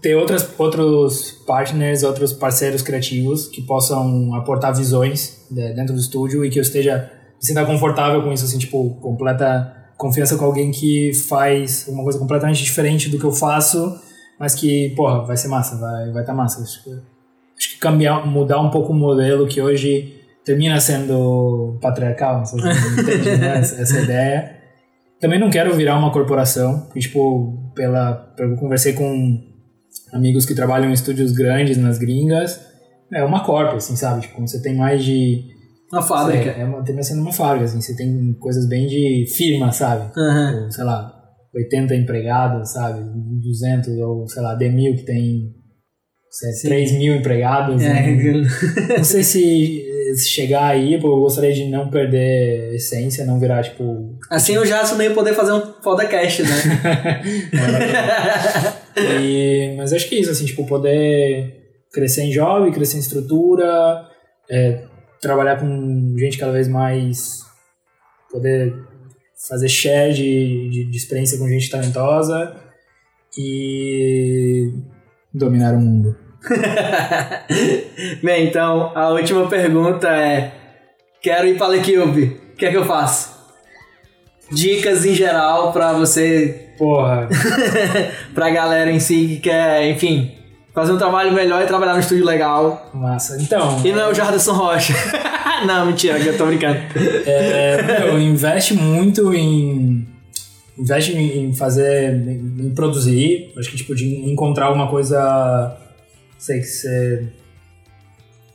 [0.00, 6.44] ter outras, outros partners, outros parceiros criativos que possam aportar visões né, dentro do estúdio
[6.44, 10.70] e que eu esteja me sinta confortável com isso, assim, tipo, completa confiança com alguém
[10.70, 13.98] que faz uma coisa completamente diferente do que eu faço,
[14.38, 16.62] mas que, porra, vai ser massa, vai vai tá massa.
[16.62, 20.17] Acho que, acho que cambiar, mudar um pouco o modelo que hoje
[20.48, 24.56] termina sendo patriarcal, não sei se você entende, né, essa, essa ideia.
[25.20, 29.42] Também não quero virar uma corporação, porque, tipo, pela, eu conversei com
[30.14, 32.60] amigos que trabalham em estúdios grandes nas gringas,
[33.12, 34.22] é uma corp, assim, sabe?
[34.22, 35.44] Tipo, você tem mais de...
[35.92, 36.50] Uma fábrica.
[36.50, 40.10] É, uma, termina sendo uma fábrica, assim, você tem coisas bem de firma, sabe?
[40.16, 41.12] Ou, sei lá,
[41.54, 43.00] 80 empregados, sabe?
[43.04, 45.58] 200, ou, sei lá, D1000 que tem
[46.30, 47.82] sei, 3 mil empregados.
[47.82, 48.32] É, né?
[48.96, 49.84] Não sei se,
[50.14, 55.08] se chegar aí, eu gostaria de não perder essência, não virar, tipo, assim Jason nem
[55.08, 56.48] ia poder fazer um podcast, né?
[59.20, 61.54] E- mas acho que é isso, assim, tipo, poder
[61.92, 64.06] crescer em jovem, crescer em estrutura,
[64.50, 64.82] é,
[65.20, 67.38] trabalhar com gente cada vez mais.
[68.30, 68.74] poder
[69.48, 72.56] fazer share de, de, de experiência com gente talentosa
[73.38, 74.72] e
[75.32, 76.16] dominar o mundo.
[78.22, 80.52] Bem, então a última pergunta é:
[81.22, 83.36] Quero ir pra Lecube, o que é que eu faço?
[84.50, 87.28] Dicas em geral pra você, Porra,
[88.34, 90.32] pra galera em si que quer, enfim,
[90.72, 92.88] fazer um trabalho melhor e trabalhar no estúdio legal.
[92.94, 93.36] massa.
[93.42, 94.94] Então, E não é o Jardim Rocha.
[95.66, 96.78] não, mentira, que eu tô brincando.
[97.26, 100.06] é, meu, investe muito em.
[100.78, 102.14] Investe em em fazer.
[102.14, 103.52] em produzir.
[103.58, 105.76] Acho que, tipo, de encontrar alguma coisa.
[106.38, 107.28] Sei que você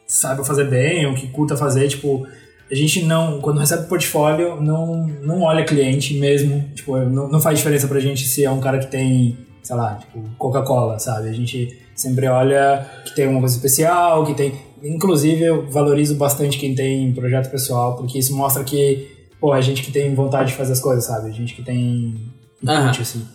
[0.07, 2.25] saiba fazer bem, ou que curta fazer, tipo.
[2.71, 6.69] A gente não, quando recebe portfólio, não, não olha cliente mesmo.
[6.73, 9.95] Tipo, não, não faz diferença pra gente se é um cara que tem, sei lá,
[9.95, 11.29] tipo, Coca-Cola, sabe?
[11.29, 14.53] A gente sempre olha que tem alguma coisa especial, que tem.
[14.81, 19.83] Inclusive, eu valorizo bastante quem tem projeto pessoal, porque isso mostra que, pô, é gente
[19.83, 21.29] que tem vontade de fazer as coisas, sabe?
[21.29, 22.15] É gente que tem
[22.61, 23.27] input, assim.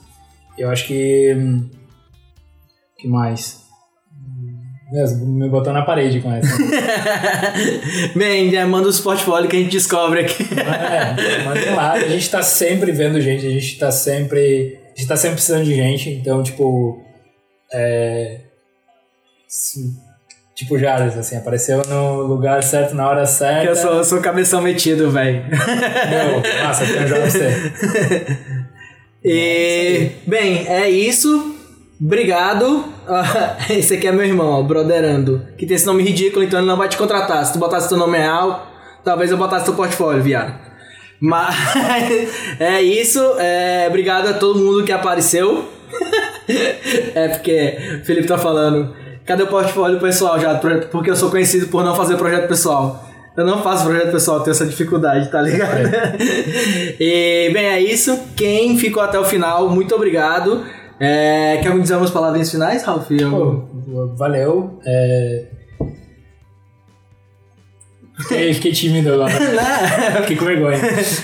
[0.56, 1.34] Eu acho que.
[1.36, 1.68] hum,
[2.98, 3.67] que mais?
[4.90, 6.48] Me botou na parede com essa.
[8.16, 10.42] Bem, já manda os portfólios que a gente descobre aqui.
[10.42, 14.78] É, mas lá, a gente tá sempre vendo gente, a gente tá sempre.
[14.86, 17.02] A gente tá sempre precisando de gente, então, tipo.
[17.70, 18.40] É.
[20.54, 23.60] tipo Jales, assim, apareceu no lugar certo, na hora certa.
[23.60, 25.44] Que eu sou, sou cabeção metido, velho.
[25.50, 28.38] Meu, nossa, eu jogo pra você.
[29.24, 31.57] E, bem, é isso.
[32.00, 32.84] Obrigado.
[33.06, 35.42] Ah, Esse aqui é meu irmão, ó, Broderando.
[35.56, 37.44] Que tem esse nome ridículo, então ele não vai te contratar.
[37.44, 38.70] Se tu botasse teu nome real,
[39.04, 40.54] talvez eu botasse teu portfólio, viado.
[41.20, 41.54] Mas
[42.60, 43.20] é isso.
[43.38, 45.68] É, obrigado a todo mundo que apareceu.
[47.14, 48.94] é porque o Felipe tá falando.
[49.26, 50.54] Cadê o portfólio pessoal já?
[50.54, 53.04] Porque eu sou conhecido por não fazer projeto pessoal.
[53.36, 55.90] Eu não faço projeto pessoal, tenho essa dificuldade, tá ligado?
[56.98, 58.18] e, bem, é isso.
[58.34, 60.64] Quem ficou até o final, muito obrigado.
[61.00, 63.10] É, quer me dizer umas palavrinhas finais, Ralf?
[63.10, 64.80] Eu- Pô, valeu.
[64.84, 65.44] É...
[68.20, 69.30] Fiquei, fiquei tímido agora.
[70.22, 70.78] Fiquei com vergonha.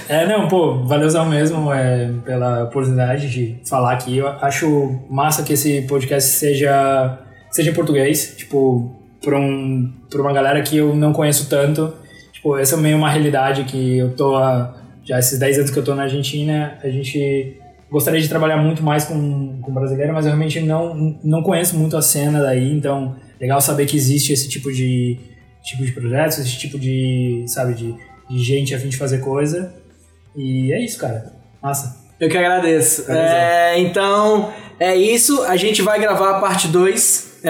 [0.09, 4.19] É, não, pô, valeuzão mesmo é, pela oportunidade de falar aqui.
[4.19, 7.19] Eu acho massa que esse podcast seja,
[7.51, 11.93] seja em português, tipo, pra, um, pra uma galera que eu não conheço tanto.
[12.33, 15.79] Tipo, essa é meio uma realidade que eu tô há, já esses 10 anos que
[15.81, 17.59] eu tô na Argentina, a gente
[17.95, 21.97] gostaria de trabalhar muito mais com, com brasileiro, mas eu realmente não, não conheço muito
[21.97, 25.17] a cena daí, então legal saber que existe esse tipo de,
[25.63, 27.95] tipo de projetos, esse tipo de, sabe, de,
[28.29, 29.73] de gente a fim de fazer coisa.
[30.37, 31.33] E é isso, cara.
[31.63, 32.05] Massa.
[32.19, 33.09] Eu que agradeço.
[33.13, 35.45] É, então, é isso.
[35.45, 37.43] A gente vai gravar a parte 2.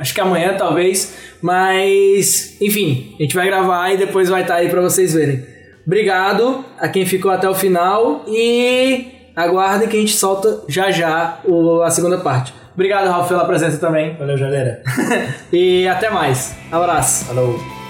[0.00, 1.14] acho que amanhã, talvez.
[1.40, 5.44] Mas, enfim, a gente vai gravar e depois vai estar aí pra vocês verem.
[5.86, 11.38] Obrigado a quem ficou até o final e aguardem que a gente solta já já
[11.84, 12.54] a segunda parte.
[12.74, 14.16] Obrigado, Ralf, pela presença também.
[14.16, 14.82] Valeu, galera.
[15.52, 16.54] E até mais.
[16.70, 17.26] Abraço.
[17.26, 17.81] Falou.